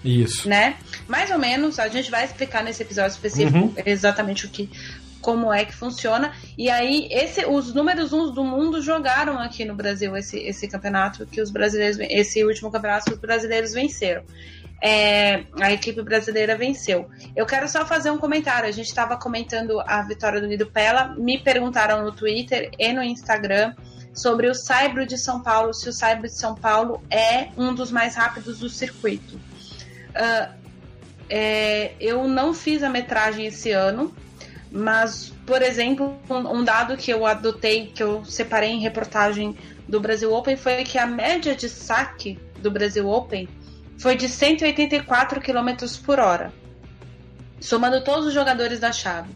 [0.02, 0.48] Isso.
[0.48, 0.76] Né?
[1.06, 3.74] Mais ou menos, a gente vai explicar nesse episódio específico uhum.
[3.84, 4.70] exatamente o que
[5.20, 6.32] como é que funciona.
[6.56, 11.26] E aí, esse, os números uns do mundo jogaram aqui no Brasil esse, esse campeonato
[11.26, 14.22] que os brasileiros, esse último campeonato que os brasileiros venceram.
[14.82, 17.10] É, a equipe brasileira venceu.
[17.36, 18.68] Eu quero só fazer um comentário.
[18.68, 21.14] A gente estava comentando a vitória do Nido Pela.
[21.16, 23.74] Me perguntaram no Twitter e no Instagram
[24.14, 27.90] sobre o Saibro de São Paulo, se o Saibro de São Paulo é um dos
[27.90, 29.36] mais rápidos do circuito.
[29.36, 30.60] Uh,
[31.28, 34.12] é, eu não fiz a metragem esse ano,
[34.70, 39.56] mas, por exemplo, um, um, dado que eu adotei, que eu separei em reportagem
[39.88, 43.48] do Brasil Open, foi que a média de saque do Brasil Open
[43.98, 45.70] foi de 184 km
[46.04, 46.52] por hora,
[47.60, 49.30] somando todos os jogadores da chave.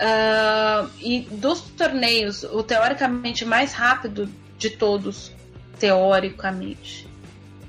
[0.00, 4.28] Uh, e dos torneios, o teoricamente mais rápido
[4.58, 5.32] de todos,
[5.78, 7.06] teoricamente,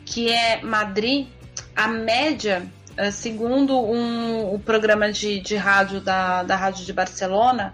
[0.06, 1.28] que é Madrid,
[1.76, 2.66] a média,
[3.10, 7.74] segundo um, o programa de, de rádio da, da Rádio de Barcelona,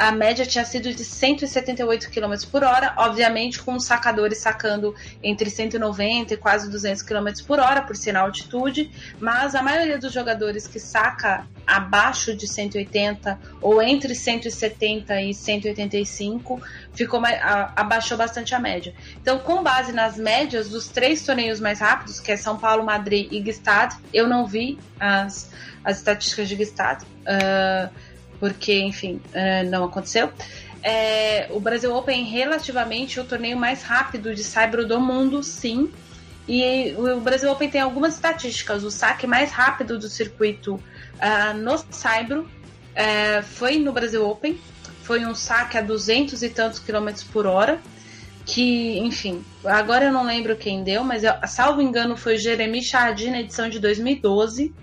[0.00, 5.50] a média tinha sido de 178 km por hora, obviamente com os sacadores sacando entre
[5.50, 8.90] 190 e quase 200 km por hora, por ser na altitude,
[9.20, 16.62] mas a maioria dos jogadores que saca abaixo de 180 ou entre 170 e 185
[16.94, 17.20] ficou
[17.76, 18.94] abaixou bastante a média.
[19.20, 23.30] Então, com base nas médias dos três torneios mais rápidos, que é São Paulo, Madrid
[23.30, 25.50] e Gstad, eu não vi as,
[25.84, 27.02] as estatísticas de Gstad.
[27.02, 28.09] Uh,
[28.40, 30.32] porque, enfim, uh, não aconteceu.
[30.82, 35.92] É, o Brasil Open é relativamente o torneio mais rápido de saibro do mundo, sim.
[36.48, 38.82] E o Brasil Open tem algumas estatísticas.
[38.82, 44.58] O saque mais rápido do circuito uh, no saibro uh, foi no Brasil Open.
[45.02, 47.78] Foi um saque a 200 e tantos quilômetros por hora.
[48.46, 53.40] Que, enfim, agora eu não lembro quem deu, mas salvo engano foi Jeremy Chardy na
[53.40, 54.74] edição de 2012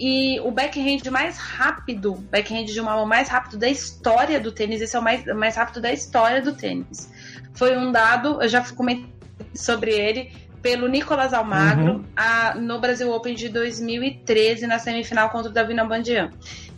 [0.00, 4.80] e o backhand mais rápido, backhand de uma mão mais rápido da história do tênis,
[4.80, 7.12] esse é o mais, mais rápido da história do tênis.
[7.52, 9.12] Foi um dado, eu já comentei
[9.54, 10.32] sobre ele,
[10.62, 12.04] pelo Nicolas Almagro uhum.
[12.16, 16.30] a, no Brasil Open de 2013, na semifinal contra o Davi Bandian.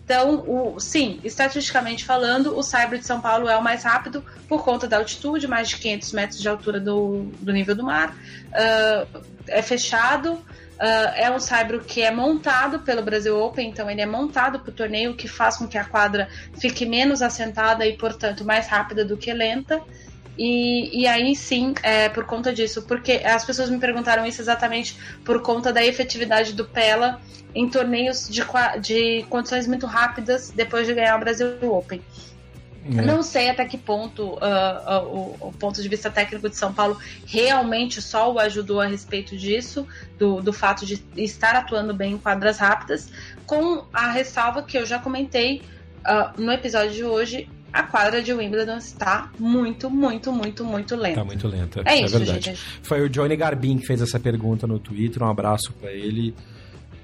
[0.05, 4.65] Então, o, sim, estatisticamente falando, o Cyber de São Paulo é o mais rápido por
[4.65, 8.17] conta da altitude, mais de 500 metros de altura do, do nível do mar.
[8.49, 10.45] Uh, é fechado,
[10.83, 14.71] Uh, é um saibro que é montado pelo Brasil Open, então ele é montado para
[14.71, 16.29] o torneio, que faz com que a quadra
[16.59, 19.81] fique menos assentada e, portanto, mais rápida do que lenta.
[20.37, 24.99] E, e aí sim, é por conta disso, porque as pessoas me perguntaram isso exatamente
[25.25, 27.21] por conta da efetividade do Pela
[27.55, 28.43] em torneios de,
[28.81, 32.03] de condições muito rápidas depois de ganhar o Brasil Open.
[32.85, 33.03] É.
[33.03, 36.73] Não sei até que ponto uh, uh, o, o, ponto de vista técnico de São
[36.73, 39.87] Paulo realmente só o ajudou a respeito disso,
[40.19, 43.09] do, do fato de estar atuando bem em quadras rápidas,
[43.47, 45.63] com a ressalva que eu já comentei
[46.01, 47.49] uh, no episódio de hoje.
[47.73, 51.09] A quadra de Wimbledon está muito, muito, muito, muito lenta.
[51.09, 51.83] Está muito lenta.
[51.87, 52.45] É, é isso, verdade.
[52.45, 52.61] Gente.
[52.83, 55.23] Foi o Johnny Garbin que fez essa pergunta no Twitter.
[55.23, 56.35] Um abraço para ele.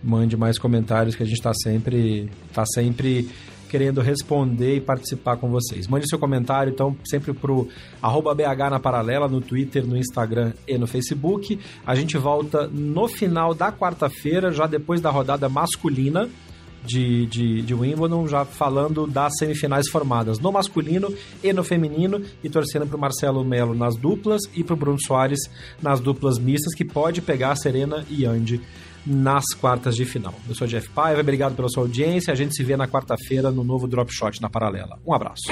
[0.03, 3.31] Mande mais comentários que a gente está sempre, tá sempre
[3.69, 5.86] querendo responder e participar com vocês.
[5.86, 7.69] Mande seu comentário, então, sempre pro
[8.03, 11.59] arroba BH na Paralela, no Twitter, no Instagram e no Facebook.
[11.86, 16.28] A gente volta no final da quarta-feira, já depois da rodada masculina.
[16.81, 21.12] De, de, de Wimbledon, já falando das semifinais formadas no masculino
[21.43, 24.99] e no feminino, e torcendo para o Marcelo Melo nas duplas e para o Bruno
[24.99, 25.40] Soares
[25.82, 28.62] nas duplas mistas, que pode pegar a Serena e Andy
[29.09, 30.35] nas quartas de final.
[30.47, 32.32] Eu sou Jeff Paiva, obrigado pela sua audiência.
[32.32, 34.98] A gente se vê na quarta-feira no novo Drop Shot na Paralela.
[35.06, 35.44] Um abraço.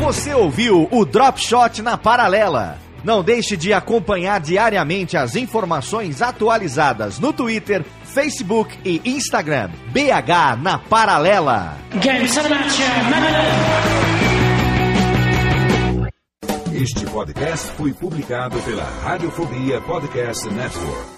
[0.00, 2.78] Você ouviu o Drop Shot na Paralela.
[3.04, 9.70] Não deixe de acompanhar diariamente as informações atualizadas no Twitter, Facebook e Instagram.
[9.92, 11.76] BH na Paralela.
[16.74, 21.17] Este podcast foi publicado pela Radiofobia Podcast Network.